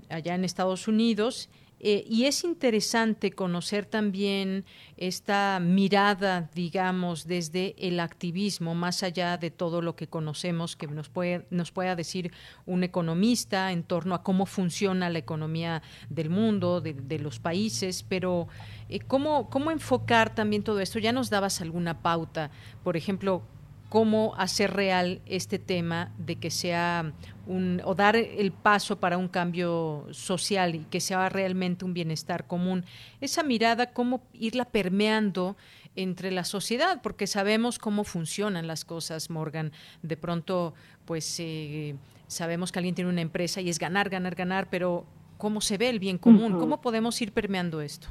[0.09, 1.49] allá en Estados Unidos.
[1.79, 4.65] Eh, y es interesante conocer también
[4.97, 11.11] esta mirada, digamos, desde el activismo, más allá de todo lo que conocemos, que nos,
[11.11, 12.33] puede, nos pueda decir
[12.65, 18.49] un economista en torno a cómo funciona la economía del mundo, de, los países, pero
[18.89, 20.99] eh, ¿cómo, ¿cómo enfocar también todo esto?
[20.99, 22.51] Ya nos dabas alguna pauta,
[22.83, 23.43] por ejemplo,
[23.89, 27.13] cómo hacer real este tema de que sea
[27.47, 32.47] un, o dar el paso para un cambio social y que sea realmente un bienestar
[32.47, 32.85] común.
[33.21, 35.57] Esa mirada, cómo irla permeando
[35.95, 39.73] entre la sociedad, porque sabemos cómo funcionan las cosas, Morgan.
[40.03, 41.95] De pronto, pues eh,
[42.27, 45.07] sabemos que alguien tiene una empresa y es ganar, ganar, ganar, pero
[45.39, 46.59] ¿cómo se ve el bien común?
[46.59, 48.09] ¿Cómo podemos ir permeando esto?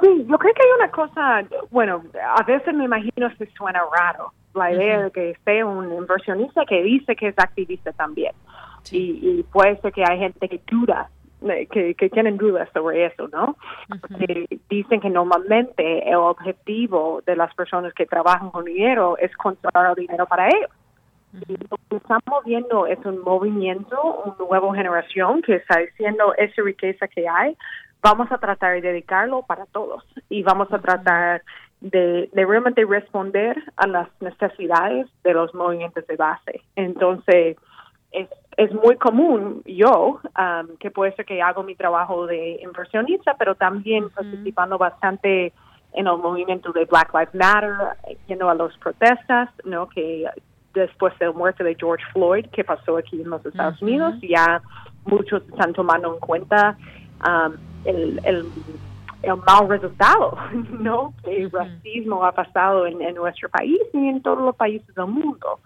[0.00, 2.02] Sí, yo creo que hay una cosa, bueno,
[2.36, 6.82] a veces me imagino que suena raro la idea de que esté un inversionista que
[6.82, 8.32] dice que es activista también.
[8.90, 11.08] Y, puede ser que hay gente que duda,
[11.70, 13.56] que, que tienen dudas sobre eso, ¿no?
[14.68, 20.06] dicen que normalmente el objetivo de las personas que trabajan con dinero es controlar el
[20.06, 20.70] dinero para ellos.
[21.48, 26.62] Y lo que estamos viendo es un movimiento, una nueva generación que está diciendo esa
[26.62, 27.56] riqueza que hay,
[28.02, 31.42] vamos a tratar de dedicarlo para todos y vamos a tratar
[31.80, 36.62] de, realmente responder a las necesidades de los movimientos de base.
[36.76, 37.56] Entonces,
[38.10, 43.34] es es muy común yo, um, que puede ser que hago mi trabajo de inversionista,
[43.38, 45.52] pero también participando bastante
[45.94, 47.74] en el movimiento de Black Lives Matter,
[48.26, 49.88] yendo a las protestas, ¿no?
[49.88, 50.26] Que
[50.74, 54.62] después de la muerte de George Floyd, que pasó aquí en los Estados Unidos, ya
[55.04, 56.76] muchos están tomando en cuenta
[57.26, 58.46] um, el, el,
[59.46, 60.36] mal resultado,
[60.80, 61.14] ¿no?
[61.24, 65.06] Que el racismo ha pasado en, en nuestro país y en todos los países del
[65.06, 65.60] mundo.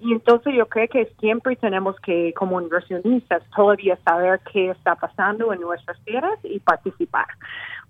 [0.00, 5.52] Y entonces yo creo que siempre tenemos que, como inversionistas, todavía saber qué está pasando
[5.52, 7.26] en nuestras tierras y participar,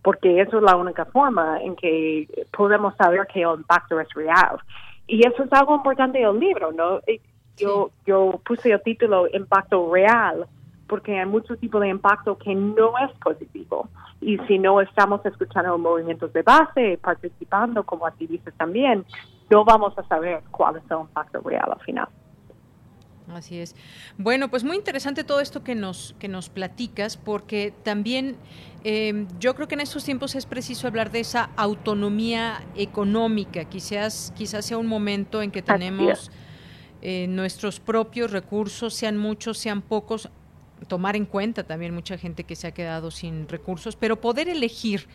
[0.02, 2.26] porque eso es la única forma en que
[2.56, 4.58] podemos saber que el impacto es real.
[5.06, 7.00] Y eso es algo importante del libro, ¿no?
[7.58, 10.46] Yo, yo puse el título Impacto Real,
[10.88, 13.88] porque hay muchos tipos de impacto que no es positivo.
[14.20, 19.04] Y si no estamos escuchando movimientos de base, participando como activistas también,
[19.50, 22.08] no vamos a saber cuál es el impacto real al final.
[23.34, 23.76] Así es.
[24.16, 28.36] Bueno, pues muy interesante todo esto que nos, que nos platicas, porque también
[28.84, 33.64] eh, yo creo que en estos tiempos es preciso hablar de esa autonomía económica.
[33.64, 36.30] Quizás, quizás sea un momento en que tenemos
[37.02, 40.30] eh, nuestros propios recursos, sean muchos, sean pocos,
[40.86, 45.06] tomar en cuenta también mucha gente que se ha quedado sin recursos, pero poder elegir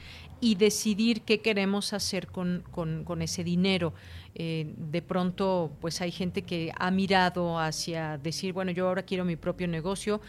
[0.42, 3.94] y decidir qué queremos hacer con, con ese dinero.
[4.36, 9.26] Eh, de pronto pues hay gente que ha mirado hacia decir, bueno, yo ahora quiero
[9.26, 10.22] mi propio negocio,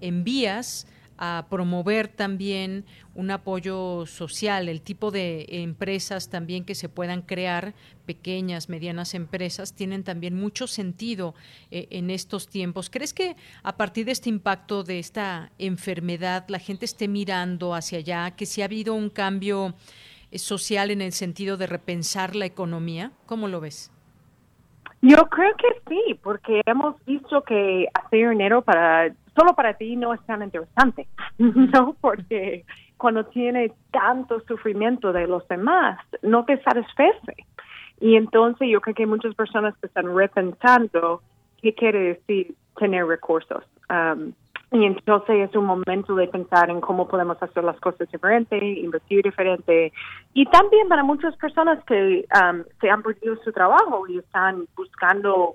[0.00, 0.86] envías
[1.24, 2.84] a promover también
[3.14, 7.74] un apoyo social, el tipo de empresas también que se puedan crear,
[8.06, 11.36] pequeñas, medianas empresas, tienen también mucho sentido
[11.70, 12.90] eh, en estos tiempos.
[12.90, 17.98] ¿Crees que a partir de este impacto de esta enfermedad la gente esté mirando hacia
[17.98, 19.74] allá, que si ha habido un cambio
[20.34, 23.12] social en el sentido de repensar la economía?
[23.26, 23.92] ¿Cómo lo ves?
[25.02, 30.14] Yo creo que sí, porque hemos visto que hacer dinero para solo para ti no
[30.14, 31.06] es tan interesante,
[31.38, 31.96] ¿no?
[32.00, 32.64] Porque
[32.96, 37.46] cuando tienes tanto sufrimiento de los demás, no te satisface.
[38.00, 41.22] Y entonces yo creo que muchas personas que están repensando
[41.60, 43.64] qué quiere decir tener recursos.
[43.88, 44.32] Um,
[44.72, 49.22] y entonces es un momento de pensar en cómo podemos hacer las cosas diferente, invertir
[49.22, 49.92] diferente.
[50.32, 55.54] Y también para muchas personas que um, se han perdido su trabajo y están buscando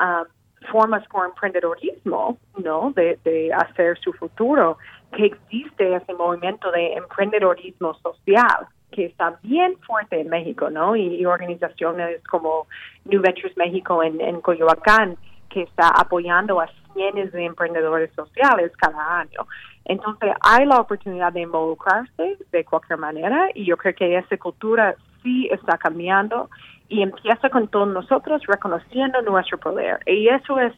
[0.00, 0.24] um,
[0.70, 2.92] formas por emprendedorismo, ¿no?
[2.94, 4.78] De, hacer su futuro,
[5.16, 10.94] que existe ese movimiento de emprendedorismo social que está bien fuerte en México, ¿no?
[10.94, 12.66] Y, y organizaciones como
[13.04, 15.16] New Ventures México en, en Coyoacán,
[15.48, 19.46] que está apoyando a cientos de emprendedores sociales cada año.
[19.84, 24.96] Entonces, hay la oportunidad de involucrarse de cualquier manera y yo creo que esa cultura
[25.24, 26.48] sí está cambiando
[26.88, 29.98] y empieza con todos nosotros reconociendo nuestro poder.
[30.06, 30.72] Y eso es,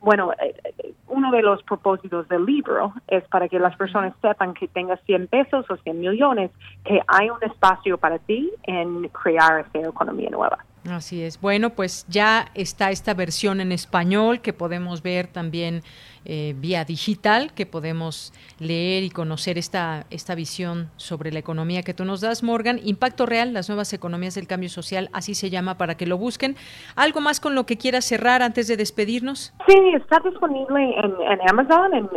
[0.00, 4.54] bueno, eh, eh, uno de los propósitos del libro es para que las personas sepan
[4.54, 6.50] que tengas 100 pesos o 100 millones,
[6.84, 10.58] que hay un espacio para ti en crear esa economía nueva.
[10.90, 11.40] Así es.
[11.40, 15.82] Bueno, pues ya está esta versión en español que podemos ver también
[16.24, 21.94] eh, vía digital, que podemos leer y conocer esta, esta visión sobre la economía que
[21.94, 22.80] tú nos das, Morgan.
[22.82, 26.56] Impacto Real, las nuevas economías del cambio social, así se llama para que lo busquen.
[26.96, 29.54] ¿Algo más con lo que quieras cerrar antes de despedirnos?
[29.68, 31.14] Sí, está disponible en,
[31.48, 32.08] Amazon en,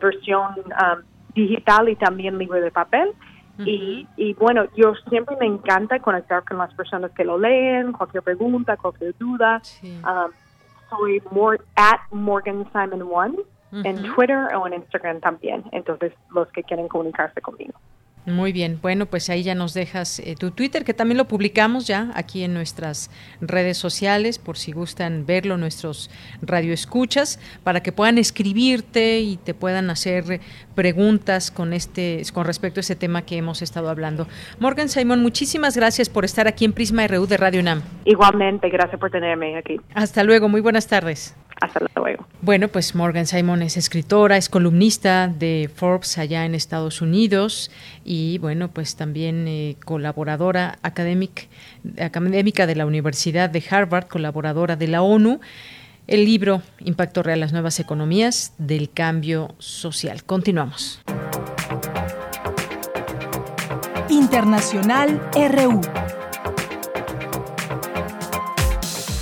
[0.00, 1.02] versión um,
[1.34, 3.14] digital y también libro de papel
[3.58, 8.22] y, y bueno, yo siempre me encanta conectar con las personas que lo leen, cualquier
[8.22, 9.62] pregunta, cualquier duda.
[9.82, 10.30] Um,
[10.90, 13.36] soy more, at Morgan Simon One
[13.72, 15.64] en Twitter o en Instagram también.
[15.72, 17.74] Entonces, los que quieren comunicarse conmigo.
[18.26, 21.86] Muy bien, bueno, pues ahí ya nos dejas eh, tu Twitter, que también lo publicamos
[21.86, 23.08] ya aquí en nuestras
[23.40, 26.10] redes sociales, por si gustan verlo, nuestros
[26.42, 30.40] radioescuchas, para que puedan escribirte y te puedan hacer
[30.74, 34.26] preguntas con este, con respecto a ese tema que hemos estado hablando.
[34.58, 37.82] Morgan Simon, muchísimas gracias por estar aquí en Prisma RU de Radio UNAM.
[38.04, 39.80] Igualmente, gracias por tenerme aquí.
[39.94, 41.36] Hasta luego, muy buenas tardes.
[41.60, 42.26] Hasta luego.
[42.42, 47.70] Bueno, pues Morgan Simon es escritora, es columnista de Forbes allá en Estados Unidos
[48.04, 55.02] y bueno, pues también eh, colaboradora académica de la Universidad de Harvard, colaboradora de la
[55.02, 55.40] ONU.
[56.06, 60.22] El libro Impacto Real, las nuevas economías del cambio social.
[60.24, 61.00] Continuamos.
[64.08, 65.80] Internacional RU.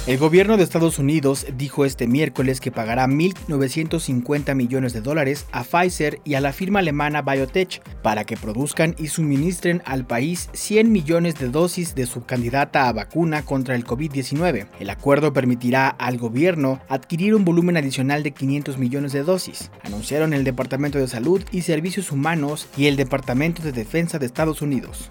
[0.06, 5.64] El gobierno de Estados Unidos dijo este miércoles que pagará 1.950 millones de dólares a
[5.64, 10.92] Pfizer y a la firma alemana Biotech para que produzcan y suministren al país 100
[10.92, 14.66] millones de dosis de su candidata a vacuna contra el COVID-19.
[14.78, 20.34] El acuerdo permitirá al gobierno adquirir un volumen adicional de 500 millones de dosis, anunciaron
[20.34, 25.08] el Departamento de Salud y Servicios Humanos y el Departamento de Defensa de Estados Unidos.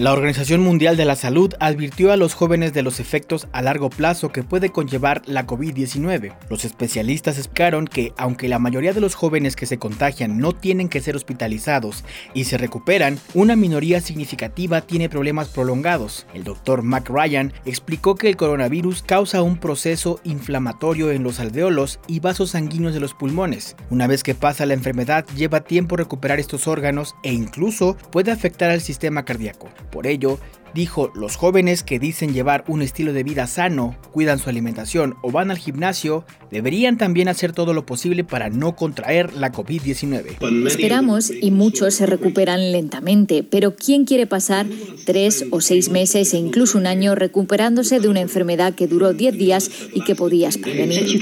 [0.00, 3.90] La Organización Mundial de la Salud advirtió a los jóvenes de los efectos a largo
[3.90, 6.32] plazo que puede conllevar la COVID-19.
[6.48, 10.88] Los especialistas explicaron que, aunque la mayoría de los jóvenes que se contagian no tienen
[10.88, 12.02] que ser hospitalizados
[12.32, 16.26] y se recuperan, una minoría significativa tiene problemas prolongados.
[16.32, 22.00] El doctor Mac Ryan explicó que el coronavirus causa un proceso inflamatorio en los alveolos
[22.06, 23.76] y vasos sanguíneos de los pulmones.
[23.90, 28.70] Una vez que pasa la enfermedad, lleva tiempo recuperar estos órganos e incluso puede afectar
[28.70, 29.68] al sistema cardíaco.
[29.90, 30.38] Por ello,
[30.74, 35.30] dijo, los jóvenes que dicen llevar un estilo de vida sano, cuidan su alimentación o
[35.30, 40.66] van al gimnasio, deberían también hacer todo lo posible para no contraer la COVID-19.
[40.66, 44.66] Esperamos y muchos se recuperan lentamente, pero ¿quién quiere pasar
[45.04, 49.36] tres o seis meses e incluso un año recuperándose de una enfermedad que duró 10
[49.36, 51.20] días y que podías prevenir?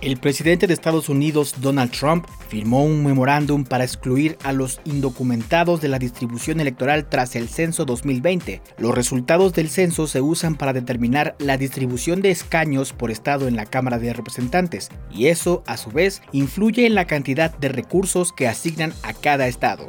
[0.00, 5.80] El presidente de Estados Unidos, Donald Trump, firmó un memorándum para excluir a los indocumentados
[5.80, 8.62] de la distribución electoral tras el censo 2020.
[8.78, 13.56] Los resultados del censo se usan para determinar la distribución de escaños por estado en
[13.56, 18.32] la Cámara de Representantes, y eso, a su vez, influye en la cantidad de recursos
[18.32, 19.88] que asignan a cada estado.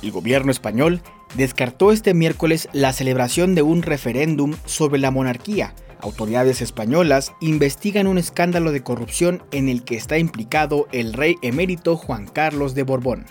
[0.00, 1.02] El gobierno español
[1.36, 8.18] descartó este miércoles la celebración de un referéndum sobre la monarquía, Autoridades españolas investigan un
[8.18, 13.26] escándalo de corrupción en el que está implicado el rey emérito Juan Carlos de Borbón.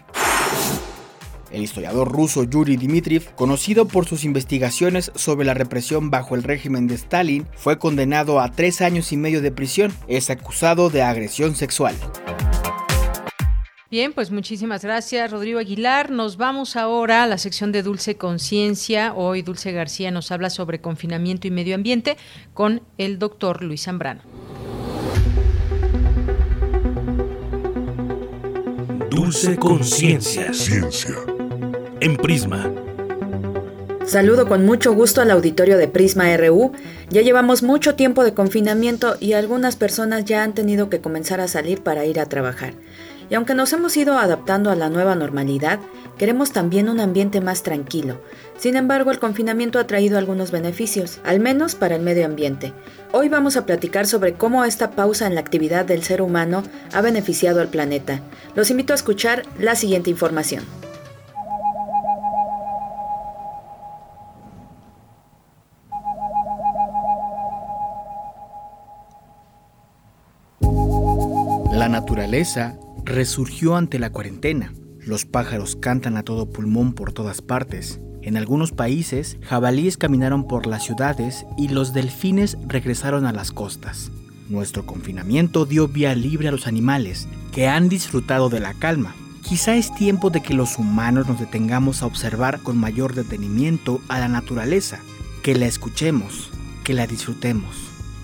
[1.49, 6.87] El historiador ruso Yuri Dmitriev, conocido por sus investigaciones sobre la represión bajo el régimen
[6.87, 9.93] de Stalin, fue condenado a tres años y medio de prisión.
[10.09, 11.95] Es acusado de agresión sexual.
[13.89, 16.11] Bien, pues muchísimas gracias, Rodrigo Aguilar.
[16.11, 19.13] Nos vamos ahora a la sección de Dulce Conciencia.
[19.13, 22.17] Hoy Dulce García nos habla sobre confinamiento y medio ambiente
[22.53, 24.23] con el doctor Luis Zambrano.
[29.09, 30.53] Dulce Conciencia.
[30.53, 31.15] Ciencia.
[32.01, 32.69] En Prisma.
[34.05, 36.73] Saludo con mucho gusto al auditorio de Prisma RU.
[37.09, 41.47] Ya llevamos mucho tiempo de confinamiento y algunas personas ya han tenido que comenzar a
[41.47, 42.73] salir para ir a trabajar.
[43.29, 45.79] Y aunque nos hemos ido adaptando a la nueva normalidad,
[46.17, 48.21] queremos también un ambiente más tranquilo.
[48.57, 52.73] Sin embargo, el confinamiento ha traído algunos beneficios, al menos para el medio ambiente.
[53.11, 56.63] Hoy vamos a platicar sobre cómo esta pausa en la actividad del ser humano
[56.93, 58.21] ha beneficiado al planeta.
[58.55, 60.63] Los invito a escuchar la siguiente información.
[71.73, 72.75] La naturaleza
[73.07, 74.73] resurgió ante la cuarentena.
[74.99, 78.01] Los pájaros cantan a todo pulmón por todas partes.
[78.21, 84.11] En algunos países, jabalíes caminaron por las ciudades y los delfines regresaron a las costas.
[84.49, 89.15] Nuestro confinamiento dio vía libre a los animales, que han disfrutado de la calma.
[89.41, 94.19] Quizá es tiempo de que los humanos nos detengamos a observar con mayor detenimiento a
[94.19, 94.99] la naturaleza,
[95.43, 96.49] que la escuchemos,
[96.83, 97.77] que la disfrutemos.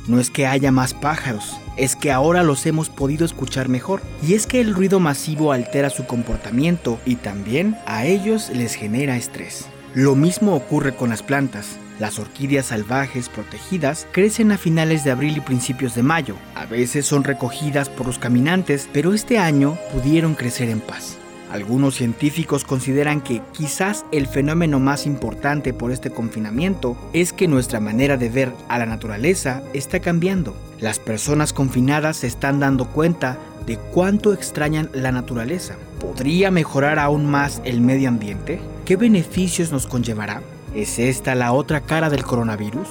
[0.10, 4.02] No es que haya más pájaros, es que ahora los hemos podido escuchar mejor.
[4.26, 9.18] Y es que el ruido masivo altera su comportamiento y también a ellos les genera
[9.18, 9.68] estrés.
[9.94, 11.78] Lo mismo ocurre con las plantas.
[12.00, 16.36] Las orquídeas salvajes protegidas crecen a finales de abril y principios de mayo.
[16.56, 21.18] A veces son recogidas por los caminantes, pero este año pudieron crecer en paz.
[21.54, 27.80] Algunos científicos consideran que quizás el fenómeno más importante por este confinamiento es que nuestra
[27.80, 30.56] manera de ver a la naturaleza está cambiando.
[30.80, 35.76] Las personas confinadas se están dando cuenta de cuánto extrañan la naturaleza.
[36.00, 38.60] ¿Podría mejorar aún más el medio ambiente?
[38.84, 40.42] ¿Qué beneficios nos conllevará?
[40.74, 42.88] ¿Es esta la otra cara del coronavirus?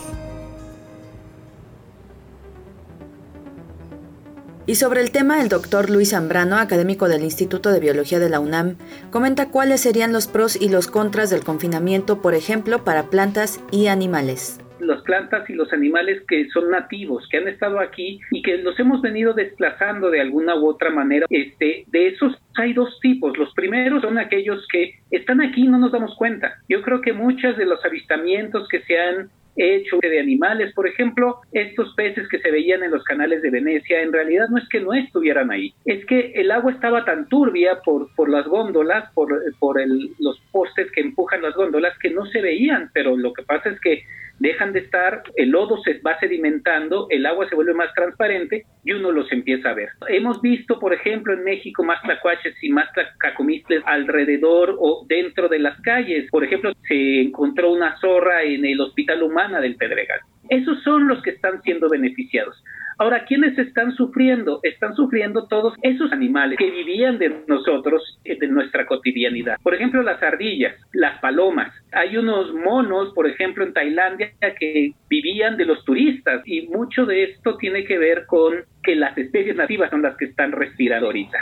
[4.72, 8.40] Y sobre el tema, el doctor Luis Zambrano, académico del Instituto de Biología de la
[8.40, 8.76] UNAM,
[9.10, 13.88] comenta cuáles serían los pros y los contras del confinamiento, por ejemplo, para plantas y
[13.88, 18.58] animales las plantas y los animales que son nativos, que han estado aquí y que
[18.58, 21.26] los hemos venido desplazando de alguna u otra manera.
[21.30, 23.38] Este, de esos hay dos tipos.
[23.38, 26.56] Los primeros son aquellos que están aquí y no nos damos cuenta.
[26.68, 30.72] Yo creo que muchos de los avistamientos que se han hecho de animales.
[30.74, 34.58] Por ejemplo, estos peces que se veían en los canales de Venecia, en realidad no
[34.58, 38.46] es que no estuvieran ahí, es que el agua estaba tan turbia por, por las
[38.46, 39.80] góndolas, por, por
[40.18, 43.80] los postes que empujan las góndolas, que no se veían, pero lo que pasa es
[43.80, 44.04] que
[44.42, 48.92] dejan de estar, el lodo se va sedimentando, el agua se vuelve más transparente y
[48.92, 49.90] uno los empieza a ver.
[50.08, 55.60] Hemos visto, por ejemplo, en México más tlacuaches y más tlacacomistles alrededor o dentro de
[55.60, 56.28] las calles.
[56.30, 60.20] Por ejemplo, se encontró una zorra en el Hospital Humana del Pedregal.
[60.52, 62.62] Esos son los que están siendo beneficiados.
[62.98, 64.60] Ahora, ¿quiénes están sufriendo?
[64.62, 69.56] Están sufriendo todos esos animales que vivían de nosotros, de nuestra cotidianidad.
[69.62, 71.72] Por ejemplo, las ardillas, las palomas.
[71.92, 77.24] Hay unos monos, por ejemplo, en Tailandia que vivían de los turistas y mucho de
[77.24, 78.52] esto tiene que ver con
[78.82, 81.38] que las especies nativas son las que están respirando ahorita.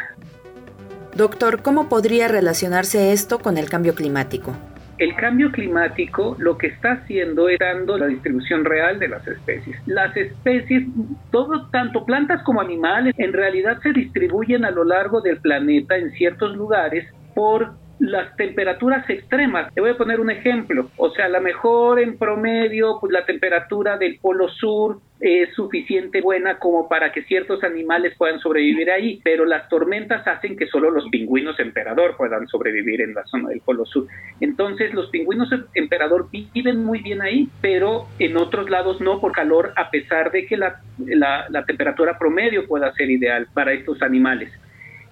[1.17, 4.57] Doctor, ¿cómo podría relacionarse esto con el cambio climático?
[5.01, 9.75] El cambio climático lo que está haciendo es dando la distribución real de las especies.
[9.87, 10.85] Las especies,
[11.31, 16.11] todo, tanto plantas como animales, en realidad se distribuyen a lo largo del planeta en
[16.11, 19.73] ciertos lugares por las temperaturas extremas.
[19.75, 20.91] Te voy a poner un ejemplo.
[20.97, 26.23] O sea, a lo mejor en promedio, pues la temperatura del polo sur es suficiente
[26.23, 30.91] buena como para que ciertos animales puedan sobrevivir ahí, pero las tormentas hacen que solo
[30.91, 34.07] los pingüinos emperador puedan sobrevivir en la zona del polo sur.
[34.41, 39.75] Entonces, los pingüinos emperador viven muy bien ahí, pero en otros lados no por calor,
[39.77, 44.51] a pesar de que la, la, la temperatura promedio pueda ser ideal para estos animales.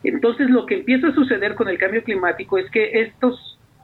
[0.05, 3.35] Entonces lo que empieza a suceder con el cambio climático es que estas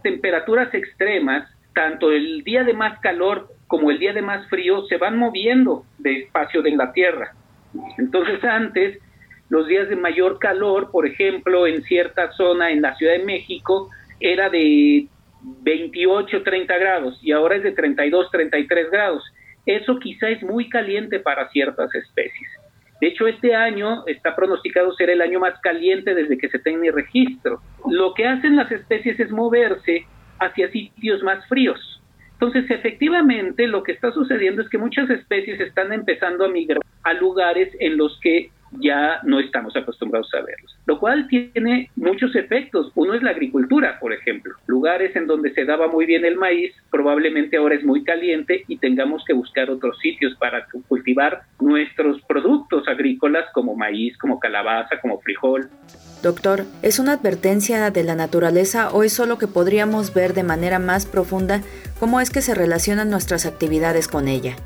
[0.02, 4.96] temperaturas extremas, tanto el día de más calor como el día de más frío, se
[4.96, 7.32] van moviendo de espacio de la Tierra.
[7.98, 8.98] Entonces antes,
[9.48, 13.90] los días de mayor calor, por ejemplo, en cierta zona en la Ciudad de México,
[14.20, 15.08] era de
[15.62, 19.24] 28, 30 grados y ahora es de 32, 33 grados.
[19.66, 22.48] Eso quizá es muy caliente para ciertas especies.
[23.04, 26.90] De hecho, este año está pronosticado ser el año más caliente desde que se tenga
[26.90, 27.60] registro.
[27.86, 30.06] Lo que hacen las especies es moverse
[30.40, 32.00] hacia sitios más fríos.
[32.32, 37.12] Entonces, efectivamente, lo que está sucediendo es que muchas especies están empezando a migrar a
[37.12, 38.48] lugares en los que
[38.80, 42.92] ya no estamos acostumbrados a verlos, lo cual tiene muchos efectos.
[42.94, 44.54] Uno es la agricultura, por ejemplo.
[44.66, 48.78] Lugares en donde se daba muy bien el maíz, probablemente ahora es muy caliente y
[48.78, 55.20] tengamos que buscar otros sitios para cultivar nuestros productos agrícolas como maíz, como calabaza, como
[55.20, 55.68] frijol.
[56.22, 60.78] Doctor, ¿es una advertencia de la naturaleza o es solo que podríamos ver de manera
[60.78, 61.60] más profunda
[62.00, 64.56] cómo es que se relacionan nuestras actividades con ella?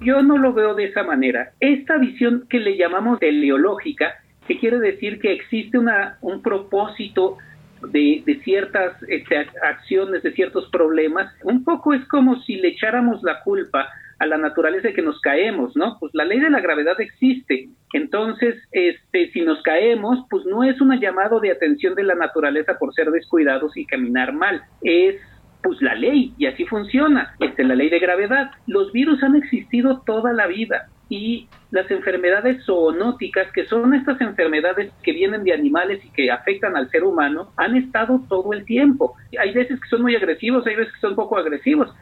[0.00, 1.52] Yo no lo veo de esa manera.
[1.60, 4.14] Esta visión que le llamamos teleológica,
[4.46, 7.38] que quiere decir que existe una, un propósito
[7.82, 13.22] de, de ciertas este, acciones, de ciertos problemas, un poco es como si le echáramos
[13.22, 13.88] la culpa
[14.18, 15.96] a la naturaleza de que nos caemos, ¿no?
[16.00, 17.68] Pues la ley de la gravedad existe.
[17.92, 22.78] Entonces, este, si nos caemos, pues no es un llamado de atención de la naturaleza
[22.78, 24.62] por ser descuidados y caminar mal.
[24.82, 25.20] Es
[25.62, 28.50] pues la ley y así funciona, este, la ley de gravedad.
[28.66, 34.92] Los virus han existido toda la vida y las enfermedades zoonóticas, que son estas enfermedades
[35.02, 39.14] que vienen de animales y que afectan al ser humano, han estado todo el tiempo.
[39.38, 41.94] Hay veces que son muy agresivos, hay veces que son poco agresivos.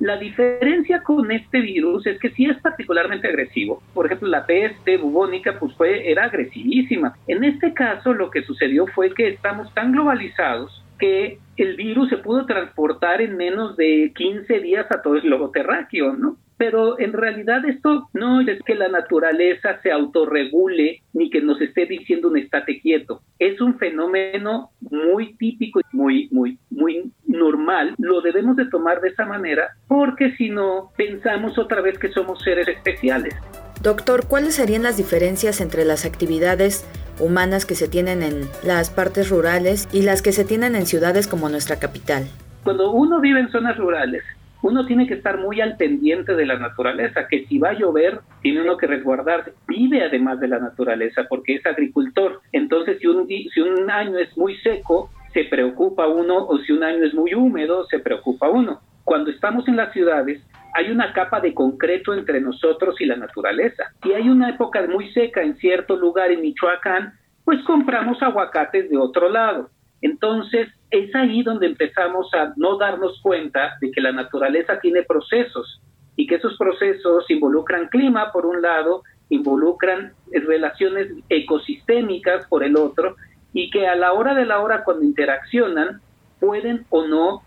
[0.00, 3.82] La diferencia con este virus es que sí es particularmente agresivo.
[3.94, 7.14] Por ejemplo, la peste bubónica pues fue era agresivísima.
[7.28, 12.18] En este caso lo que sucedió fue que estamos tan globalizados que el virus se
[12.18, 16.36] pudo transportar en menos de 15 días a todo el globo terráqueo, ¿no?
[16.56, 21.86] Pero en realidad esto no es que la naturaleza se autorregule ni que nos esté
[21.86, 23.20] diciendo un estate quieto.
[23.40, 27.96] Es un fenómeno muy típico y muy, muy, muy normal.
[27.98, 32.40] Lo debemos de tomar de esa manera porque si no pensamos otra vez que somos
[32.44, 33.34] seres especiales.
[33.82, 36.86] Doctor, ¿cuáles serían las diferencias entre las actividades
[37.22, 41.28] humanas que se tienen en las partes rurales y las que se tienen en ciudades
[41.28, 42.24] como nuestra capital.
[42.64, 44.22] Cuando uno vive en zonas rurales,
[44.62, 48.20] uno tiene que estar muy al pendiente de la naturaleza, que si va a llover,
[48.42, 49.52] tiene uno que resguardarse.
[49.66, 52.40] Vive además de la naturaleza porque es agricultor.
[52.52, 56.84] Entonces, si un, si un año es muy seco, se preocupa uno, o si un
[56.84, 58.80] año es muy húmedo, se preocupa uno.
[59.04, 60.40] Cuando estamos en las ciudades,
[60.74, 63.92] hay una capa de concreto entre nosotros y la naturaleza.
[64.02, 68.96] Si hay una época muy seca en cierto lugar en Michoacán, pues compramos aguacates de
[68.96, 69.70] otro lado.
[70.00, 75.80] Entonces, es ahí donde empezamos a no darnos cuenta de que la naturaleza tiene procesos
[76.16, 83.16] y que esos procesos involucran clima por un lado, involucran relaciones ecosistémicas por el otro
[83.52, 86.00] y que a la hora de la hora cuando interaccionan
[86.40, 87.42] pueden o no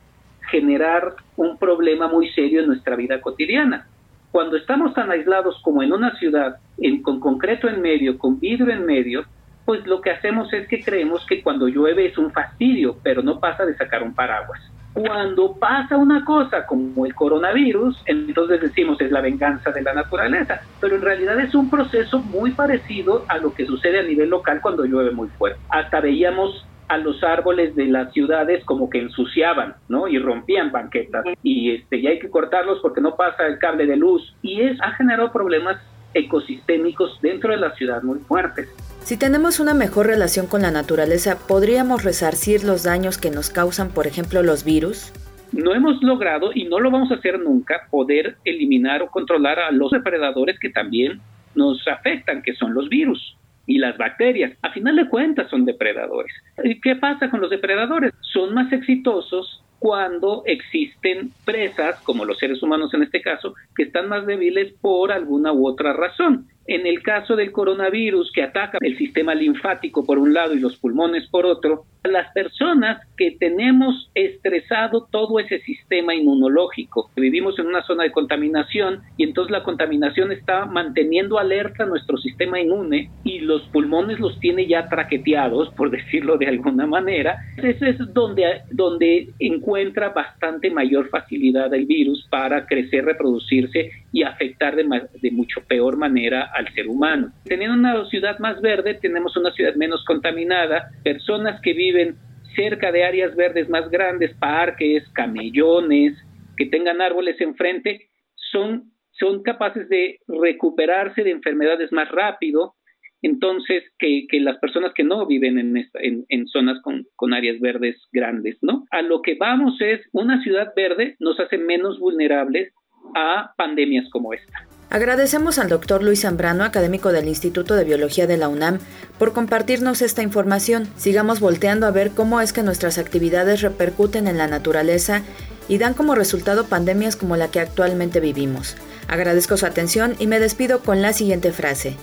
[0.49, 3.87] generar un problema muy serio en nuestra vida cotidiana.
[4.31, 6.57] Cuando estamos tan aislados como en una ciudad,
[7.03, 9.25] con concreto en medio, con vidrio en medio,
[9.65, 13.39] pues lo que hacemos es que creemos que cuando llueve es un fastidio, pero no
[13.39, 14.61] pasa de sacar un paraguas.
[14.93, 20.61] Cuando pasa una cosa como el coronavirus, entonces decimos es la venganza de la naturaleza,
[20.79, 24.61] pero en realidad es un proceso muy parecido a lo que sucede a nivel local
[24.61, 25.59] cuando llueve muy fuerte.
[25.69, 30.07] Hasta veíamos a los árboles de las ciudades como que ensuciaban, ¿no?
[30.07, 33.95] Y rompían banquetas y este y hay que cortarlos porque no pasa el cable de
[33.95, 35.77] luz y es ha generado problemas
[36.13, 38.69] ecosistémicos dentro de la ciudad muy fuertes.
[39.01, 43.89] Si tenemos una mejor relación con la naturaleza, ¿podríamos resarcir los daños que nos causan,
[43.89, 45.13] por ejemplo, los virus?
[45.51, 49.71] No hemos logrado, y no lo vamos a hacer nunca, poder eliminar o controlar a
[49.71, 51.21] los depredadores que también
[51.53, 54.57] nos afectan, que son los virus y las bacterias.
[54.61, 56.33] A final de cuentas son depredadores.
[56.63, 58.13] ¿Y qué pasa con los depredadores?
[58.21, 64.09] Son más exitosos cuando existen presas, como los seres humanos en este caso, que están
[64.09, 66.47] más débiles por alguna u otra razón.
[66.67, 70.77] En el caso del coronavirus que ataca el sistema linfático por un lado y los
[70.77, 77.83] pulmones por otro, las personas que tenemos estresado todo ese sistema inmunológico, vivimos en una
[77.83, 83.63] zona de contaminación y entonces la contaminación está manteniendo alerta nuestro sistema inmune y los
[83.69, 90.09] pulmones los tiene ya traqueteados, por decirlo de alguna manera, eso es donde, donde encuentra
[90.09, 94.85] bastante mayor facilidad el virus para crecer, reproducirse y afectar de,
[95.21, 97.31] de mucho peor manera al ser humano.
[97.43, 102.15] Teniendo una ciudad más verde, tenemos una ciudad menos contaminada, personas que viven
[102.55, 106.17] cerca de áreas verdes más grandes, parques, camellones,
[106.57, 108.09] que tengan árboles enfrente,
[108.51, 112.75] son, son capaces de recuperarse de enfermedades más rápido,
[113.21, 117.59] entonces que, que las personas que no viven en, en, en zonas con, con, áreas
[117.59, 118.85] verdes grandes, ¿no?
[118.91, 122.71] A lo que vamos es, una ciudad verde nos hace menos vulnerables
[123.15, 124.67] a pandemias como esta.
[124.89, 128.79] Agradecemos al doctor Luis Zambrano, académico del Instituto de Biología de la UNAM,
[129.17, 130.87] por compartirnos esta información.
[130.97, 135.23] Sigamos volteando a ver cómo es que nuestras actividades repercuten en la naturaleza
[135.67, 138.75] y dan como resultado pandemias como la que actualmente vivimos.
[139.07, 141.95] Agradezco su atención y me despido con la siguiente frase.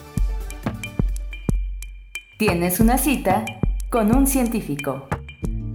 [2.39, 3.45] Tienes una cita
[3.89, 5.09] con un científico.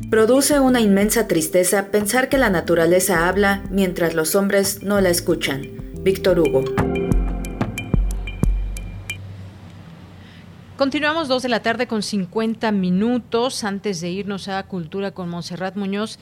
[0.09, 5.67] Produce una inmensa tristeza pensar que la naturaleza habla mientras los hombres no la escuchan.
[6.01, 6.86] Víctor Hugo.
[10.77, 15.75] Continuamos dos de la tarde con 50 minutos antes de irnos a Cultura con Monserrat
[15.75, 16.19] Muñoz.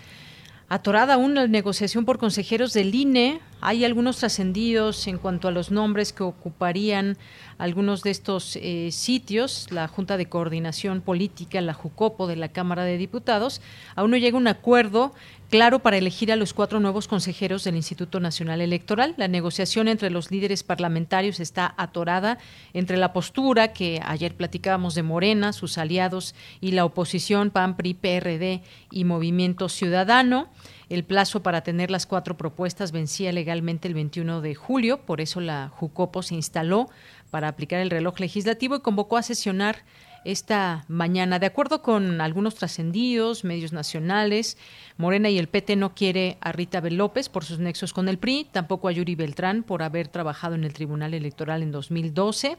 [0.70, 5.72] Atorada aún la negociación por consejeros del INE, hay algunos trascendidos en cuanto a los
[5.72, 7.18] nombres que ocuparían
[7.58, 9.68] algunos de estos eh, sitios.
[9.72, 13.62] La Junta de Coordinación Política, la JUCOPO de la Cámara de Diputados,
[13.96, 15.14] aún no llega un acuerdo
[15.50, 19.14] claro para elegir a los cuatro nuevos consejeros del Instituto Nacional Electoral.
[19.18, 22.38] La negociación entre los líderes parlamentarios está atorada
[22.74, 27.94] entre la postura que ayer platicábamos de Morena, sus aliados y la oposición PAN, PRI,
[27.94, 28.62] PRD
[28.92, 30.50] y Movimiento Ciudadano.
[30.90, 35.42] El plazo para tener las cuatro propuestas vencía legalmente el 21 de julio, por eso
[35.42, 36.90] la JUCOPO se instaló
[37.32, 39.84] para aplicar el reloj legislativo y convocó a sesionar
[40.26, 41.40] esta mañana.
[41.40, 44.58] De acuerdo con algunos trascendidos, medios nacionales,
[44.98, 48.18] Morena y el PT no quiere a Rita Bel López por sus nexos con el
[48.18, 52.58] PRI, tampoco a Yuri Beltrán por haber trabajado en el Tribunal Electoral en 2012,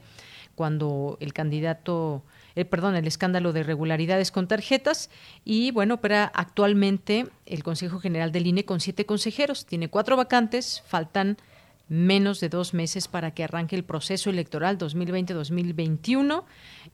[0.54, 2.22] cuando el candidato
[2.56, 5.10] eh, perdón, el escándalo de irregularidades con tarjetas
[5.44, 10.82] y bueno, opera actualmente el Consejo General del INE con siete consejeros, tiene cuatro vacantes,
[10.86, 11.36] faltan
[11.88, 16.44] menos de dos meses para que arranque el proceso electoral 2020-2021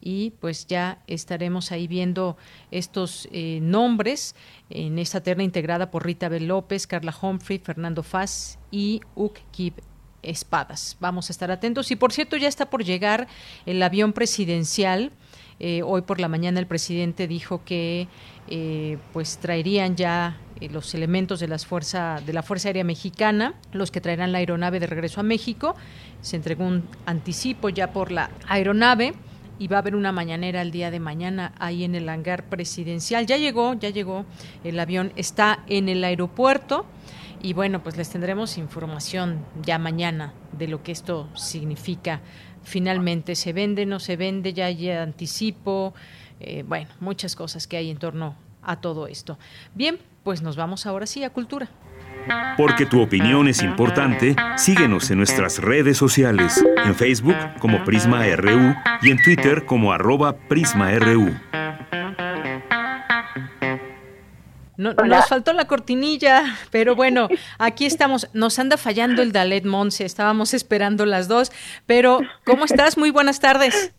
[0.01, 2.37] y pues ya estaremos ahí viendo
[2.71, 4.35] estos eh, nombres
[4.69, 9.75] en esta terna integrada por Rita Bel López, Carla Humphrey, Fernando Faz y Uk Kib
[10.23, 10.97] Espadas.
[11.01, 13.29] Vamos a estar atentos y por cierto ya está por llegar
[13.67, 15.13] el avión presidencial.
[15.59, 18.09] Eh, hoy por la mañana el presidente dijo que
[18.49, 23.91] eh, pues traerían ya los elementos de, las fuerza, de la Fuerza Aérea Mexicana, los
[23.91, 25.75] que traerán la aeronave de regreso a México.
[26.21, 29.15] Se entregó un anticipo ya por la aeronave
[29.59, 33.27] y va a haber una mañanera el día de mañana ahí en el hangar presidencial.
[33.27, 34.25] Ya llegó, ya llegó,
[34.65, 36.87] el avión está en el aeropuerto
[37.43, 42.21] y bueno, pues les tendremos información ya mañana de lo que esto significa.
[42.63, 44.53] Finalmente, ¿se vende, no se vende?
[44.53, 45.95] Ya hay anticipo,
[46.41, 49.39] eh, bueno, muchas cosas que hay en torno a todo esto.
[49.75, 51.69] Bien, pues nos vamos ahora sí a Cultura.
[52.57, 58.75] Porque tu opinión es importante, síguenos en nuestras redes sociales, en Facebook como Prisma RU
[59.03, 61.35] y en Twitter como arroba PrismaRU.
[64.77, 67.29] No, nos faltó la cortinilla, pero bueno,
[67.59, 68.29] aquí estamos.
[68.33, 71.53] Nos anda fallando el Dalet Monse, estábamos esperando las dos,
[71.87, 72.97] pero ¿cómo estás?
[72.97, 73.93] Muy buenas tardes.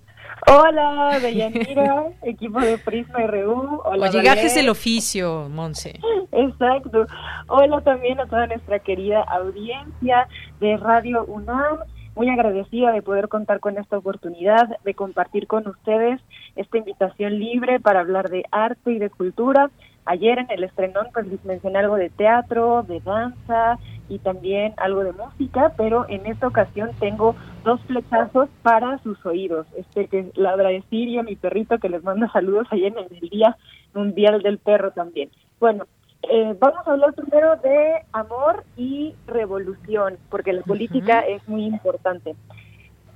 [0.48, 3.82] Hola, Deyanira, equipo de Prisma RU.
[3.86, 6.00] Hola, Oye, gajes del oficio, Monse.
[6.32, 7.06] Exacto.
[7.48, 10.28] Hola también a toda nuestra querida audiencia
[10.60, 11.80] de Radio UNAM.
[12.16, 16.22] Muy agradecida de poder contar con esta oportunidad de compartir con ustedes
[16.56, 19.72] esta invitación libre para hablar de arte y de cultura.
[20.06, 23.80] Ayer en el estrenón pues les mencioné algo de teatro, de danza,
[24.10, 29.66] y también algo de música, pero en esta ocasión tengo dos flechazos para sus oídos.
[29.76, 33.30] Este que es Ladra de Siria, mi perrito, que les manda saludos ayer en el
[33.30, 33.58] Día
[33.94, 35.30] Mundial del Perro también.
[35.60, 35.86] Bueno,
[36.24, 42.36] eh, vamos a hablar primero de amor y revolución, porque la política es muy importante.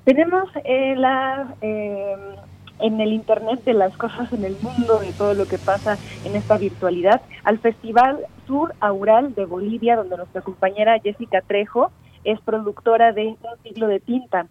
[0.03, 2.15] Tenemos eh, la eh,
[2.79, 6.35] en el Internet de las cosas en el mundo, de todo lo que pasa en
[6.35, 11.91] esta virtualidad, al Festival Sur Aural de Bolivia, donde nuestra compañera Jessica Trejo
[12.23, 14.47] es productora de Un siglo de tinta.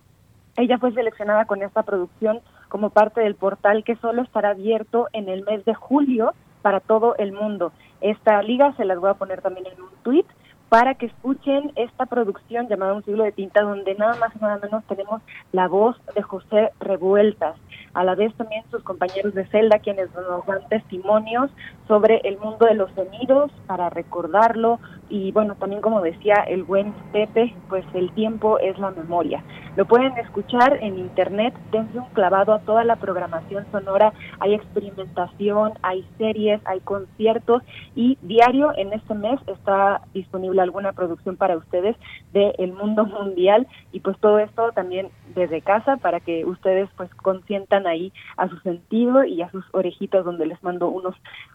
[0.56, 5.28] Ella fue seleccionada con esta producción como parte del portal que solo estará abierto en
[5.28, 6.32] el mes de julio
[6.62, 7.72] para todo el mundo.
[8.00, 10.24] Esta liga se las voy a poner también en un tweet
[10.68, 14.58] para que escuchen esta producción llamada Un siglo de tinta, donde nada más y nada
[14.62, 15.22] menos tenemos
[15.52, 17.56] la voz de José Revueltas
[17.96, 21.50] a la vez también sus compañeros de celda quienes nos dan testimonios
[21.88, 24.78] sobre el mundo de los sonidos para recordarlo
[25.08, 29.42] y bueno, también como decía el buen Pepe, pues el tiempo es la memoria.
[29.76, 35.74] Lo pueden escuchar en internet, dense un clavado a toda la programación sonora, hay experimentación,
[35.82, 37.62] hay series, hay conciertos
[37.94, 41.96] y diario en este mes está disponible alguna producción para ustedes
[42.32, 47.12] del el mundo mundial y pues todo esto también desde casa para que ustedes pues
[47.16, 51.14] consientan ahí a su sentido y a sus orejitas donde les mando unos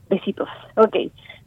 [0.09, 0.47] besitos.
[0.75, 0.95] Ok,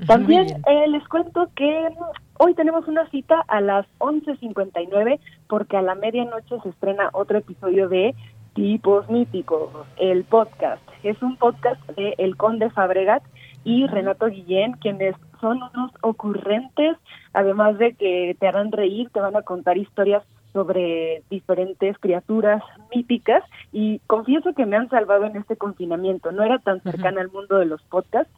[0.06, 1.88] también eh, les cuento que
[2.38, 5.18] hoy tenemos una cita a las 11.59
[5.48, 8.14] porque a la medianoche se estrena otro episodio de
[8.54, 10.82] Tipos Míticos, el podcast.
[11.02, 13.22] Es un podcast de El Conde Fabregat
[13.64, 16.96] y Renato Guillén, quienes son unos ocurrentes,
[17.32, 20.22] además de que te harán reír, te van a contar historias
[20.52, 22.62] sobre diferentes criaturas
[22.94, 23.42] míticas
[23.72, 26.30] y confieso que me han salvado en este confinamiento.
[26.30, 28.32] No era tan cercana al mundo de los podcasts,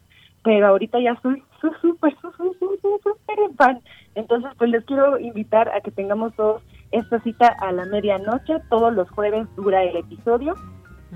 [0.47, 2.53] pero ahorita ya soy súper, súper,
[3.03, 3.81] súper fan.
[4.15, 8.61] Entonces, pues les quiero invitar a que tengamos todos esta cita a la medianoche.
[8.69, 10.55] Todos los jueves dura el episodio.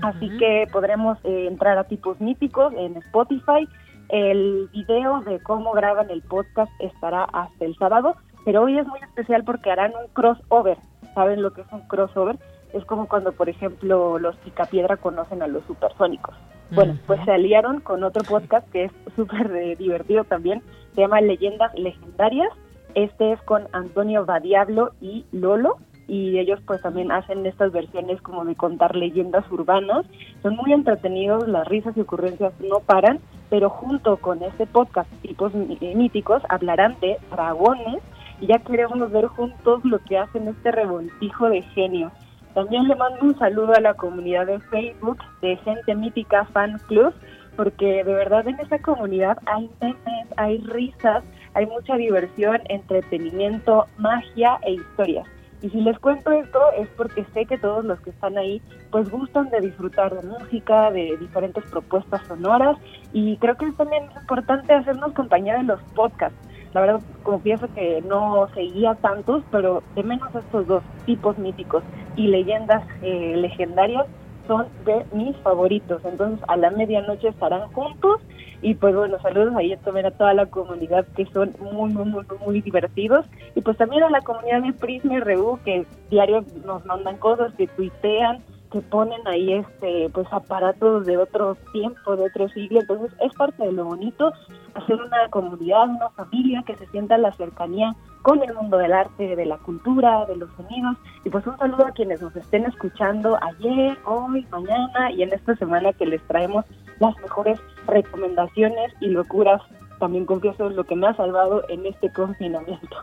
[0.02, 3.66] Así que podremos eh, entrar a tipos míticos en Spotify.
[4.10, 9.00] El video de cómo graban el podcast estará hasta el sábado, pero hoy es muy
[9.00, 10.76] especial porque harán un crossover.
[11.14, 12.38] ¿Saben lo que es un crossover?
[12.74, 16.34] Es como cuando, por ejemplo, los Picapiedra conocen a los supersónicos.
[16.74, 20.62] Bueno, pues se aliaron con otro podcast que es súper eh, divertido también,
[20.94, 22.48] se llama Leyendas Legendarias.
[22.94, 25.76] Este es con Antonio Badiablo y Lolo,
[26.08, 30.06] y ellos pues también hacen estas versiones como de contar leyendas urbanas.
[30.42, 33.20] Son muy entretenidos, las risas y ocurrencias no paran,
[33.50, 38.02] pero junto con este podcast tipos eh, míticos hablarán de dragones
[38.40, 42.12] y ya queremos ver juntos lo que hacen este revoltijo de genios.
[42.54, 47.14] También le mando un saludo a la comunidad de Facebook de Gente Mítica Fan Club,
[47.56, 51.24] porque de verdad en esa comunidad hay memes, hay risas,
[51.54, 55.26] hay mucha diversión, entretenimiento, magia e historias.
[55.62, 58.60] Y si les cuento esto es porque sé que todos los que están ahí
[58.90, 62.76] pues gustan de disfrutar de música, de diferentes propuestas sonoras
[63.12, 66.36] y creo que es también importante hacernos compañía de los podcasts
[66.74, 71.82] la verdad confieso que no seguía tantos, pero de menos estos dos tipos míticos
[72.16, 74.06] y leyendas eh, legendarias
[74.46, 76.02] son de mis favoritos.
[76.04, 78.20] Entonces a la medianoche estarán juntos
[78.62, 82.24] y pues bueno, saludos ahí también a toda la comunidad que son muy, muy, muy,
[82.44, 86.84] muy divertidos y pues también a la comunidad de Prisma y Reú que diario nos
[86.86, 88.42] mandan cosas, que tuitean,
[88.72, 93.64] que ponen ahí este pues aparatos de otro tiempo, de otro siglo, entonces es parte
[93.64, 94.32] de lo bonito
[94.74, 98.92] hacer una comunidad, una familia que se sienta en la cercanía con el mundo del
[98.92, 100.96] arte, de la cultura, de los sonidos.
[101.24, 105.54] Y pues un saludo a quienes nos estén escuchando ayer, hoy, mañana y en esta
[105.56, 106.64] semana que les traemos
[106.98, 109.60] las mejores recomendaciones y locuras,
[109.98, 112.96] también confieso lo que me ha salvado en este confinamiento.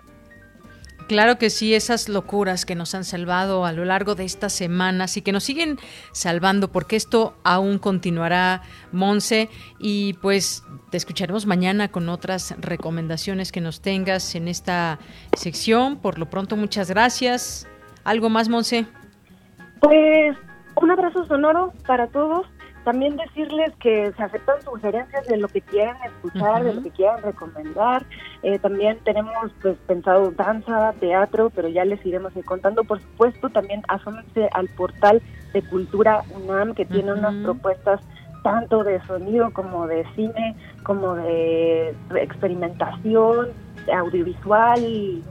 [1.10, 5.18] Claro que sí, esas locuras que nos han salvado a lo largo de estas semanas
[5.18, 5.80] y que nos siguen
[6.11, 8.61] salvando, porque esto aún continuará,
[8.91, 9.49] Monse,
[9.80, 14.99] y pues te escucharemos mañana con otras recomendaciones que nos tengas en esta
[15.36, 15.98] sección.
[15.98, 17.68] Por lo pronto, muchas gracias.
[18.03, 18.86] ¿Algo más, Monse?
[19.80, 20.38] Pues
[20.76, 22.45] un abrazo sonoro para todos
[22.90, 27.22] también decirles que se aceptan sugerencias de lo que quieran escuchar, de lo que quieran
[27.22, 28.03] recomendar.
[28.41, 32.84] Eh, también tenemos pues, pensado danza, teatro, pero ya les iremos contando.
[32.84, 35.22] Por supuesto, también asómense al portal
[35.53, 38.02] de Cultura UNAM, que tiene unas propuestas
[38.41, 43.49] tanto de sonido como de cine, como de experimentación,
[43.94, 44.84] audiovisual,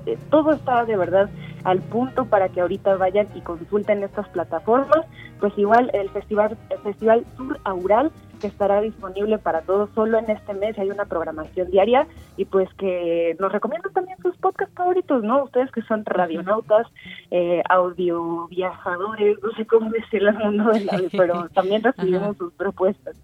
[0.06, 1.28] eh, todo está de verdad
[1.64, 5.06] al punto para que ahorita vayan y consulten estas plataformas.
[5.40, 10.30] Pues igual el festival, el festival Sur Aural que estará disponible para todos solo en
[10.30, 10.78] este mes.
[10.78, 12.06] Hay una programación diaria
[12.36, 15.44] y pues que nos recomiendan también sus podcasts favoritos, ¿no?
[15.44, 16.86] Ustedes que son radionautas,
[17.30, 22.52] eh, audio viajadores, no sé cómo decirlo el mundo del audio, pero también recibimos sus
[22.54, 23.16] propuestas.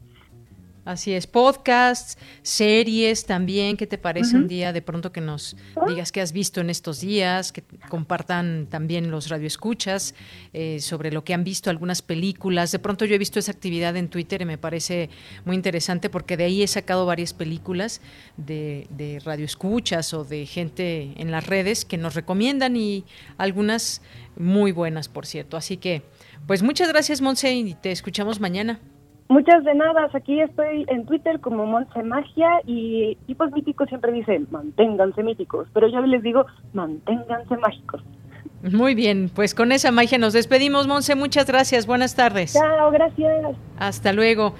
[0.85, 5.57] Así es, podcasts, series también, ¿qué te parece un día de pronto que nos
[5.89, 10.15] digas qué has visto en estos días, que compartan también los radioescuchas
[10.53, 12.71] eh, sobre lo que han visto, algunas películas?
[12.71, 15.09] De pronto yo he visto esa actividad en Twitter y me parece
[15.47, 18.03] muy interesante porque de ahí he sacado varias películas
[18.37, 23.05] de, de radioescuchas o de gente en las redes que nos recomiendan y
[23.39, 24.03] algunas
[24.37, 25.57] muy buenas, por cierto.
[25.57, 26.03] Así que,
[26.47, 28.81] pues muchas gracias, Monse, y te escuchamos mañana.
[29.29, 34.47] Muchas de nada, aquí estoy en Twitter como Monse Magia y tipos míticos siempre dicen
[34.51, 36.45] manténganse míticos, pero yo les digo
[36.75, 38.03] manténganse mágicos.
[38.63, 42.55] Muy bien, pues con esa magia nos despedimos, Monse, muchas gracias, buenas tardes.
[42.55, 43.57] Chao, gracias.
[43.79, 44.55] Hasta luego.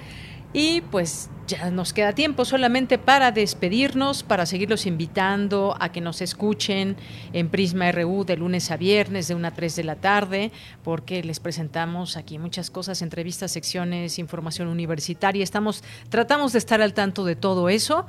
[0.57, 6.21] Y pues ya nos queda tiempo solamente para despedirnos, para seguirlos invitando a que nos
[6.21, 6.95] escuchen
[7.33, 11.21] en Prisma RU de lunes a viernes de 1 a 3 de la tarde, porque
[11.23, 15.43] les presentamos aquí muchas cosas, entrevistas, secciones, información universitaria.
[15.43, 18.05] Estamos tratamos de estar al tanto de todo eso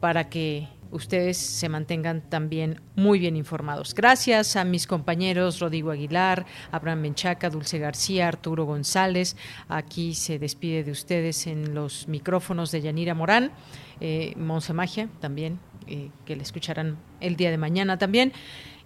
[0.00, 3.94] para que ustedes se mantengan también muy bien informados.
[3.94, 9.36] Gracias a mis compañeros Rodrigo Aguilar, Abraham Menchaca, Dulce García, Arturo González.
[9.68, 13.52] Aquí se despide de ustedes en los micrófonos de Yanira Morán,
[14.00, 18.32] eh, Monse Magia también, eh, que le escucharán el día de mañana también,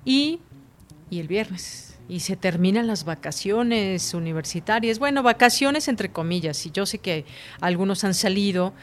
[0.04, 0.40] y,
[1.10, 4.98] y el viernes y se terminan las vacaciones universitarias.
[4.98, 7.24] Bueno, vacaciones entre comillas, y yo sé que
[7.60, 8.74] algunos han salido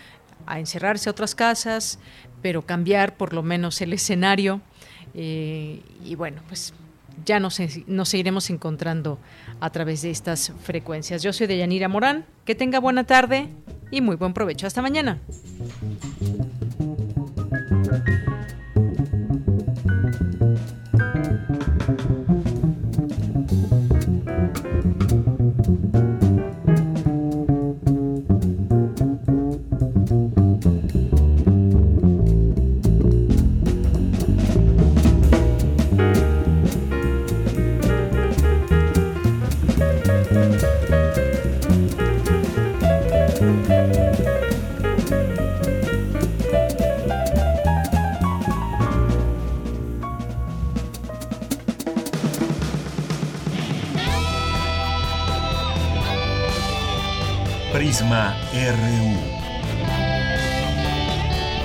[0.45, 1.99] a encerrarse a otras casas,
[2.41, 4.61] pero cambiar por lo menos el escenario.
[5.13, 6.73] Eh, y bueno, pues
[7.25, 9.19] ya nos, nos seguiremos encontrando
[9.59, 11.21] a través de estas frecuencias.
[11.21, 13.49] Yo soy Deyanira Morán, que tenga buena tarde
[13.91, 14.67] y muy buen provecho.
[14.67, 15.19] Hasta mañana.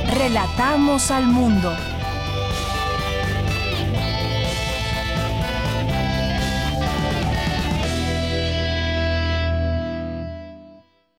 [0.09, 1.73] Relatamos al mundo.